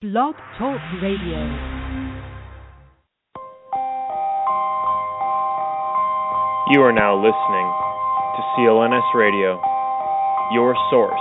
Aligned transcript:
Blog 0.00 0.32
Talk 0.56 0.80
Radio. 1.04 1.44
You 6.72 6.80
are 6.80 6.96
now 6.96 7.20
listening 7.20 7.68
to 8.32 8.40
CLNS 8.56 9.04
Radio, 9.12 9.60
your 10.56 10.72
source 10.88 11.20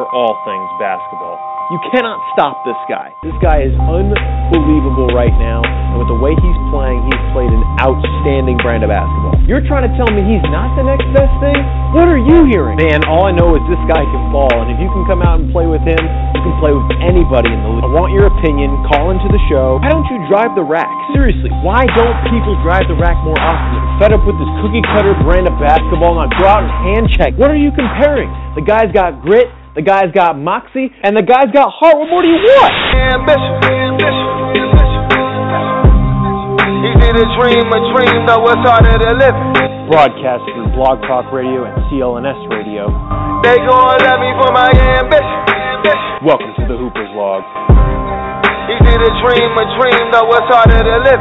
for 0.00 0.08
all 0.08 0.40
things 0.48 0.68
basketball. 0.80 1.36
You 1.68 1.76
cannot 1.92 2.16
stop 2.32 2.64
this 2.64 2.80
guy. 2.88 3.12
This 3.28 3.36
guy 3.44 3.60
is 3.60 3.76
unbelievable 3.76 5.12
right 5.12 5.36
now, 5.36 5.60
and 5.60 6.00
with 6.00 6.08
the 6.08 6.16
way 6.16 6.32
he's 6.32 6.60
playing, 6.72 7.04
he's 7.04 7.24
played 7.36 7.52
an 7.52 7.60
outstanding 7.84 8.56
brand 8.64 8.88
of 8.88 8.88
basketball. 8.88 9.36
You're 9.44 9.68
trying 9.68 9.84
to 9.84 9.92
tell 10.00 10.08
me 10.08 10.24
he's 10.24 10.48
not 10.48 10.72
the 10.80 10.88
next 10.88 11.04
best 11.12 11.34
thing? 11.44 11.60
What 11.94 12.10
are 12.10 12.18
you 12.18 12.42
hearing? 12.50 12.74
Man, 12.74 13.06
all 13.06 13.22
I 13.22 13.30
know 13.30 13.54
is 13.54 13.62
this 13.70 13.78
guy 13.86 14.02
can 14.02 14.34
ball, 14.34 14.50
and 14.50 14.66
if 14.66 14.82
you 14.82 14.90
can 14.90 15.06
come 15.06 15.22
out 15.22 15.38
and 15.38 15.54
play 15.54 15.70
with 15.70 15.78
him, 15.86 16.02
you 16.34 16.40
can 16.42 16.54
play 16.58 16.74
with 16.74 16.90
anybody 16.98 17.54
in 17.54 17.60
the 17.62 17.70
league. 17.70 17.86
I 17.86 17.90
want 17.94 18.10
your 18.10 18.26
opinion. 18.26 18.74
Call 18.90 19.14
into 19.14 19.30
the 19.30 19.38
show. 19.46 19.78
Why 19.78 19.94
don't 19.94 20.10
you 20.10 20.18
drive 20.26 20.58
the 20.58 20.66
rack? 20.66 20.90
Seriously, 21.14 21.54
why 21.62 21.86
don't 21.94 22.18
people 22.34 22.58
drive 22.66 22.90
the 22.90 22.98
rack 22.98 23.14
more 23.22 23.38
often? 23.38 23.78
You're 23.78 23.94
fed 24.02 24.10
up 24.10 24.26
with 24.26 24.34
this 24.42 24.50
cookie 24.58 24.82
cutter 24.90 25.14
brand 25.22 25.46
of 25.46 25.54
basketball. 25.62 26.18
Now 26.18 26.26
go 26.34 26.50
out 26.50 26.66
and 26.66 26.74
hand 26.82 27.14
check. 27.14 27.38
What 27.38 27.54
are 27.54 27.60
you 27.62 27.70
comparing? 27.70 28.26
The 28.58 28.66
guy's 28.66 28.90
got 28.90 29.22
grit. 29.22 29.46
The 29.78 29.86
guy's 29.86 30.10
got 30.10 30.34
moxie, 30.34 30.90
and 30.98 31.14
the 31.14 31.22
guy's 31.22 31.54
got 31.54 31.70
heart. 31.70 31.94
What 31.94 32.10
more 32.10 32.26
do 32.26 32.30
you 32.30 32.42
want? 32.42 32.74
Ambition, 32.90 33.54
ambition, 33.70 34.34
ambition. 34.50 35.02
He 36.58 36.90
did 37.06 37.14
a 37.22 37.26
dream, 37.38 37.70
a 37.70 37.80
dream, 37.94 38.26
though 38.26 38.50
it's 38.50 38.66
harder 38.66 38.98
to 38.98 39.14
live. 39.14 39.73
Broadcast 39.84 40.48
through 40.48 40.72
Blog 40.72 40.96
Talk 41.04 41.28
Radio 41.28 41.68
and 41.68 41.76
CLNS 41.92 42.48
Radio. 42.48 42.88
They 43.44 43.60
gonna 43.68 44.00
love 44.00 44.16
me 44.16 44.32
for 44.40 44.48
my 44.48 44.72
ambition, 44.72 45.38
ambition. 45.76 46.24
Welcome 46.24 46.56
to 46.56 46.64
the 46.64 46.72
Hooper's 46.72 47.12
Log. 47.12 47.44
He 48.64 48.80
did 48.80 48.96
a 48.96 49.12
dream, 49.20 49.50
a 49.52 49.66
dream, 49.76 50.04
though 50.08 50.24
it's 50.32 50.48
harder 50.48 50.80
to 50.80 50.96
live. 51.04 51.20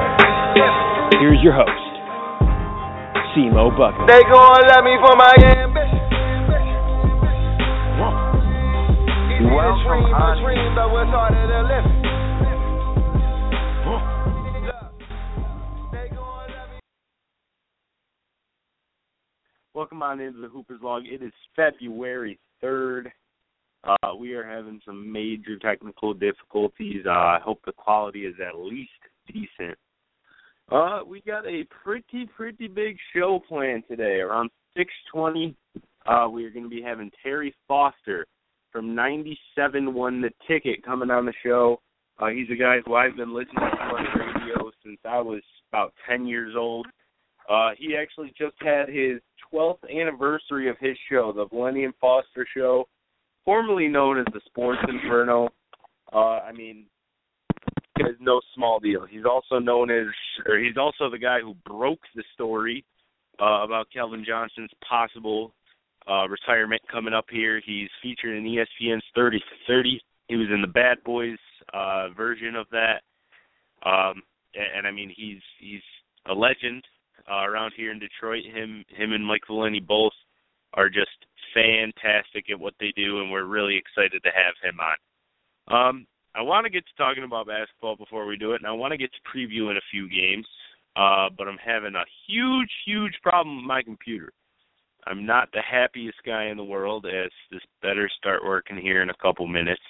Here's 1.20 1.43
your 1.43 1.52
host, 1.52 1.91
Cmo 3.35 3.68
Bucket. 3.76 4.07
They 4.07 4.24
gonna 4.32 4.63
love 4.71 4.84
me 4.87 4.96
for 5.04 5.13
my 5.20 5.34
ambition. 5.43 5.99
He 9.27 9.43
did 9.43 9.59
a 9.59 9.76
dream, 9.84 10.07
a 10.07 10.40
dream, 10.40 10.71
though 10.80 11.04
it's 11.04 11.12
harder 11.12 11.48
to 11.52 11.62
live. 11.68 11.93
Welcome 19.76 20.04
on 20.04 20.20
into 20.20 20.40
the 20.40 20.49
Hoopers 20.49 20.82
Log. 20.84 21.07
It 21.07 21.24
is 21.24 21.32
February 21.55 22.38
3rd. 22.63 23.07
Uh, 23.84 24.13
we 24.15 24.34
are 24.34 24.48
having 24.48 24.80
some 24.85 25.12
major 25.12 25.57
technical 25.57 26.13
difficulties. 26.13 27.02
Uh, 27.07 27.10
I 27.10 27.40
hope 27.43 27.60
the 27.65 27.71
quality 27.71 28.27
is 28.27 28.35
at 28.40 28.55
least 28.55 28.91
decent. 29.26 29.76
Uh, 30.71 30.99
we 31.07 31.21
got 31.21 31.48
a 31.48 31.63
pretty, 31.84 32.27
pretty 32.38 32.68
big 32.68 32.98
show 33.15 33.41
planned 33.49 33.85
today. 33.90 34.20
Around 34.20 34.52
620, 34.77 35.55
uh, 36.05 36.30
we 36.30 36.46
are 36.46 36.52
going 36.52 36.65
to 36.65 36.70
be 36.70 36.84
having 36.84 37.10
Terry 37.24 37.52
Foster 37.68 38.27
from 38.71 38.93
97 38.93 39.91
won 39.91 40.21
the 40.21 40.30
ticket 40.48 40.85
coming 40.85 41.10
on 41.10 41.26
the 41.26 41.34
show. 41.43 41.82
Uh, 42.20 42.27
he's 42.27 42.49
a 42.52 42.55
guy 42.55 42.77
who 42.85 42.93
I've 42.93 43.18
been 43.18 43.34
listening 43.34 43.55
to 43.55 43.85
on 43.85 44.04
the 44.04 44.20
radio 44.20 44.71
since 44.85 44.99
I 45.04 45.20
was 45.20 45.41
about 45.71 45.96
10 46.08 46.27
years 46.27 46.54
old. 46.55 46.85
Uh, 47.49 47.72
he 47.77 47.96
actually 47.96 48.34
just 48.38 48.55
had 48.60 48.88
his 48.88 49.20
12th 49.54 49.80
anniversary 49.90 50.70
of 50.70 50.77
his 50.80 50.98
show, 51.10 51.34
the 51.36 51.46
Valenti 51.46 51.84
and 51.84 51.94
Foster 51.99 52.48
Show, 52.55 52.88
formerly 53.46 53.88
known 53.88 54.20
as 54.20 54.26
the 54.34 54.41
Sports 54.46 54.82
Inferno. 54.88 55.49
Uh, 56.12 56.40
I 56.40 56.52
mean, 56.52 56.86
is 57.99 58.16
no 58.20 58.41
small 58.55 58.80
deal. 58.80 59.05
He's 59.10 59.26
also 59.26 59.60
known 59.60 59.91
as, 59.91 60.08
or 60.48 60.58
he's 60.58 60.77
also 60.77 61.10
the 61.10 61.20
guy 61.20 61.40
who 61.41 61.55
broke 61.66 61.99
the 62.16 62.24
story 62.34 62.84
uh, 63.41 63.64
about 63.64 63.88
Calvin 63.94 64.25
Johnson's 64.28 64.72
possible 64.88 65.53
uh, 66.09 66.28
retirement 66.28 66.82
coming 66.92 67.14
up 67.14 67.26
here. 67.30 67.62
He's 67.66 67.90
featured 68.02 68.38
in 68.38 68.44
ESPN's 68.44 69.03
30 69.16 69.40
for 69.40 69.74
30. 69.74 70.02
He 70.28 70.36
was 70.36 70.48
in 70.53 70.62
the 70.62 70.68
Bad 70.68 71.03
Boys 71.03 71.38
uh, 71.74 72.09
version 72.16 72.56
of 72.56 72.68
that. 72.72 73.02
Um, 73.86 74.22
and, 74.56 74.78
and 74.78 74.88
I 74.88 74.92
mean, 74.92 75.14
he's 75.16 75.42
he's 75.59 75.82
a 76.30 76.34
legend 76.34 76.84
uh, 77.29 77.44
around 77.45 77.73
here 77.75 77.91
in 77.91 78.00
Detroit. 78.00 78.44
Him 78.45 78.84
him 78.89 79.13
and 79.13 79.25
Mike 79.25 79.44
Valenti 79.47 79.79
both 79.79 80.13
are 80.73 80.89
just 80.89 81.25
fantastic 81.53 82.50
at 82.50 82.59
what 82.59 82.73
they 82.79 82.91
do, 82.95 83.22
and 83.22 83.31
we're 83.31 83.45
really 83.45 83.78
excited 83.78 84.22
to 84.23 84.29
have 84.29 84.56
him 84.61 84.79
on. 84.79 84.97
Um, 85.67 86.07
I 86.35 86.41
want 86.41 86.66
to 86.66 86.72
get 86.72 86.84
to 86.85 86.95
talking 86.97 87.23
about 87.23 87.47
basketball 87.47 87.95
before 87.95 88.25
we 88.25 88.38
do 88.38 88.53
it, 88.53 88.61
and 88.61 88.67
I 88.67 88.72
want 88.72 88.91
to 88.91 88.97
get 88.97 89.11
to 89.13 89.38
previewing 89.38 89.78
a 89.78 89.89
few 89.91 90.09
games. 90.09 90.47
Uh, 90.95 91.29
but 91.35 91.47
I'm 91.47 91.57
having 91.57 91.95
a 91.95 92.03
huge, 92.28 92.69
huge 92.85 93.13
problem 93.23 93.57
with 93.57 93.66
my 93.66 93.81
computer. 93.81 94.31
I'm 95.07 95.25
not 95.25 95.50
the 95.51 95.61
happiest 95.61 96.17
guy 96.25 96.45
in 96.45 96.57
the 96.57 96.63
world 96.63 97.05
as 97.05 97.31
this 97.51 97.61
better 97.81 98.09
start 98.17 98.45
working 98.45 98.78
here 98.78 99.01
in 99.01 99.09
a 99.09 99.17
couple 99.22 99.47
minutes. 99.47 99.81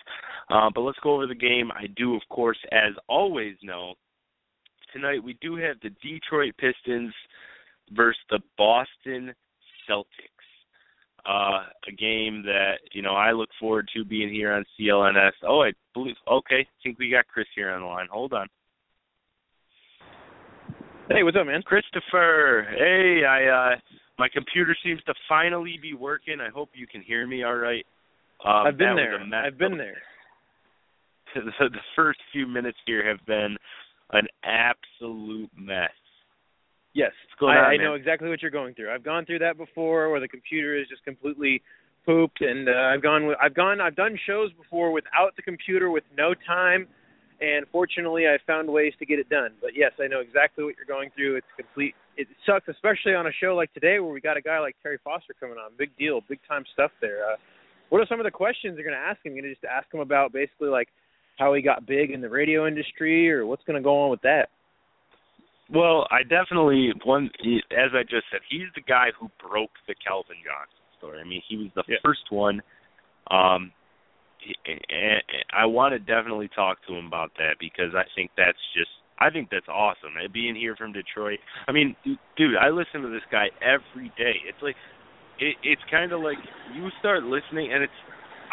Uh, 0.50 0.69
but 0.73 0.81
let's 0.81 1.00
go 1.03 1.15
over 1.15 1.27
the 1.27 1.35
game. 1.35 1.71
I 1.71 1.88
do, 1.95 2.15
of 2.15 2.21
course, 2.29 2.57
as 2.71 2.94
always, 3.07 3.55
know 3.61 3.95
tonight 4.94 5.24
we 5.24 5.38
do 5.42 5.56
have 5.56 5.78
the 5.81 5.90
Detroit 6.02 6.54
Pistons 6.58 7.14
versus 7.92 8.22
the 8.30 8.40
Boston 8.58 9.34
Celtics. 9.90 10.06
Uh, 11.26 11.64
a 11.88 11.92
game 11.98 12.44
that 12.44 12.76
you 12.92 13.02
know 13.02 13.14
I 13.14 13.31
look 13.31 13.50
forward 13.58 13.90
to 13.96 14.04
being 14.04 14.31
here 14.31 14.52
on 14.52 14.66
CLNS. 14.78 15.31
Oh, 15.48 15.62
I 15.62 15.72
believe. 15.94 16.16
Okay, 16.30 16.59
I 16.59 16.84
think 16.84 17.00
we 17.00 17.09
got 17.09 17.28
Chris 17.28 17.48
here 17.56 17.72
on 17.72 17.81
the 17.81 17.88
line. 17.88 18.08
Hold 18.12 18.34
on. 18.34 18.48
Hey, 21.10 21.24
what's 21.24 21.38
up, 21.38 21.46
man? 21.46 21.62
Christopher, 21.62 22.68
hey, 22.78 23.24
I 23.25 23.74
uh 23.74 23.75
my 24.20 24.28
computer 24.34 24.75
seems 24.84 25.02
to 25.04 25.14
finally 25.28 25.80
be 25.81 25.94
working. 25.94 26.40
I 26.40 26.50
hope 26.50 26.70
you 26.74 26.88
can 26.88 27.02
hear 27.02 27.25
me 27.25 27.44
all 27.44 27.56
right. 27.56 27.86
Um, 28.46 28.68
I've 28.68 28.78
been 28.78 28.96
there. 28.96 29.14
was 29.14 29.22
a 29.24 29.25
mess. 29.25 29.44
I've 29.48 29.58
been 29.58 29.78
there. 29.78 30.02
the, 31.36 31.70
the 31.70 31.80
first 31.96 32.20
few 32.31 32.48
minutes 32.48 32.78
here 32.86 33.08
have 33.08 33.25
been 33.25 33.58
an 34.13 34.28
absolute 34.44 35.50
mess. 35.57 35.91
Yes, 36.94 37.12
I, 37.41 37.46
on, 37.46 37.57
I 37.57 37.78
know 37.78 37.96
exactly 37.96 38.29
what 38.29 38.41
you're 38.41 38.51
going 38.51 38.75
through. 38.75 38.94
I've 38.94 39.03
gone 39.03 39.25
through 39.25 39.40
that 39.40 39.57
before, 39.57 40.09
where 40.12 40.19
the 40.19 40.28
computer 40.28 40.79
is 40.79 40.88
just 40.88 41.03
completely 41.03 41.62
pooped, 42.06 42.41
and 42.41 42.69
uh, 42.69 42.94
I've 42.94 43.01
gone, 43.01 43.25
with, 43.25 43.38
I've 43.41 43.56
gone, 43.56 43.81
I've 43.81 43.96
done 43.96 44.18
shows 44.28 44.51
before 44.53 44.91
without 44.91 45.35
the 45.35 45.41
computer, 45.41 45.90
with 45.90 46.03
no 46.16 46.35
time, 46.46 46.88
and 47.41 47.66
fortunately, 47.72 48.28
I 48.28 48.38
found 48.46 48.69
ways 48.69 48.94
to 49.00 49.06
get 49.06 49.18
it 49.18 49.28
done. 49.29 49.51
But 49.59 49.72
yes, 49.75 49.91
I 50.00 50.07
know 50.07 50.19
exactly 50.19 50.63
what 50.63 50.75
you're 50.78 50.85
going 50.85 51.09
through. 51.16 51.38
It's 51.38 51.47
complete. 51.57 51.95
It 52.16 52.28
sucks, 52.45 52.68
especially 52.68 53.16
on 53.16 53.25
a 53.25 53.31
show 53.41 53.56
like 53.56 53.74
today, 53.74 54.00
where 54.00 54.13
we 54.13 54.22
got 54.22 54.38
a 54.38 54.41
guy 54.41 54.59
like 54.59 54.75
Terry 54.84 55.00
Foster 55.03 55.34
coming 55.40 55.57
on. 55.57 55.72
Big 55.78 55.90
deal, 55.97 56.22
big 56.30 56.40
time 56.47 56.63
stuff 56.74 56.91
there. 57.01 57.25
Uh, 57.25 57.35
what 57.90 58.00
are 58.00 58.06
some 58.07 58.19
of 58.19 58.24
the 58.24 58.31
questions 58.31 58.78
you're 58.78 58.88
going 58.88 58.97
to 58.97 59.03
ask 59.03 59.25
him? 59.25 59.34
You're 59.34 59.44
going 59.44 59.56
to 59.56 59.59
just 59.59 59.66
ask 59.66 59.91
him 59.91 60.00
about 60.00 60.31
basically 60.31 60.69
like 60.69 60.90
how 61.38 61.53
he 61.53 61.61
got 61.61 61.85
big 61.85 62.11
in 62.11 62.21
the 62.21 62.29
radio 62.29 62.67
industry, 62.67 63.31
or 63.31 63.45
what's 63.45 63.63
going 63.63 63.75
to 63.75 63.83
go 63.83 64.03
on 64.03 64.11
with 64.11 64.21
that? 64.21 64.49
Well, 65.69 66.07
I 66.11 66.23
definitely 66.23 66.91
one 67.03 67.29
as 67.71 67.91
I 67.94 68.03
just 68.03 68.25
said, 68.31 68.41
he's 68.49 68.67
the 68.75 68.81
guy 68.81 69.07
who 69.19 69.29
broke 69.41 69.71
the 69.88 69.95
Calvin 70.05 70.38
Johnson 70.44 70.83
story. 70.97 71.19
I 71.19 71.23
mean, 71.23 71.41
he 71.47 71.57
was 71.57 71.69
the 71.75 71.83
Yeah. 71.88 71.97
first 72.03 72.29
one. 72.29 72.61
Um, 73.31 73.71
and 74.66 75.23
I 75.55 75.66
want 75.66 75.94
to 75.94 75.99
definitely 75.99 76.49
talk 76.49 76.77
to 76.88 76.94
him 76.94 77.07
about 77.07 77.31
that 77.38 77.55
because 77.59 77.95
I 77.95 78.03
think 78.13 78.31
that's 78.35 78.59
just 78.75 78.91
I 79.19 79.29
think 79.29 79.50
that's 79.50 79.69
awesome. 79.69 80.17
And 80.21 80.31
being 80.33 80.55
here 80.55 80.75
from 80.75 80.91
Detroit, 80.91 81.39
I 81.67 81.71
mean, 81.71 81.95
dude, 82.35 82.57
I 82.57 82.69
listen 82.69 83.01
to 83.01 83.09
this 83.09 83.23
guy 83.31 83.47
every 83.61 84.11
day. 84.17 84.35
It's 84.45 84.61
like 84.61 84.75
it, 85.39 85.55
it's 85.63 85.81
kind 85.89 86.11
of 86.11 86.21
like 86.21 86.38
you 86.75 86.89
start 87.00 87.23
listening, 87.23 87.71
and 87.71 87.83
it's. 87.83 87.94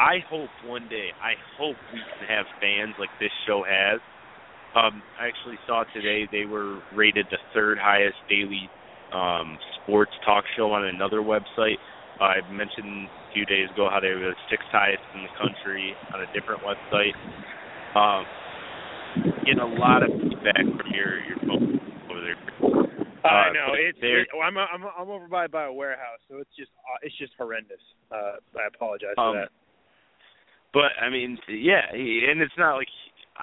I 0.01 0.25
hope 0.33 0.49
one 0.65 0.89
day, 0.89 1.13
I 1.21 1.37
hope 1.61 1.77
we 1.93 2.01
can 2.01 2.25
have 2.29 2.47
fans 2.57 2.95
like 2.99 3.11
this 3.21 3.31
show 3.47 3.63
has. 3.69 4.01
Um, 4.75 5.03
I 5.21 5.29
actually 5.29 5.59
saw 5.67 5.85
today 5.93 6.25
they 6.33 6.47
were 6.47 6.81
rated 6.97 7.27
the 7.31 7.37
third 7.53 7.77
highest 7.77 8.17
daily 8.29 8.71
um, 9.13 9.59
sports 9.83 10.13
talk 10.25 10.45
show 10.57 10.73
on 10.73 10.87
another 10.87 11.21
website. 11.21 11.77
I 12.19 12.41
mentioned 12.51 13.09
a 13.13 13.33
few 13.35 13.45
days 13.45 13.69
ago 13.75 13.89
how 13.93 14.01
they 14.01 14.09
were 14.09 14.33
the 14.33 14.41
sixth 14.49 14.69
highest 14.73 15.03
in 15.15 15.21
the 15.23 15.33
country 15.37 15.93
on 16.15 16.23
a 16.25 16.29
different 16.33 16.63
website. 16.65 17.13
Um, 17.93 18.25
getting 19.45 19.61
a 19.61 19.67
lot 19.77 20.03
of 20.03 20.09
feedback 20.17 20.65
from 20.65 20.89
your 20.95 21.21
your 21.29 21.39
folks 21.45 21.77
over 22.09 22.21
there. 22.25 22.39
I 23.21 23.51
Uh, 23.51 23.53
know 23.53 23.69
it's. 23.77 23.99
It, 24.01 24.29
I'm 24.33 24.57
I'm 24.57 24.85
I'm 24.97 25.11
over 25.11 25.29
by 25.29 25.47
by 25.47 25.65
a 25.65 25.73
warehouse, 25.73 26.21
so 26.29 26.39
it's 26.39 26.55
just 26.57 26.71
uh, 26.89 26.99
it's 27.03 27.17
just 27.19 27.33
horrendous. 27.37 27.83
Uh, 28.11 28.41
I 28.57 28.65
apologize 28.73 29.15
Um, 29.19 29.35
for 29.35 29.41
that. 29.45 29.51
But 30.73 30.93
I 31.01 31.11
mean, 31.11 31.39
yeah, 31.49 31.93
he- 31.93 32.27
and 32.31 32.41
it's 32.41 32.57
not 32.59 32.77
like 32.77 32.89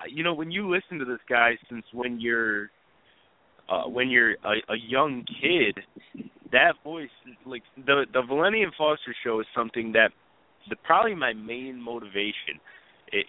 you 0.09 0.23
know 0.23 0.33
when 0.33 0.51
you 0.51 0.69
listen 0.69 0.99
to 0.99 1.05
this 1.05 1.19
guy 1.29 1.57
since 1.69 1.85
when 1.93 2.19
you're 2.19 2.69
uh 3.69 3.83
when 3.83 4.09
you're 4.09 4.33
a, 4.43 4.55
a 4.69 4.77
young 4.77 5.25
kid, 5.41 5.79
that 6.51 6.73
voice 6.83 7.09
like 7.45 7.63
the 7.85 8.05
the 8.13 8.19
and 8.19 8.73
Foster 8.77 9.15
show 9.23 9.39
is 9.39 9.47
something 9.55 9.91
that 9.93 10.11
the 10.69 10.75
probably 10.83 11.15
my 11.15 11.33
main 11.33 11.81
motivation 11.81 12.59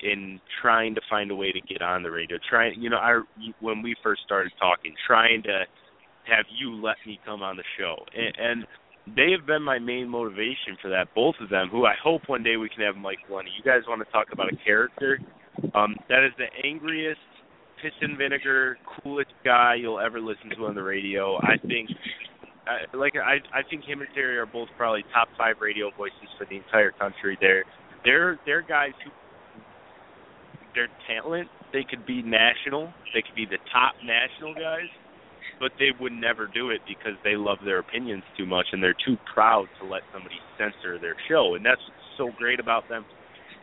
in 0.03 0.41
trying 0.61 0.95
to 0.95 1.01
find 1.09 1.31
a 1.31 1.35
way 1.35 1.53
to 1.53 1.61
get 1.61 1.83
on 1.83 2.03
the 2.03 2.11
radio. 2.11 2.39
Trying, 2.49 2.81
you 2.81 2.91
know, 2.91 2.97
I 2.97 3.21
when 3.61 3.83
we 3.83 3.95
first 4.03 4.23
started 4.25 4.53
talking, 4.59 4.95
trying 5.07 5.43
to 5.45 5.65
have 6.25 6.45
you 6.59 6.75
let 6.75 6.97
me 7.07 7.19
come 7.25 7.43
on 7.43 7.57
the 7.57 7.63
show, 7.79 7.97
and, 8.15 8.37
and 8.39 8.67
they 9.17 9.31
have 9.37 9.47
been 9.47 9.63
my 9.63 9.79
main 9.79 10.09
motivation 10.09 10.77
for 10.81 10.89
that. 10.91 11.15
Both 11.15 11.37
of 11.41 11.51
them, 11.51 11.69
who 11.71 11.87
I 11.87 11.95
hope 12.03 12.23
one 12.27 12.43
day 12.43 12.57
we 12.57 12.69
can 12.69 12.85
have 12.85 12.97
Mike 12.97 13.19
Lunny. 13.31 13.51
You 13.57 13.65
guys 13.65 13.83
want 13.89 14.05
to 14.05 14.13
talk 14.13 14.29
about 14.33 14.53
a 14.53 14.57
character? 14.65 15.19
Um, 15.75 15.97
that 16.09 16.25
is 16.25 16.33
the 16.39 16.47
angriest, 16.67 17.21
piss 17.83 17.93
and 18.01 18.17
vinegar, 18.17 18.79
coolest 19.03 19.33
guy 19.45 19.75
you'll 19.75 20.01
ever 20.01 20.21
listen 20.21 20.51
to 20.57 20.67
on 20.67 20.75
the 20.75 20.83
radio. 20.83 21.37
I 21.39 21.57
think 21.67 21.91
I, 22.67 22.97
like 22.97 23.15
I 23.17 23.39
I 23.57 23.63
think 23.69 23.85
him 23.85 24.01
and 24.01 24.09
Terry 24.15 24.39
are 24.39 24.47
both 24.47 24.69
probably 24.77 25.05
top 25.13 25.29
five 25.37 25.57
radio 25.61 25.91
voices 25.97 26.29
for 26.39 26.47
the 26.47 26.57
entire 26.57 26.93
country. 26.93 27.37
They're 27.41 27.65
they're 28.05 28.39
they're 28.47 28.63
guys 28.63 28.93
who 29.05 29.11
their 30.75 30.89
talent 31.07 31.49
they 31.73 31.85
could 31.85 32.07
be 32.07 32.23
national, 32.23 32.93
they 33.15 33.23
could 33.23 33.35
be 33.37 33.45
the 33.45 33.61
top 33.73 33.95
national 34.05 34.55
guys, 34.55 34.89
but 35.61 35.73
they 35.79 35.91
would 36.01 36.13
never 36.13 36.47
do 36.47 36.71
it 36.71 36.81
because 36.87 37.15
they 37.25 37.37
love 37.37 37.59
their 37.65 37.79
opinions 37.79 38.23
too 38.37 38.47
much 38.47 38.67
and 38.73 38.83
they're 38.83 38.97
too 39.05 39.17
proud 39.33 39.67
to 39.81 39.87
let 39.87 40.03
somebody 40.13 40.37
censor 40.57 40.99
their 40.99 41.17
show. 41.29 41.55
And 41.55 41.65
that's 41.65 41.81
what's 41.87 42.17
so 42.17 42.31
great 42.39 42.61
about 42.61 42.89
them. 42.89 43.05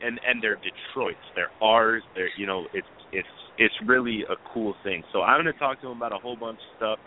And 0.03 0.19
and 0.27 0.44
they're 0.44 0.57
Detroit's, 0.57 1.18
they're 1.36 1.51
ours. 1.62 2.03
They're 2.15 2.30
you 2.38 2.45
know 2.45 2.68
it's 2.74 2.88
it's 3.12 3.27
it's 3.57 3.75
really 3.86 4.24
a 4.30 4.36
cool 4.53 4.75
thing. 4.83 5.03
So 5.13 5.21
I'm 5.21 5.42
going 5.42 5.51
to 5.51 5.57
talk 5.59 5.80
to 5.81 5.88
him 5.88 5.97
about 5.97 6.12
a 6.12 6.18
whole 6.18 6.36
bunch 6.36 6.59
of 6.59 6.75
stuff. 6.77 7.00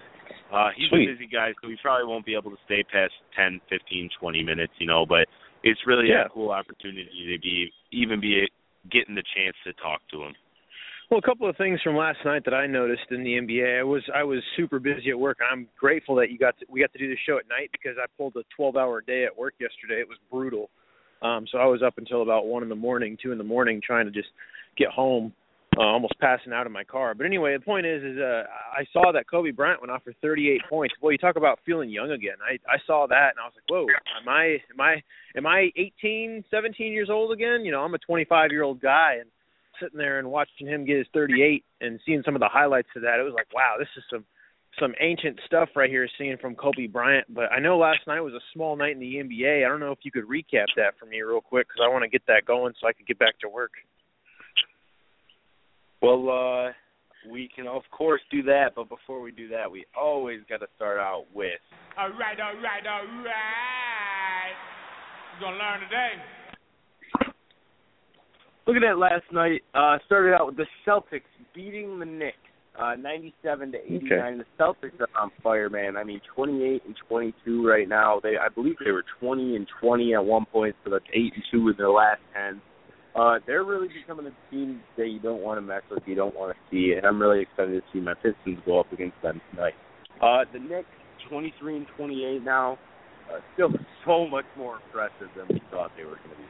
Uh, 0.52 0.70
he's 0.76 0.88
Sweet. 0.88 1.08
a 1.08 1.12
busy 1.12 1.28
guy, 1.30 1.52
so 1.60 1.68
he 1.68 1.76
probably 1.82 2.06
won't 2.06 2.24
be 2.24 2.34
able 2.34 2.50
to 2.50 2.56
stay 2.64 2.82
past 2.82 3.12
ten, 3.36 3.60
fifteen, 3.68 4.08
twenty 4.18 4.42
minutes, 4.42 4.72
you 4.78 4.86
know. 4.86 5.04
But 5.04 5.28
it's 5.62 5.80
really 5.86 6.08
Yeah. 6.08 6.24
a 6.24 6.28
cool 6.30 6.50
opportunity 6.50 7.04
to 7.04 7.38
be 7.38 7.72
even 7.92 8.20
be 8.20 8.48
getting 8.90 9.14
the 9.14 9.24
chance 9.36 9.56
to 9.64 9.72
talk 9.74 10.00
to 10.12 10.24
him. 10.24 10.34
Well, 11.10 11.20
a 11.20 11.22
couple 11.22 11.48
of 11.48 11.56
things 11.56 11.80
from 11.82 11.96
last 11.96 12.18
night 12.26 12.44
that 12.44 12.52
I 12.52 12.66
noticed 12.66 13.06
in 13.10 13.24
the 13.24 13.30
NBA. 13.30 13.80
I 13.80 13.82
was 13.82 14.02
I 14.14 14.22
was 14.24 14.40
super 14.58 14.78
busy 14.78 15.08
at 15.08 15.18
work. 15.18 15.38
I'm 15.50 15.66
grateful 15.80 16.14
that 16.16 16.30
you 16.30 16.38
got 16.38 16.58
to, 16.58 16.66
we 16.68 16.80
got 16.80 16.92
to 16.92 16.98
do 16.98 17.08
the 17.08 17.16
show 17.26 17.38
at 17.38 17.48
night 17.48 17.70
because 17.72 17.96
I 17.98 18.04
pulled 18.18 18.36
a 18.36 18.44
12-hour 18.60 19.00
day 19.02 19.24
at 19.24 19.36
work 19.36 19.54
yesterday. 19.58 20.02
It 20.02 20.08
was 20.08 20.18
brutal. 20.30 20.68
Um, 21.22 21.46
so 21.50 21.56
I 21.58 21.64
was 21.64 21.82
up 21.82 21.94
until 21.96 22.20
about 22.20 22.44
one 22.46 22.62
in 22.62 22.68
the 22.68 22.76
morning, 22.76 23.16
two 23.22 23.32
in 23.32 23.38
the 23.38 23.44
morning, 23.44 23.80
trying 23.84 24.04
to 24.04 24.12
just 24.12 24.28
get 24.76 24.88
home, 24.88 25.32
uh, 25.78 25.80
almost 25.80 26.12
passing 26.20 26.52
out 26.52 26.66
in 26.66 26.72
my 26.72 26.84
car. 26.84 27.14
But 27.14 27.24
anyway, 27.24 27.56
the 27.56 27.64
point 27.64 27.86
is, 27.86 28.02
is 28.02 28.18
uh, 28.18 28.44
I 28.76 28.84
saw 28.92 29.10
that 29.10 29.30
Kobe 29.30 29.50
Bryant 29.50 29.80
went 29.80 29.90
off 29.90 30.02
for 30.04 30.12
38 30.20 30.60
points. 30.68 30.94
Boy, 31.00 31.12
you 31.12 31.18
talk 31.18 31.36
about 31.36 31.58
feeling 31.64 31.88
young 31.88 32.10
again. 32.10 32.36
I 32.46 32.58
I 32.70 32.76
saw 32.86 33.06
that 33.06 33.30
and 33.30 33.40
I 33.40 33.46
was 33.46 33.54
like, 33.56 33.70
whoa, 33.70 33.86
am 34.20 34.28
I 34.28 34.58
am 34.70 34.78
I 34.78 35.02
am 35.38 35.46
I 35.46 35.70
18, 35.74 36.44
17 36.50 36.92
years 36.92 37.08
old 37.10 37.32
again? 37.32 37.64
You 37.64 37.72
know, 37.72 37.80
I'm 37.80 37.94
a 37.94 37.98
25 37.98 38.50
year 38.50 38.62
old 38.62 38.82
guy 38.82 39.14
and 39.20 39.30
sitting 39.80 39.98
there 39.98 40.18
and 40.18 40.30
watching 40.30 40.66
him 40.66 40.84
get 40.84 40.98
his 40.98 41.06
38 41.12 41.64
and 41.80 42.00
seeing 42.04 42.22
some 42.24 42.34
of 42.34 42.40
the 42.40 42.48
highlights 42.48 42.88
of 42.96 43.02
that, 43.02 43.20
it 43.20 43.24
was 43.24 43.34
like, 43.34 43.52
wow, 43.54 43.76
this 43.78 43.88
is 43.96 44.04
some 44.10 44.24
some 44.78 44.94
ancient 45.00 45.40
stuff 45.46 45.68
right 45.74 45.90
here 45.90 46.08
seeing 46.18 46.36
from 46.36 46.54
Kobe 46.54 46.86
Bryant. 46.86 47.26
But 47.34 47.50
I 47.50 47.58
know 47.58 47.78
last 47.78 48.00
night 48.06 48.20
was 48.20 48.34
a 48.34 48.44
small 48.52 48.76
night 48.76 48.92
in 48.92 49.00
the 49.00 49.16
NBA. 49.16 49.64
I 49.64 49.68
don't 49.68 49.80
know 49.80 49.92
if 49.92 49.98
you 50.02 50.12
could 50.12 50.28
recap 50.28 50.66
that 50.76 50.94
for 51.00 51.06
me 51.06 51.20
real 51.22 51.40
quick 51.40 51.66
because 51.66 51.80
I 51.84 51.88
want 51.88 52.04
to 52.04 52.08
get 52.08 52.22
that 52.28 52.44
going 52.46 52.74
so 52.80 52.86
I 52.86 52.92
could 52.92 53.06
get 53.06 53.18
back 53.18 53.38
to 53.40 53.48
work. 53.48 53.72
Well, 56.00 56.28
uh, 56.30 56.72
we 57.30 57.48
can 57.54 57.66
of 57.66 57.82
course 57.90 58.20
do 58.30 58.42
that, 58.44 58.72
but 58.76 58.88
before 58.88 59.20
we 59.20 59.32
do 59.32 59.48
that, 59.48 59.70
we 59.70 59.84
always 59.98 60.40
got 60.48 60.58
to 60.60 60.68
start 60.76 60.98
out 60.98 61.24
with 61.34 61.58
All 61.98 62.10
right, 62.10 62.38
all 62.38 62.54
right, 62.62 62.86
all 62.86 63.06
right. 63.24 64.54
You're 65.40 65.50
gonna 65.50 65.58
learn 65.58 65.80
today. 65.80 66.37
Look 68.68 68.76
at 68.76 68.82
that 68.82 68.98
last 68.98 69.24
night. 69.32 69.62
Uh, 69.72 69.96
started 70.04 70.34
out 70.34 70.46
with 70.46 70.58
the 70.58 70.66
Celtics 70.86 71.22
beating 71.54 71.98
the 71.98 72.04
Knicks, 72.04 72.36
uh, 72.78 72.96
97 72.96 73.72
to 73.72 73.78
89. 73.78 74.38
The 74.38 74.44
Celtics 74.62 75.00
are 75.00 75.08
on 75.18 75.30
fire, 75.42 75.70
man. 75.70 75.96
I 75.96 76.04
mean, 76.04 76.20
28 76.36 76.82
and 76.84 76.94
22 77.08 77.66
right 77.66 77.88
now. 77.88 78.20
They, 78.22 78.34
I 78.36 78.50
believe, 78.54 78.74
they 78.84 78.90
were 78.90 79.04
20 79.20 79.56
and 79.56 79.66
20 79.80 80.14
at 80.14 80.22
one 80.22 80.44
point, 80.52 80.76
so 80.84 80.90
that's 80.90 81.04
eight 81.14 81.32
and 81.34 81.42
two 81.50 81.66
in 81.66 81.76
their 81.78 81.88
last 81.88 82.20
10. 82.34 82.60
Uh, 83.18 83.38
they're 83.46 83.64
really 83.64 83.88
becoming 83.88 84.26
a 84.26 84.50
team 84.50 84.82
that 84.98 85.06
you 85.06 85.18
don't 85.18 85.40
want 85.40 85.56
to 85.56 85.62
mess 85.62 85.80
with, 85.90 86.02
you 86.04 86.14
don't 86.14 86.36
want 86.36 86.54
to 86.54 86.58
see, 86.70 86.92
and 86.94 87.06
I'm 87.06 87.18
really 87.18 87.40
excited 87.40 87.72
to 87.72 87.82
see 87.90 88.00
my 88.00 88.12
Pistons 88.12 88.58
go 88.66 88.80
up 88.80 88.92
against 88.92 89.16
them 89.22 89.40
tonight. 89.50 89.72
Uh, 90.20 90.44
the 90.52 90.58
Knicks, 90.58 90.88
23 91.30 91.78
and 91.78 91.86
28 91.96 92.44
now, 92.44 92.78
uh, 93.32 93.38
still 93.54 93.70
so 94.04 94.28
much 94.28 94.44
more 94.58 94.78
impressive 94.84 95.28
than 95.34 95.46
we 95.48 95.62
thought 95.70 95.90
they 95.96 96.04
were 96.04 96.16
going 96.16 96.30
to 96.30 96.36
be. 96.36 96.44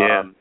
Yeah. 0.00 0.20
Um, 0.22 0.34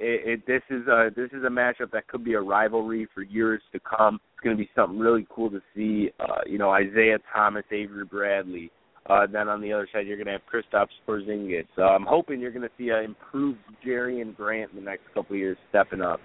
it, 0.00 0.28
it, 0.28 0.46
this 0.46 0.62
is 0.70 0.86
a 0.88 1.10
this 1.14 1.30
is 1.32 1.44
a 1.44 1.48
matchup 1.48 1.90
that 1.92 2.08
could 2.08 2.24
be 2.24 2.32
a 2.34 2.40
rivalry 2.40 3.06
for 3.14 3.22
years 3.22 3.60
to 3.72 3.80
come. 3.80 4.18
It's 4.34 4.42
going 4.42 4.56
to 4.56 4.62
be 4.62 4.70
something 4.74 4.98
really 4.98 5.26
cool 5.30 5.50
to 5.50 5.60
see. 5.74 6.10
Uh, 6.18 6.40
you 6.46 6.58
know, 6.58 6.70
Isaiah 6.70 7.18
Thomas, 7.32 7.64
Avery 7.70 8.04
Bradley. 8.04 8.70
Uh, 9.08 9.26
then 9.26 9.48
on 9.48 9.60
the 9.60 9.72
other 9.72 9.88
side, 9.92 10.06
you're 10.06 10.16
going 10.16 10.26
to 10.26 10.32
have 10.32 10.42
Kristaps 10.52 10.88
Porzingis. 11.06 11.66
Uh, 11.76 11.82
I'm 11.82 12.06
hoping 12.06 12.40
you're 12.40 12.52
going 12.52 12.62
to 12.62 12.70
see 12.78 12.90
an 12.90 13.04
improved 13.04 13.58
Jerian 13.84 14.36
Grant 14.36 14.70
in 14.72 14.76
the 14.76 14.84
next 14.84 15.02
couple 15.14 15.34
of 15.34 15.38
years 15.38 15.56
stepping 15.70 16.00
up. 16.00 16.20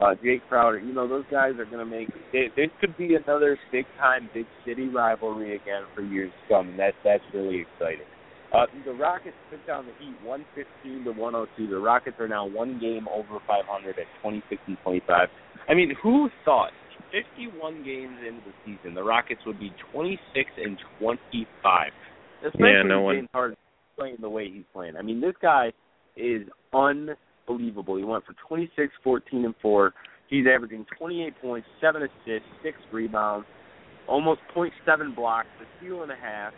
Uh, 0.00 0.14
Jae 0.24 0.40
Crowder, 0.48 0.78
you 0.78 0.94
know, 0.94 1.08
those 1.08 1.24
guys 1.30 1.54
are 1.58 1.64
going 1.64 1.78
to 1.78 1.84
make. 1.84 2.08
This 2.32 2.70
could 2.80 2.96
be 2.96 3.16
another 3.16 3.58
big 3.72 3.86
time, 3.98 4.30
big 4.32 4.46
city 4.64 4.86
rivalry 4.88 5.56
again 5.56 5.82
for 5.94 6.02
years 6.02 6.30
to 6.42 6.54
come, 6.54 6.76
that's 6.76 6.96
that's 7.02 7.24
really 7.34 7.60
exciting. 7.60 8.06
Uh, 8.52 8.64
the 8.84 8.92
Rockets 8.92 9.36
took 9.50 9.64
down 9.66 9.84
the 9.86 9.92
Heat 9.98 10.14
115 10.24 11.04
to 11.04 11.12
102. 11.12 11.68
The 11.68 11.78
Rockets 11.78 12.16
are 12.18 12.28
now 12.28 12.46
one 12.46 12.78
game 12.80 13.06
over 13.12 13.38
500 13.46 13.98
at 13.98 14.06
26 14.22 14.60
and 14.66 14.78
25. 14.82 15.28
I 15.68 15.74
mean, 15.74 15.92
who 16.02 16.30
thought 16.44 16.72
51 17.12 17.84
games 17.84 18.16
into 18.26 18.40
the 18.46 18.52
season 18.64 18.94
the 18.94 19.02
Rockets 19.02 19.40
would 19.44 19.60
be 19.60 19.72
26 19.92 20.50
and 20.56 20.78
25? 20.98 21.92
Especially 22.44 22.70
Yeah, 22.70 22.82
no 22.84 22.98
with 23.00 23.04
one- 23.04 23.14
James 23.16 23.28
Harden 23.32 23.56
playing 23.98 24.16
the 24.20 24.30
way 24.30 24.48
he's 24.48 24.64
playing. 24.72 24.96
I 24.96 25.02
mean, 25.02 25.20
this 25.20 25.34
guy 25.42 25.72
is 26.16 26.48
unbelievable. 26.72 27.96
He 27.96 28.04
went 28.04 28.24
for 28.24 28.32
26, 28.48 28.92
14, 29.04 29.44
and 29.44 29.54
four. 29.60 29.92
He's 30.28 30.46
averaging 30.46 30.86
28 30.96 31.34
points, 31.42 31.68
seven 31.80 32.02
assists, 32.02 32.48
six 32.62 32.78
rebounds, 32.92 33.46
almost 34.06 34.40
.7 34.54 35.14
blocks, 35.14 35.48
a 35.60 35.64
steal 35.78 36.02
and 36.02 36.12
a 36.12 36.16
half. 36.16 36.52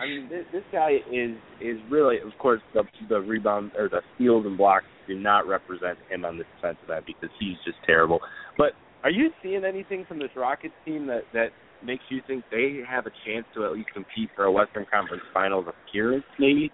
I 0.00 0.06
mean, 0.06 0.28
this, 0.30 0.44
this 0.52 0.62
guy 0.72 0.96
is 1.12 1.36
is 1.60 1.78
really, 1.90 2.16
of 2.20 2.32
course, 2.38 2.62
the 2.72 2.84
the 3.08 3.20
rebound 3.20 3.72
or 3.78 3.88
the 3.88 4.00
steals 4.14 4.46
and 4.46 4.56
blocks 4.56 4.86
do 5.06 5.18
not 5.18 5.46
represent 5.46 5.98
him 6.08 6.24
on 6.24 6.38
this 6.38 6.46
defensive 6.56 6.88
end 6.88 7.04
because 7.06 7.28
he's 7.38 7.56
just 7.64 7.76
terrible. 7.84 8.20
But 8.56 8.72
are 9.04 9.10
you 9.10 9.30
seeing 9.42 9.64
anything 9.64 10.06
from 10.08 10.18
this 10.18 10.30
Rockets 10.34 10.74
team 10.86 11.06
that 11.08 11.22
that 11.34 11.48
makes 11.84 12.02
you 12.08 12.20
think 12.26 12.44
they 12.50 12.80
have 12.88 13.06
a 13.06 13.10
chance 13.26 13.44
to 13.54 13.64
at 13.66 13.72
least 13.72 13.88
compete 13.92 14.30
for 14.34 14.44
a 14.44 14.52
Western 14.52 14.86
Conference 14.90 15.22
Finals 15.34 15.66
appearance, 15.68 16.24
maybe? 16.38 16.70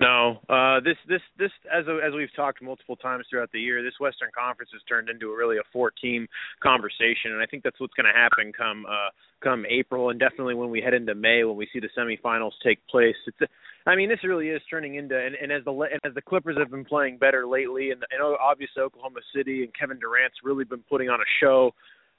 No, 0.00 0.40
uh, 0.48 0.80
this 0.80 0.96
this 1.08 1.20
this 1.38 1.50
as 1.72 1.84
as 1.86 2.12
we've 2.14 2.34
talked 2.34 2.60
multiple 2.60 2.96
times 2.96 3.26
throughout 3.30 3.52
the 3.52 3.60
year, 3.60 3.82
this 3.82 3.94
Western 4.00 4.30
Conference 4.36 4.70
has 4.72 4.82
turned 4.88 5.08
into 5.08 5.30
a 5.30 5.36
really 5.36 5.58
a 5.58 5.62
four 5.72 5.92
team 5.92 6.26
conversation, 6.60 7.30
and 7.30 7.40
I 7.40 7.46
think 7.46 7.62
that's 7.62 7.78
what's 7.78 7.94
going 7.94 8.10
to 8.12 8.18
happen 8.18 8.52
come 8.52 8.86
uh, 8.86 9.10
come 9.42 9.64
April, 9.70 10.10
and 10.10 10.18
definitely 10.18 10.54
when 10.54 10.70
we 10.70 10.80
head 10.80 10.94
into 10.94 11.14
May 11.14 11.44
when 11.44 11.56
we 11.56 11.68
see 11.72 11.78
the 11.78 11.88
semifinals 11.96 12.52
take 12.64 12.84
place. 12.88 13.14
It's 13.26 13.50
I 13.86 13.94
mean, 13.94 14.08
this 14.08 14.24
really 14.24 14.48
is 14.48 14.62
turning 14.68 14.96
into, 14.96 15.16
and, 15.16 15.36
and 15.36 15.52
as 15.52 15.62
the 15.64 15.70
and 15.70 16.00
as 16.04 16.14
the 16.14 16.22
Clippers 16.22 16.56
have 16.58 16.70
been 16.70 16.84
playing 16.84 17.18
better 17.18 17.46
lately, 17.46 17.90
and, 17.90 18.02
and 18.10 18.36
obviously 18.40 18.82
Oklahoma 18.82 19.20
City 19.34 19.62
and 19.62 19.72
Kevin 19.78 20.00
Durant's 20.00 20.38
really 20.42 20.64
been 20.64 20.82
putting 20.90 21.08
on 21.08 21.20
a 21.20 21.28
show. 21.40 21.70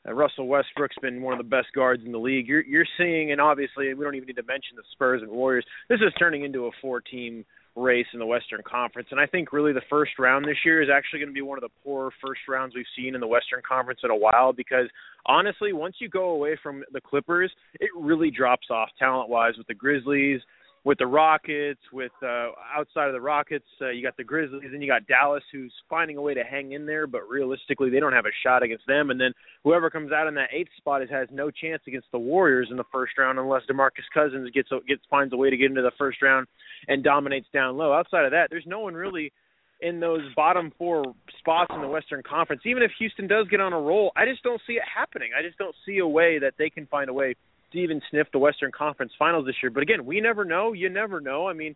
Uh, 0.07 0.13
Russell 0.13 0.47
Westbrook's 0.47 0.95
been 1.01 1.21
one 1.21 1.33
of 1.33 1.39
the 1.39 1.49
best 1.49 1.67
guards 1.75 2.03
in 2.05 2.11
the 2.13 2.19
league. 2.19 2.47
You're 2.47 2.63
you're 2.63 2.87
seeing, 2.97 3.33
and 3.33 3.41
obviously 3.41 3.93
we 3.93 4.05
don't 4.05 4.15
even 4.15 4.27
need 4.27 4.37
to 4.37 4.43
mention 4.43 4.77
the 4.77 4.83
Spurs 4.93 5.21
and 5.21 5.31
Warriors. 5.31 5.65
This 5.89 5.99
is 5.99 6.13
turning 6.17 6.45
into 6.45 6.67
a 6.67 6.71
four-team 6.81 7.43
race 7.75 8.05
in 8.13 8.19
the 8.19 8.25
Western 8.25 8.61
Conference, 8.63 9.09
and 9.11 9.19
I 9.19 9.25
think 9.25 9.51
really 9.51 9.73
the 9.73 9.81
first 9.89 10.13
round 10.17 10.45
this 10.45 10.57
year 10.63 10.81
is 10.81 10.89
actually 10.93 11.19
going 11.19 11.29
to 11.29 11.33
be 11.33 11.41
one 11.41 11.57
of 11.57 11.61
the 11.61 11.75
poorer 11.83 12.11
first 12.23 12.41
rounds 12.47 12.73
we've 12.75 12.85
seen 12.95 13.15
in 13.15 13.21
the 13.21 13.27
Western 13.27 13.61
Conference 13.67 13.99
in 14.03 14.11
a 14.11 14.15
while. 14.15 14.53
Because 14.53 14.87
honestly, 15.25 15.73
once 15.73 15.95
you 15.99 16.07
go 16.07 16.29
away 16.29 16.57
from 16.61 16.83
the 16.93 17.01
Clippers, 17.01 17.51
it 17.79 17.89
really 17.95 18.31
drops 18.31 18.67
off 18.69 18.89
talent-wise 18.97 19.57
with 19.57 19.67
the 19.67 19.73
Grizzlies 19.73 20.41
with 20.85 20.99
the 20.99 21.07
Rockets, 21.07 21.81
with 21.91 22.11
uh, 22.21 22.49
outside 22.77 23.07
of 23.07 23.13
the 23.13 23.19
Rockets, 23.19 23.65
uh, 23.81 23.89
you 23.89 24.03
got 24.03 24.15
the 24.17 24.23
Grizzlies, 24.23 24.69
and 24.71 24.83
you 24.83 24.87
got 24.87 25.07
Dallas, 25.07 25.43
who's 25.51 25.73
finding 25.89 26.15
a 26.17 26.21
way 26.21 26.35
to 26.35 26.43
hang 26.43 26.73
in 26.73 26.85
there, 26.85 27.07
but 27.07 27.27
realistically, 27.27 27.89
they 27.89 27.99
don't 27.99 28.13
have 28.13 28.25
a 28.25 28.35
shot 28.43 28.61
against 28.61 28.85
them. 28.85 29.09
And 29.09 29.19
then 29.19 29.33
whoever 29.63 29.89
comes 29.89 30.11
out 30.11 30.27
in 30.27 30.35
that 30.35 30.49
eighth 30.53 30.69
spot 30.77 31.01
is, 31.01 31.09
has 31.09 31.27
no 31.31 31.49
chance 31.49 31.81
against 31.87 32.07
the 32.11 32.19
Warriors 32.19 32.67
in 32.69 32.77
the 32.77 32.83
first 32.91 33.17
round, 33.17 33.39
unless 33.39 33.63
DeMarcus 33.69 34.05
Cousins 34.13 34.49
gets 34.51 34.69
gets 34.87 35.01
finds 35.09 35.33
a 35.33 35.37
way 35.37 35.49
to 35.49 35.57
get 35.57 35.71
into 35.71 35.81
the 35.81 35.91
first 35.97 36.21
round 36.21 36.45
and 36.87 37.03
dominates 37.03 37.47
down 37.51 37.77
low. 37.77 37.91
Outside 37.91 38.25
of 38.25 38.31
that, 38.31 38.47
there's 38.51 38.67
no 38.67 38.79
one 38.79 38.93
really 38.93 39.33
in 39.81 39.99
those 39.99 40.21
bottom 40.35 40.71
four 40.77 41.03
spots 41.39 41.71
in 41.73 41.81
the 41.81 41.87
Western 41.87 42.21
Conference. 42.21 42.61
Even 42.65 42.83
if 42.83 42.91
Houston 42.99 43.27
does 43.27 43.47
get 43.49 43.59
on 43.59 43.73
a 43.73 43.79
roll, 43.79 44.11
I 44.15 44.25
just 44.25 44.43
don't 44.43 44.61
see 44.67 44.73
it 44.73 44.83
happening. 44.83 45.31
I 45.37 45.41
just 45.41 45.57
don't 45.57 45.75
see 45.83 45.97
a 45.97 46.07
way 46.07 46.37
that 46.39 46.53
they 46.59 46.69
can 46.69 46.85
find 46.85 47.09
a 47.09 47.13
way 47.13 47.35
to 47.71 47.77
even 47.79 48.01
sniff 48.09 48.27
the 48.31 48.39
Western 48.39 48.71
Conference 48.71 49.11
Finals 49.17 49.45
this 49.45 49.55
year. 49.61 49.69
But 49.69 49.83
again, 49.83 50.05
we 50.05 50.21
never 50.21 50.45
know. 50.45 50.73
You 50.73 50.89
never 50.89 51.19
know. 51.19 51.47
I 51.47 51.53
mean, 51.53 51.75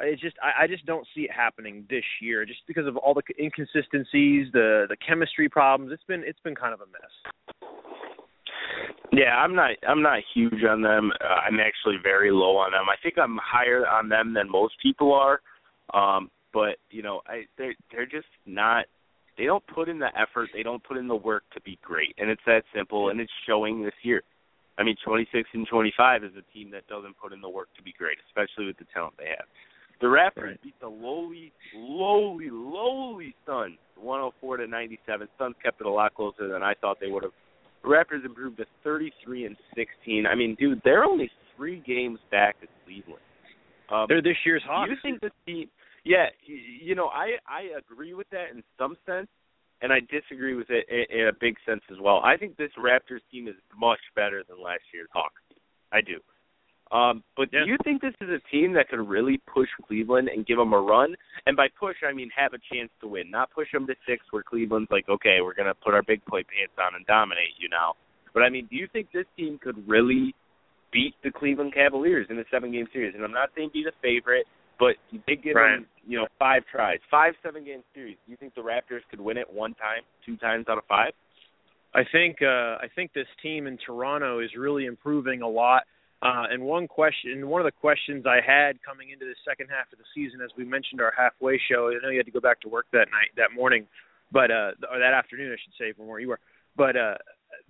It's 0.00 0.20
just 0.20 0.36
I, 0.42 0.64
I 0.64 0.66
just 0.66 0.86
don't 0.86 1.06
see 1.14 1.22
it 1.22 1.30
happening 1.30 1.86
this 1.90 2.04
year, 2.20 2.44
just 2.46 2.60
because 2.66 2.86
of 2.86 2.96
all 2.96 3.14
the 3.14 3.22
inconsistencies, 3.38 4.48
the 4.52 4.86
the 4.88 4.96
chemistry 5.06 5.48
problems. 5.48 5.92
It's 5.92 6.04
been 6.04 6.22
it's 6.24 6.40
been 6.40 6.54
kind 6.54 6.72
of 6.72 6.80
a 6.80 6.86
mess. 6.86 7.32
Yeah, 9.12 9.34
I'm 9.36 9.54
not 9.54 9.72
I'm 9.86 10.02
not 10.02 10.20
huge 10.34 10.62
on 10.68 10.82
them. 10.82 11.12
Uh, 11.20 11.40
I'm 11.46 11.58
actually 11.60 11.96
very 12.02 12.30
low 12.30 12.56
on 12.56 12.72
them. 12.72 12.88
I 12.88 12.96
think 13.02 13.18
I'm 13.18 13.38
higher 13.42 13.86
on 13.86 14.08
them 14.08 14.34
than 14.34 14.50
most 14.50 14.74
people 14.82 15.12
are. 15.12 15.40
Um, 15.92 16.30
but 16.52 16.76
you 16.90 17.02
know, 17.02 17.20
I 17.26 17.44
they 17.58 17.70
they're 17.90 18.06
just 18.06 18.28
not 18.46 18.86
they 19.36 19.44
don't 19.44 19.66
put 19.66 19.88
in 19.88 19.98
the 19.98 20.10
effort, 20.18 20.50
they 20.54 20.62
don't 20.62 20.82
put 20.82 20.96
in 20.96 21.08
the 21.08 21.16
work 21.16 21.44
to 21.54 21.60
be 21.62 21.78
great. 21.82 22.14
And 22.18 22.30
it's 22.30 22.42
that 22.46 22.62
simple 22.74 23.10
and 23.10 23.20
it's 23.20 23.32
showing 23.46 23.82
this 23.82 23.94
year. 24.02 24.22
I 24.80 24.82
mean, 24.82 24.96
26 25.04 25.48
and 25.52 25.66
25 25.68 26.24
is 26.24 26.30
a 26.38 26.52
team 26.56 26.70
that 26.70 26.86
doesn't 26.88 27.18
put 27.18 27.34
in 27.34 27.42
the 27.42 27.48
work 27.48 27.68
to 27.76 27.82
be 27.82 27.92
great, 27.92 28.16
especially 28.28 28.64
with 28.64 28.78
the 28.78 28.86
talent 28.94 29.14
they 29.18 29.28
have. 29.28 29.46
The 30.00 30.06
Raptors 30.06 30.42
right. 30.42 30.62
beat 30.62 30.80
the 30.80 30.88
lowly, 30.88 31.52
lowly, 31.74 32.48
lowly 32.50 33.34
Suns, 33.44 33.76
104 33.96 34.56
to 34.56 34.66
97. 34.66 35.28
Suns 35.38 35.54
kept 35.62 35.82
it 35.82 35.86
a 35.86 35.90
lot 35.90 36.14
closer 36.14 36.48
than 36.48 36.62
I 36.62 36.72
thought 36.80 36.96
they 36.98 37.10
would 37.10 37.24
have. 37.24 37.32
The 37.82 37.88
Raptors 37.90 38.24
improved 38.24 38.56
to 38.56 38.64
33 38.82 39.44
and 39.44 39.56
16. 39.76 40.24
I 40.26 40.34
mean, 40.34 40.56
dude, 40.58 40.80
they're 40.82 41.04
only 41.04 41.30
three 41.56 41.82
games 41.86 42.18
back 42.30 42.56
at 42.62 42.70
Cleveland. 42.86 43.20
Um, 43.90 44.06
They're 44.08 44.22
this 44.22 44.36
year's 44.46 44.62
Hawks. 44.66 44.88
Do 44.88 44.94
you 44.94 44.98
think 45.02 45.20
this 45.20 45.32
team? 45.44 45.68
Yeah, 46.04 46.26
you 46.46 46.94
know, 46.94 47.08
I 47.08 47.36
I 47.46 47.76
agree 47.76 48.14
with 48.14 48.30
that 48.30 48.46
in 48.54 48.62
some 48.78 48.96
sense, 49.04 49.28
and 49.82 49.92
I 49.92 50.00
disagree 50.00 50.54
with 50.54 50.70
it 50.70 50.86
in, 50.88 51.20
in 51.20 51.28
a 51.28 51.32
big 51.32 51.56
sense 51.66 51.82
as 51.90 51.98
well. 52.00 52.20
I 52.24 52.36
think 52.36 52.56
this 52.56 52.70
Raptors 52.78 53.20
team 53.30 53.48
is 53.48 53.54
much 53.78 54.00
better 54.14 54.42
than 54.48 54.62
last 54.62 54.82
year's 54.92 55.08
Hawks. 55.12 55.40
I 55.92 56.00
do. 56.00 56.20
Um, 56.92 57.22
but 57.36 57.48
Yeah. 57.52 57.64
do 57.64 57.70
you 57.70 57.78
think 57.84 58.02
this 58.02 58.14
is 58.20 58.28
a 58.30 58.40
team 58.50 58.72
that 58.72 58.88
could 58.88 58.98
really 58.98 59.38
push 59.46 59.68
Cleveland 59.86 60.28
and 60.28 60.44
give 60.44 60.58
them 60.58 60.72
a 60.72 60.80
run? 60.80 61.14
And 61.46 61.56
by 61.56 61.68
push, 61.78 61.96
I 62.06 62.12
mean 62.12 62.30
have 62.36 62.52
a 62.52 62.58
chance 62.72 62.90
to 63.00 63.06
win, 63.06 63.30
not 63.30 63.50
push 63.52 63.70
them 63.72 63.86
to 63.86 63.94
six 64.06 64.24
where 64.30 64.42
Cleveland's 64.42 64.90
like, 64.90 65.08
okay, 65.08 65.40
we're 65.40 65.54
going 65.54 65.68
to 65.68 65.74
put 65.74 65.94
our 65.94 66.02
big 66.02 66.24
play 66.26 66.42
pants 66.42 66.74
on 66.84 66.96
and 66.96 67.06
dominate 67.06 67.54
you 67.58 67.68
now. 67.68 67.94
But 68.34 68.42
I 68.42 68.48
mean, 68.48 68.66
do 68.70 68.76
you 68.76 68.88
think 68.92 69.12
this 69.12 69.26
team 69.36 69.58
could 69.62 69.86
really 69.88 70.34
beat 70.92 71.14
the 71.22 71.30
Cleveland 71.30 71.74
Cavaliers 71.74 72.26
in 72.28 72.38
a 72.38 72.44
seven-game 72.50 72.88
series? 72.92 73.14
And 73.14 73.24
I'm 73.24 73.32
not 73.32 73.50
saying 73.56 73.70
be 73.72 73.84
the 73.84 73.92
favorite, 74.02 74.46
but 74.80 74.96
you 75.10 75.20
did 75.28 75.42
give 75.42 75.54
Right. 75.54 75.76
them, 75.76 75.86
you 76.08 76.18
know, 76.18 76.26
five 76.38 76.64
tries, 76.66 76.98
five 77.10 77.34
seven-game 77.42 77.84
series. 77.94 78.16
Do 78.24 78.32
you 78.32 78.36
think 78.36 78.54
the 78.54 78.62
Raptors 78.62 79.02
could 79.10 79.20
win 79.20 79.36
it 79.36 79.48
one 79.48 79.74
time, 79.74 80.02
two 80.26 80.36
times 80.38 80.66
out 80.68 80.78
of 80.78 80.84
five? 80.86 81.12
I 81.94 82.02
think 82.10 82.40
uh, 82.42 82.78
I 82.80 82.88
think 82.94 83.12
this 83.12 83.26
team 83.42 83.66
in 83.66 83.76
Toronto 83.78 84.40
is 84.40 84.50
really 84.56 84.86
improving 84.86 85.42
a 85.42 85.48
lot. 85.48 85.84
Uh, 86.22 86.44
and 86.50 86.62
one 86.62 86.86
question, 86.86 87.48
one 87.48 87.60
of 87.62 87.64
the 87.64 87.72
questions 87.72 88.26
I 88.26 88.40
had 88.44 88.82
coming 88.82 89.10
into 89.10 89.24
the 89.24 89.34
second 89.48 89.68
half 89.68 89.90
of 89.92 89.98
the 89.98 90.04
season, 90.14 90.40
as 90.42 90.50
we 90.56 90.64
mentioned 90.64 91.00
our 91.00 91.14
halfway 91.16 91.58
show, 91.70 91.88
I 91.88 91.96
know 92.02 92.10
you 92.10 92.18
had 92.18 92.26
to 92.26 92.32
go 92.32 92.40
back 92.40 92.60
to 92.60 92.68
work 92.68 92.86
that 92.92 93.08
night, 93.10 93.30
that 93.36 93.52
morning, 93.54 93.86
but 94.30 94.50
uh, 94.50 94.72
or 94.92 94.98
that 94.98 95.14
afternoon, 95.14 95.50
I 95.50 95.56
should 95.62 95.72
say, 95.78 95.92
from 95.92 96.06
where 96.06 96.20
you 96.20 96.28
were. 96.28 96.40
But 96.76 96.96
uh, 96.96 97.14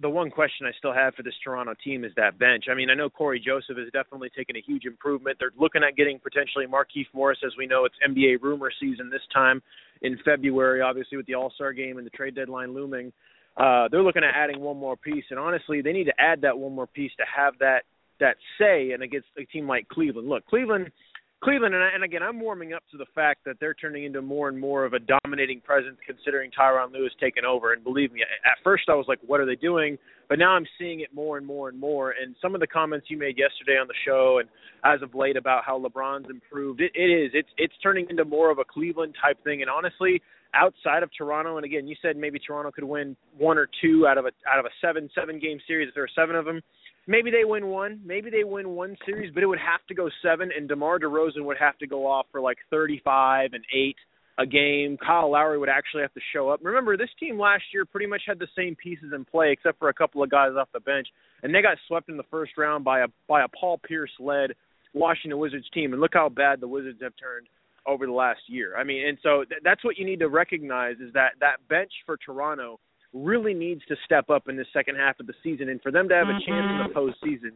the 0.01 0.09
one 0.09 0.31
question 0.31 0.67
I 0.67 0.73
still 0.79 0.95
have 0.95 1.15
for 1.15 1.23
this 1.23 1.35
Toronto 1.45 1.75
team 1.85 2.05
is 2.05 2.13
that 2.17 2.39
bench. 2.39 2.65
I 2.71 2.75
mean, 2.75 2.91
I 2.91 2.95
know 2.95 3.11
Cory 3.11 3.39
Joseph 3.39 3.77
has 3.77 3.93
definitely 3.93 4.31
taken 4.31 4.57
a 4.57 4.61
huge 4.61 4.87
improvement. 4.87 5.37
They're 5.39 5.53
looking 5.59 5.83
at 5.83 5.97
getting 5.97 6.19
potentially 6.19 6.67
Markieff 6.67 7.07
Morris, 7.13 7.39
as 7.45 7.53
we 7.59 7.67
know, 7.67 7.85
it's 7.85 7.95
NBA 8.07 8.43
rumor 8.43 8.71
season 8.81 9.11
this 9.11 9.23
time 9.33 9.63
in 10.03 10.19
February, 10.25 10.81
obviously 10.81 11.17
with 11.17 11.27
the 11.27 11.35
All 11.35 11.53
Star 11.55 11.73
game 11.73 11.99
and 11.99 12.07
the 12.07 12.11
trade 12.11 12.35
deadline 12.35 12.73
looming. 12.73 13.13
Uh, 13.57 13.89
they're 13.91 14.03
looking 14.03 14.25
at 14.25 14.35
adding 14.35 14.61
one 14.61 14.79
more 14.79 14.97
piece, 14.97 15.25
and 15.31 15.39
honestly, 15.39 15.83
they 15.83 15.93
need 15.93 16.05
to 16.05 16.19
add 16.19 16.41
that 16.41 16.57
one 16.57 16.75
more 16.75 16.87
piece 16.87 17.13
to 17.19 17.25
have 17.35 17.55
that 17.59 17.83
that 18.21 18.37
say 18.59 18.93
and 18.93 19.03
against 19.03 19.29
a 19.39 19.45
team 19.45 19.67
like 19.67 19.89
Cleveland. 19.89 20.29
Look, 20.29 20.47
Cleveland, 20.47 20.91
Cleveland, 21.43 21.75
and, 21.75 21.83
I, 21.83 21.89
and 21.95 22.05
again, 22.05 22.23
I'm 22.23 22.39
warming 22.39 22.75
up 22.75 22.83
to 22.91 22.99
the 22.99 23.07
fact 23.15 23.45
that 23.47 23.57
they're 23.61 23.73
turning 23.73 24.05
into 24.05 24.21
more 24.21 24.51
and 24.51 24.61
more 24.61 24.85
of 24.85 24.93
a 24.93 24.99
dominating 24.99 25.63
presence, 25.63 25.97
considering 26.07 26.51
Tyronn 26.51 26.93
Lue's 26.93 27.13
taking 27.19 27.47
over. 27.47 27.73
And 27.73 27.83
believe 27.83 28.13
me, 28.13 28.21
at 28.23 28.63
first 28.63 28.85
I 28.89 28.95
was 28.95 29.07
like, 29.09 29.19
"What 29.27 29.41
are 29.41 29.47
they 29.47 29.57
doing?" 29.57 29.97
But 30.29 30.39
now 30.39 30.51
I'm 30.51 30.67
seeing 30.79 31.01
it 31.01 31.15
more 31.15 31.39
and 31.39 31.47
more 31.47 31.71
and 31.71 31.81
more. 31.81 32.11
And 32.11 32.37
some 32.43 32.55
of 32.55 32.61
the 32.61 32.67
comments 32.67 33.07
you 33.09 33.17
made 33.17 33.39
yesterday 33.39 33.79
on 33.81 33.89
the 33.89 33.95
show, 34.05 34.39
and 34.39 34.51
as 34.85 35.01
of 35.01 35.15
late 35.15 35.39
about 35.39 35.65
how 35.65 35.79
LeBron's 35.79 36.29
improved, 36.29 36.83
it, 36.83 36.93
it 36.95 37.09
is. 37.09 37.31
It's 37.33 37.49
it's 37.57 37.75
turning 37.83 38.07
into 38.11 38.27
more 38.27 38.51
of 38.51 38.59
a 38.59 38.65
Cleveland 38.65 39.15
type 39.21 39.43
thing. 39.43 39.63
And 39.63 39.71
honestly, 39.71 40.21
outside 40.53 41.03
of 41.03 41.11
Toronto, 41.17 41.57
and 41.57 41.65
again, 41.65 41.89
you 41.89 41.97
said 42.03 42.19
maybe 42.19 42.39
Toronto 42.39 42.71
could 42.71 42.85
win 42.85 43.17
one 43.39 43.57
or 43.57 43.67
two 43.81 44.07
out 44.07 44.19
of 44.19 44.27
a 44.27 44.33
out 44.47 44.59
of 44.59 44.67
a 44.67 44.71
seven 44.83 45.09
seven 45.15 45.39
game 45.39 45.59
series 45.67 45.89
if 45.89 45.95
there 45.95 46.05
are 46.05 46.15
seven 46.15 46.37
of 46.37 46.45
them. 46.45 46.61
Maybe 47.11 47.33
they 47.33 47.45
win 47.45 47.67
one, 47.67 48.01
maybe 48.07 48.31
they 48.31 48.45
win 48.45 48.69
one 48.69 48.97
series, 49.05 49.35
but 49.35 49.43
it 49.43 49.47
would 49.47 49.59
have 49.59 49.85
to 49.89 49.95
go 49.97 50.09
seven, 50.23 50.51
and 50.57 50.69
DeMar 50.69 51.01
DeRozan 51.01 51.45
would 51.45 51.57
have 51.59 51.77
to 51.79 51.87
go 51.89 52.07
off 52.07 52.27
for 52.31 52.41
like 52.41 52.59
35 52.71 53.51
and 53.53 53.65
eight 53.75 53.97
a 54.39 54.47
game. 54.47 54.97
Kyle 55.05 55.33
Lowry 55.33 55.59
would 55.59 55.69
actually 55.69 56.03
have 56.03 56.15
to 56.15 56.21
show 56.33 56.51
up. 56.51 56.61
Remember, 56.63 56.97
this 56.97 57.09
team 57.19 57.37
last 57.37 57.65
year 57.75 57.85
pretty 57.85 58.07
much 58.07 58.23
had 58.29 58.39
the 58.39 58.47
same 58.57 58.77
pieces 58.77 59.13
in 59.13 59.25
play, 59.25 59.51
except 59.51 59.81
for 59.81 59.89
a 59.89 59.93
couple 59.93 60.23
of 60.23 60.31
guys 60.31 60.53
off 60.57 60.69
the 60.73 60.79
bench, 60.79 61.09
and 61.43 61.53
they 61.53 61.63
got 61.63 61.79
swept 61.89 62.09
in 62.09 62.17
the 62.17 62.23
first 62.31 62.53
round 62.57 62.85
by 62.85 63.01
a 63.01 63.09
by 63.27 63.43
a 63.43 63.49
Paul 63.49 63.79
Pierce 63.79 64.13
led 64.21 64.53
Washington 64.95 65.41
Wizards 65.41 65.69
team. 65.75 65.93
And 65.93 66.01
look 66.01 66.15
how 66.15 66.29
bad 66.29 66.61
the 66.61 66.69
Wizards 66.69 67.01
have 67.03 67.15
turned 67.21 67.49
over 67.89 68.07
the 68.07 68.13
last 68.13 68.43
year. 68.47 68.77
I 68.77 68.85
mean, 68.85 69.05
and 69.05 69.19
so 69.21 69.43
th- 69.49 69.63
that's 69.65 69.83
what 69.83 69.99
you 69.99 70.07
need 70.07 70.21
to 70.21 70.29
recognize 70.29 70.99
is 71.01 71.13
that 71.15 71.31
that 71.41 71.57
bench 71.69 71.91
for 72.07 72.17
Toronto 72.19 72.79
really 73.13 73.55
needs 73.55 73.83
to 73.89 73.97
step 74.05 74.31
up 74.31 74.49
in 74.49 74.57
the 74.57 74.67
second 74.73 74.97
half 74.97 75.19
of 75.21 75.27
the 75.27 75.35
season, 75.43 75.69
and 75.69 75.83
for 75.83 75.91
them 75.91 76.09
to 76.09 76.15
have 76.15 76.29
a 76.29 76.39
chance 76.47 76.67
in 76.71 76.81
the 76.87 76.95
postseason, 76.95 77.53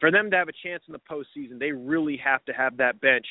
for 0.00 0.10
them 0.10 0.30
to 0.30 0.36
have 0.36 0.48
a 0.48 0.52
chance 0.62 0.82
in 0.88 0.92
the 0.92 1.00
postseason, 1.00 1.58
they 1.58 1.72
really 1.72 2.18
have 2.22 2.44
to 2.44 2.52
have 2.52 2.76
that 2.76 3.00
bench 3.00 3.26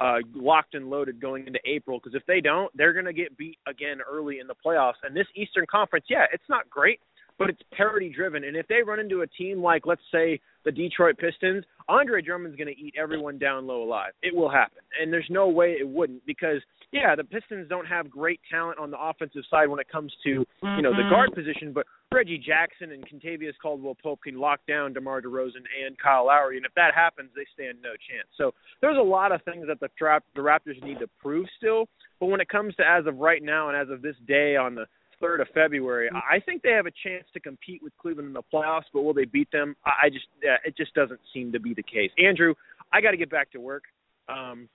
uh, 0.00 0.16
locked 0.34 0.74
and 0.74 0.90
loaded 0.90 1.20
going 1.20 1.46
into 1.46 1.60
April. 1.64 1.98
Because 1.98 2.14
if 2.14 2.24
they 2.26 2.40
don't, 2.40 2.74
they're 2.76 2.92
going 2.92 3.04
to 3.04 3.12
get 3.12 3.36
beat 3.36 3.58
again 3.66 3.98
early 4.10 4.38
in 4.40 4.46
the 4.46 4.54
playoffs. 4.54 5.00
And 5.02 5.16
this 5.16 5.26
Eastern 5.36 5.66
Conference, 5.70 6.06
yeah, 6.08 6.24
it's 6.32 6.48
not 6.48 6.68
great, 6.70 7.00
but 7.38 7.50
it's 7.50 7.60
parity 7.72 8.08
driven. 8.08 8.44
And 8.44 8.56
if 8.56 8.66
they 8.68 8.82
run 8.84 8.98
into 8.98 9.22
a 9.22 9.26
team 9.26 9.62
like, 9.62 9.86
let's 9.86 10.02
say, 10.12 10.40
the 10.68 10.72
Detroit 10.72 11.16
Pistons, 11.16 11.64
Andre 11.88 12.20
Drummond's 12.20 12.56
going 12.56 12.68
to 12.68 12.78
eat 12.78 12.94
everyone 13.00 13.38
down 13.38 13.66
low 13.66 13.82
alive. 13.82 14.12
It 14.22 14.36
will 14.36 14.50
happen, 14.50 14.82
and 15.00 15.10
there's 15.10 15.28
no 15.30 15.48
way 15.48 15.76
it 15.80 15.88
wouldn't 15.88 16.26
because 16.26 16.60
yeah, 16.92 17.16
the 17.16 17.24
Pistons 17.24 17.66
don't 17.70 17.86
have 17.86 18.10
great 18.10 18.38
talent 18.50 18.78
on 18.78 18.90
the 18.90 18.98
offensive 19.00 19.44
side 19.50 19.68
when 19.68 19.80
it 19.80 19.88
comes 19.90 20.12
to 20.24 20.28
you 20.28 20.82
know 20.82 20.90
the 20.90 21.00
mm-hmm. 21.00 21.10
guard 21.10 21.32
position, 21.34 21.72
but 21.72 21.86
Reggie 22.12 22.36
Jackson 22.36 22.92
and 22.92 23.02
Kentavious 23.08 23.54
Caldwell 23.62 23.96
Pope 24.02 24.20
can 24.24 24.38
lock 24.38 24.60
down 24.68 24.92
DeMar 24.92 25.22
DeRozan 25.22 25.64
and 25.86 25.96
Kyle 25.98 26.26
Lowry, 26.26 26.58
and 26.58 26.66
if 26.66 26.74
that 26.74 26.92
happens, 26.94 27.30
they 27.34 27.46
stand 27.54 27.78
no 27.82 27.92
chance. 27.92 28.28
So 28.36 28.52
there's 28.82 28.98
a 28.98 29.02
lot 29.02 29.32
of 29.32 29.40
things 29.44 29.66
that 29.68 29.80
the 29.80 29.88
Raptors 30.36 30.82
need 30.82 30.98
to 30.98 31.08
prove 31.22 31.46
still, 31.56 31.88
but 32.20 32.26
when 32.26 32.42
it 32.42 32.50
comes 32.50 32.74
to 32.74 32.82
as 32.86 33.06
of 33.06 33.16
right 33.16 33.42
now 33.42 33.70
and 33.70 33.76
as 33.76 33.88
of 33.88 34.02
this 34.02 34.16
day 34.26 34.56
on 34.56 34.74
the 34.74 34.84
third 35.20 35.40
of 35.40 35.48
February, 35.54 36.08
I 36.12 36.40
think 36.40 36.62
they 36.62 36.70
have 36.70 36.86
a 36.86 36.92
chance 37.02 37.24
to 37.34 37.40
compete 37.40 37.82
with 37.82 37.92
Cleveland 37.98 38.28
in 38.28 38.32
the 38.32 38.42
playoffs. 38.52 38.84
But 38.92 39.02
will 39.02 39.14
they 39.14 39.24
beat 39.24 39.50
them? 39.50 39.76
I 39.84 40.06
I 40.06 40.08
just 40.10 40.26
uh, 40.42 40.56
it 40.64 40.76
just 40.76 40.94
doesn't 40.94 41.20
seem 41.32 41.52
to 41.52 41.60
be 41.60 41.74
the 41.74 41.82
case. 41.82 42.10
Andrew, 42.18 42.54
I 42.92 43.00
got 43.00 43.12
to 43.12 43.16
get 43.16 43.30
back 43.30 43.50
to 43.52 43.60
work. 43.60 43.84
Um, 44.28 44.68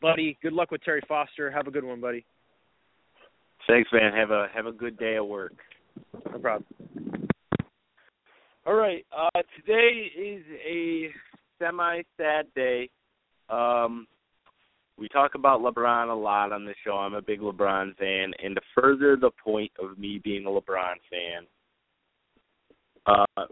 buddy, 0.00 0.38
good 0.42 0.52
luck 0.52 0.70
with 0.70 0.82
Terry 0.82 1.02
Foster. 1.08 1.50
Have 1.50 1.66
a 1.66 1.70
good 1.70 1.84
one, 1.84 2.00
buddy. 2.00 2.24
Thanks, 3.68 3.90
man. 3.92 4.12
Have 4.12 4.30
a 4.30 4.48
have 4.54 4.66
a 4.66 4.72
good 4.72 4.98
day 4.98 5.16
at 5.16 5.26
work. 5.26 5.54
No 6.30 6.38
problem. 6.38 6.66
All 8.66 8.74
right. 8.74 9.04
Uh, 9.16 9.42
today 9.56 10.10
is 10.16 10.44
a 10.64 11.08
semi-sad 11.58 12.46
day. 12.54 12.90
Um, 13.48 14.06
we 15.02 15.08
talk 15.08 15.34
about 15.34 15.60
LeBron 15.60 16.10
a 16.10 16.14
lot 16.14 16.52
on 16.52 16.64
the 16.64 16.76
show. 16.84 16.92
I'm 16.92 17.14
a 17.14 17.20
big 17.20 17.40
LeBron 17.40 17.96
fan, 17.96 18.32
and 18.40 18.54
to 18.54 18.60
further 18.72 19.16
the 19.16 19.32
point 19.44 19.72
of 19.82 19.98
me 19.98 20.20
being 20.22 20.46
a 20.46 20.48
LeBron 20.48 20.94
fan, 21.10 21.46
uh, 23.06 23.46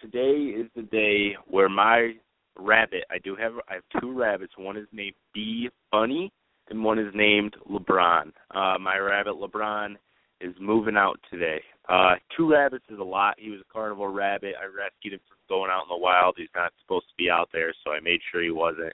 today 0.00 0.54
is 0.56 0.68
the 0.76 0.82
day 0.82 1.36
where 1.48 1.68
my 1.68 2.12
rabbit. 2.56 3.02
I 3.10 3.18
do 3.18 3.34
have. 3.34 3.54
I 3.68 3.74
have 3.74 4.00
two 4.00 4.16
rabbits. 4.16 4.52
One 4.56 4.76
is 4.76 4.86
named 4.92 5.16
B 5.34 5.70
Bunny, 5.90 6.30
and 6.70 6.84
one 6.84 7.00
is 7.00 7.12
named 7.16 7.56
LeBron. 7.68 8.30
Uh, 8.54 8.78
my 8.78 8.96
rabbit 8.96 9.34
LeBron 9.34 9.96
is 10.40 10.54
moving 10.60 10.96
out 10.96 11.18
today. 11.32 11.60
Uh, 11.88 12.14
two 12.36 12.52
rabbits 12.52 12.84
is 12.88 13.00
a 13.00 13.04
lot. 13.04 13.34
He 13.38 13.50
was 13.50 13.58
a 13.60 13.72
carnivore 13.72 14.12
rabbit. 14.12 14.54
I 14.56 14.66
rescued 14.66 15.14
him 15.14 15.20
from 15.26 15.38
going 15.48 15.70
out 15.72 15.82
in 15.82 15.88
the 15.88 16.00
wild. 16.00 16.36
He's 16.36 16.46
not 16.54 16.72
supposed 16.80 17.08
to 17.08 17.14
be 17.18 17.28
out 17.28 17.48
there, 17.52 17.74
so 17.82 17.90
I 17.90 17.98
made 17.98 18.20
sure 18.30 18.40
he 18.40 18.52
wasn't. 18.52 18.92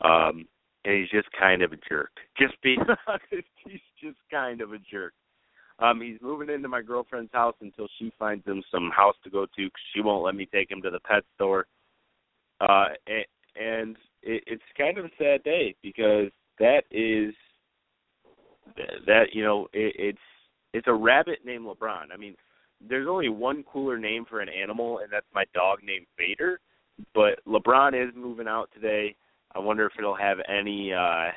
Um, 0.00 0.46
and 0.84 0.94
he's 0.98 1.10
just 1.10 1.28
kind 1.38 1.62
of 1.62 1.72
a 1.72 1.76
jerk. 1.88 2.10
Just 2.38 2.60
be 2.62 2.76
honest, 2.78 3.22
he's 3.64 3.80
just 4.02 4.18
kind 4.30 4.60
of 4.60 4.72
a 4.72 4.78
jerk. 4.78 5.12
Um, 5.80 6.00
he's 6.00 6.20
moving 6.22 6.50
into 6.50 6.68
my 6.68 6.82
girlfriend's 6.82 7.32
house 7.32 7.56
until 7.60 7.88
she 7.98 8.12
finds 8.18 8.46
him 8.46 8.62
some 8.70 8.90
house 8.94 9.16
to 9.24 9.30
go 9.30 9.44
to. 9.44 9.62
Cause 9.64 9.82
she 9.94 10.00
won't 10.00 10.24
let 10.24 10.36
me 10.36 10.46
take 10.46 10.70
him 10.70 10.80
to 10.82 10.90
the 10.90 11.00
pet 11.00 11.24
store. 11.34 11.66
Uh, 12.60 12.86
and, 13.06 13.24
and 13.60 13.96
it, 14.22 14.44
it's 14.46 14.62
kind 14.78 14.98
of 14.98 15.04
a 15.04 15.10
sad 15.18 15.42
day 15.42 15.74
because 15.82 16.30
that 16.58 16.82
is 16.90 17.34
that 19.06 19.26
you 19.32 19.42
know 19.42 19.66
it, 19.72 19.94
it's 19.98 20.18
it's 20.72 20.86
a 20.88 20.94
rabbit 20.94 21.40
named 21.44 21.66
LeBron. 21.66 22.06
I 22.12 22.16
mean, 22.16 22.34
there's 22.80 23.08
only 23.08 23.28
one 23.28 23.64
cooler 23.64 23.98
name 23.98 24.24
for 24.28 24.40
an 24.40 24.48
animal, 24.48 24.98
and 24.98 25.12
that's 25.12 25.26
my 25.34 25.44
dog 25.54 25.78
named 25.84 26.06
Vader. 26.18 26.60
But 27.14 27.40
LeBron 27.46 27.94
is 28.00 28.14
moving 28.14 28.48
out 28.48 28.70
today. 28.72 29.16
I 29.54 29.58
wonder 29.60 29.86
if 29.86 29.92
it'll 29.98 30.16
have 30.16 30.38
any 30.48 30.92
uh 30.92 31.30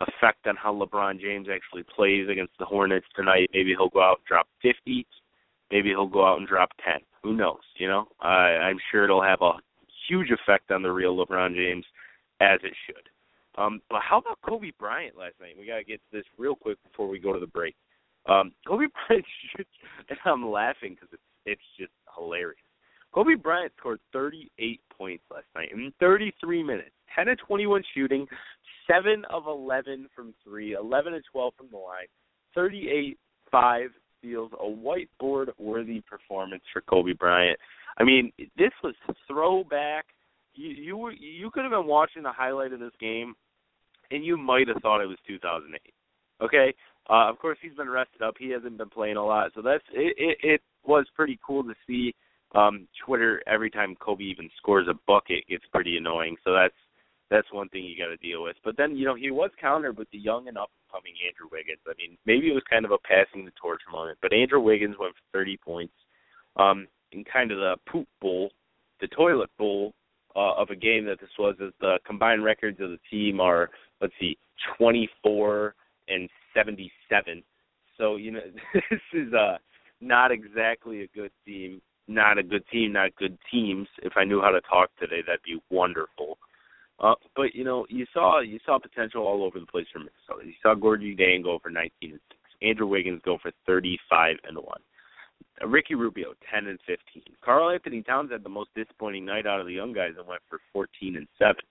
effect 0.00 0.46
on 0.46 0.56
how 0.56 0.74
LeBron 0.74 1.20
James 1.20 1.48
actually 1.52 1.84
plays 1.94 2.28
against 2.28 2.52
the 2.58 2.64
Hornets 2.64 3.06
tonight. 3.14 3.50
Maybe 3.54 3.70
he'll 3.70 3.88
go 3.88 4.02
out 4.02 4.18
and 4.18 4.26
drop 4.26 4.46
50. 4.62 5.06
Maybe 5.70 5.88
he'll 5.90 6.06
go 6.06 6.26
out 6.26 6.38
and 6.38 6.46
drop 6.46 6.70
10. 6.84 7.00
Who 7.22 7.34
knows? 7.34 7.62
You 7.78 7.88
know, 7.88 8.08
I, 8.20 8.68
I'm 8.68 8.78
sure 8.90 9.04
it'll 9.04 9.22
have 9.22 9.40
a 9.42 9.52
huge 10.08 10.30
effect 10.30 10.70
on 10.70 10.82
the 10.82 10.90
real 10.90 11.16
LeBron 11.16 11.54
James, 11.54 11.84
as 12.40 12.60
it 12.62 12.74
should. 12.86 13.08
Um, 13.60 13.80
but 13.88 14.00
how 14.02 14.18
about 14.18 14.38
Kobe 14.46 14.70
Bryant 14.78 15.16
last 15.16 15.34
night? 15.40 15.56
We 15.58 15.66
got 15.66 15.78
to 15.78 15.84
get 15.84 16.00
to 16.10 16.18
this 16.18 16.26
real 16.36 16.54
quick 16.54 16.78
before 16.84 17.08
we 17.08 17.18
go 17.18 17.32
to 17.32 17.40
the 17.40 17.46
break. 17.46 17.74
Um, 18.28 18.52
Kobe 18.66 18.86
Bryant, 19.08 19.24
and 20.08 20.18
I'm 20.24 20.48
laughing 20.48 20.94
because 20.94 21.08
it's 21.12 21.22
it's 21.46 21.62
just 21.78 21.92
hilarious. 22.16 22.58
Kobe 23.14 23.34
Bryant 23.34 23.72
scored 23.78 24.00
38 24.12 24.80
points 24.96 25.24
last 25.32 25.46
night 25.54 25.70
in 25.72 25.92
33 26.00 26.62
minutes, 26.62 26.90
10 27.14 27.28
of 27.28 27.38
21 27.46 27.82
shooting, 27.94 28.26
7 28.86 29.24
of 29.30 29.46
11 29.46 30.08
from 30.14 30.34
3, 30.44 30.74
11 30.74 31.14
of 31.14 31.22
12 31.32 31.54
from 31.56 31.68
the 31.70 31.78
line, 31.78 32.06
38 32.54 33.18
5 33.50 33.90
steals, 34.18 34.50
a 34.60 34.64
whiteboard 34.64 35.48
worthy 35.58 36.02
performance 36.02 36.62
for 36.72 36.82
Kobe 36.82 37.12
Bryant. 37.12 37.58
I 37.98 38.04
mean, 38.04 38.32
this 38.56 38.72
was 38.82 38.94
throwback. 39.26 40.06
You 40.54 40.68
you 40.70 40.96
were 40.96 41.12
you 41.12 41.50
could 41.50 41.64
have 41.64 41.72
been 41.72 41.86
watching 41.86 42.22
the 42.22 42.32
highlight 42.32 42.72
of 42.72 42.80
this 42.80 42.92
game 43.00 43.34
and 44.10 44.24
you 44.24 44.36
might 44.36 44.68
have 44.68 44.80
thought 44.82 45.02
it 45.02 45.06
was 45.06 45.18
2008. 45.26 45.80
Okay? 46.42 46.74
Uh 47.10 47.28
of 47.30 47.38
course 47.38 47.58
he's 47.60 47.74
been 47.74 47.90
rested 47.90 48.22
up. 48.22 48.34
He 48.38 48.50
hasn't 48.50 48.78
been 48.78 48.90
playing 48.90 49.16
a 49.16 49.24
lot. 49.24 49.52
So 49.54 49.62
that's 49.62 49.84
it 49.92 50.14
it, 50.18 50.38
it 50.42 50.60
was 50.84 51.06
pretty 51.14 51.38
cool 51.46 51.62
to 51.64 51.74
see 51.86 52.14
um 52.56 52.88
Twitter 53.04 53.42
every 53.46 53.70
time 53.70 53.94
Kobe 53.96 54.24
even 54.24 54.48
scores 54.56 54.88
a 54.88 54.94
bucket 55.06 55.46
gets 55.48 55.64
pretty 55.72 55.96
annoying. 55.96 56.36
So 56.44 56.52
that's 56.52 56.74
that's 57.30 57.52
one 57.52 57.68
thing 57.68 57.84
you 57.84 57.96
got 57.98 58.08
to 58.08 58.16
deal 58.16 58.42
with. 58.42 58.56
But 58.64 58.76
then, 58.76 58.96
you 58.96 59.04
know, 59.04 59.14
he 59.14 59.30
was 59.30 59.50
countered 59.60 59.98
with 59.98 60.08
the 60.12 60.18
young 60.18 60.48
and 60.48 60.56
up 60.56 60.70
and 60.70 60.92
coming 60.92 61.14
Andrew 61.26 61.48
Wiggins. 61.50 61.80
I 61.86 61.92
mean, 61.98 62.16
maybe 62.24 62.48
it 62.48 62.54
was 62.54 62.62
kind 62.70 62.84
of 62.84 62.92
a 62.92 62.98
passing 62.98 63.44
the 63.44 63.50
torch 63.60 63.80
moment, 63.90 64.18
but 64.22 64.32
Andrew 64.32 64.60
Wiggins 64.60 64.94
went 64.98 65.14
for 65.14 65.38
30 65.38 65.56
points 65.56 65.94
um, 66.56 66.86
in 67.12 67.24
kind 67.24 67.50
of 67.50 67.58
the 67.58 67.74
poop 67.90 68.06
bowl, 68.20 68.50
the 69.00 69.08
toilet 69.08 69.50
bowl 69.58 69.92
uh, 70.36 70.54
of 70.54 70.70
a 70.70 70.76
game 70.76 71.04
that 71.06 71.20
this 71.20 71.30
was. 71.38 71.56
As 71.60 71.72
the 71.80 71.98
combined 72.06 72.44
records 72.44 72.80
of 72.80 72.90
the 72.90 73.00
team 73.10 73.40
are, 73.40 73.70
let's 74.00 74.14
see, 74.20 74.38
24 74.78 75.74
and 76.08 76.28
77. 76.54 77.42
So 77.98 78.16
you 78.16 78.32
know, 78.32 78.40
this 78.74 79.00
is 79.12 79.32
uh, 79.34 79.56
not 80.00 80.30
exactly 80.30 81.02
a 81.02 81.08
good 81.08 81.32
team. 81.44 81.80
Not 82.08 82.38
a 82.38 82.42
good 82.42 82.64
team, 82.70 82.92
not 82.92 83.16
good 83.16 83.36
teams. 83.50 83.88
If 84.02 84.12
I 84.16 84.24
knew 84.24 84.40
how 84.40 84.50
to 84.50 84.60
talk 84.62 84.90
today, 84.98 85.22
that'd 85.26 85.42
be 85.42 85.60
wonderful. 85.70 86.38
Uh, 86.98 87.14
but 87.34 87.54
you 87.54 87.64
know, 87.64 87.84
you 87.88 88.06
saw 88.12 88.40
you 88.40 88.58
saw 88.64 88.78
potential 88.78 89.26
all 89.26 89.42
over 89.44 89.60
the 89.60 89.66
place 89.66 89.86
for 89.92 89.98
Minnesota. 89.98 90.46
You 90.46 90.54
saw 90.62 90.74
Gorgui 90.74 91.18
Dieng 91.18 91.42
go 91.42 91.58
for 91.62 91.70
19 91.70 91.90
and 92.02 92.20
six. 92.28 92.40
Andrew 92.62 92.86
Wiggins 92.86 93.20
go 93.24 93.38
for 93.42 93.50
35 93.66 94.36
and 94.48 94.56
one. 94.56 94.80
Uh, 95.62 95.66
Ricky 95.66 95.94
Rubio 95.94 96.34
10 96.52 96.68
and 96.68 96.78
15. 96.86 97.22
Karl-Anthony 97.44 98.02
Towns 98.02 98.30
had 98.30 98.42
the 98.42 98.48
most 98.48 98.70
disappointing 98.74 99.24
night 99.24 99.46
out 99.46 99.60
of 99.60 99.66
the 99.66 99.72
young 99.72 99.92
guys 99.92 100.12
and 100.18 100.26
went 100.26 100.42
for 100.48 100.58
14 100.72 101.16
and 101.16 101.28
seven. 101.38 101.62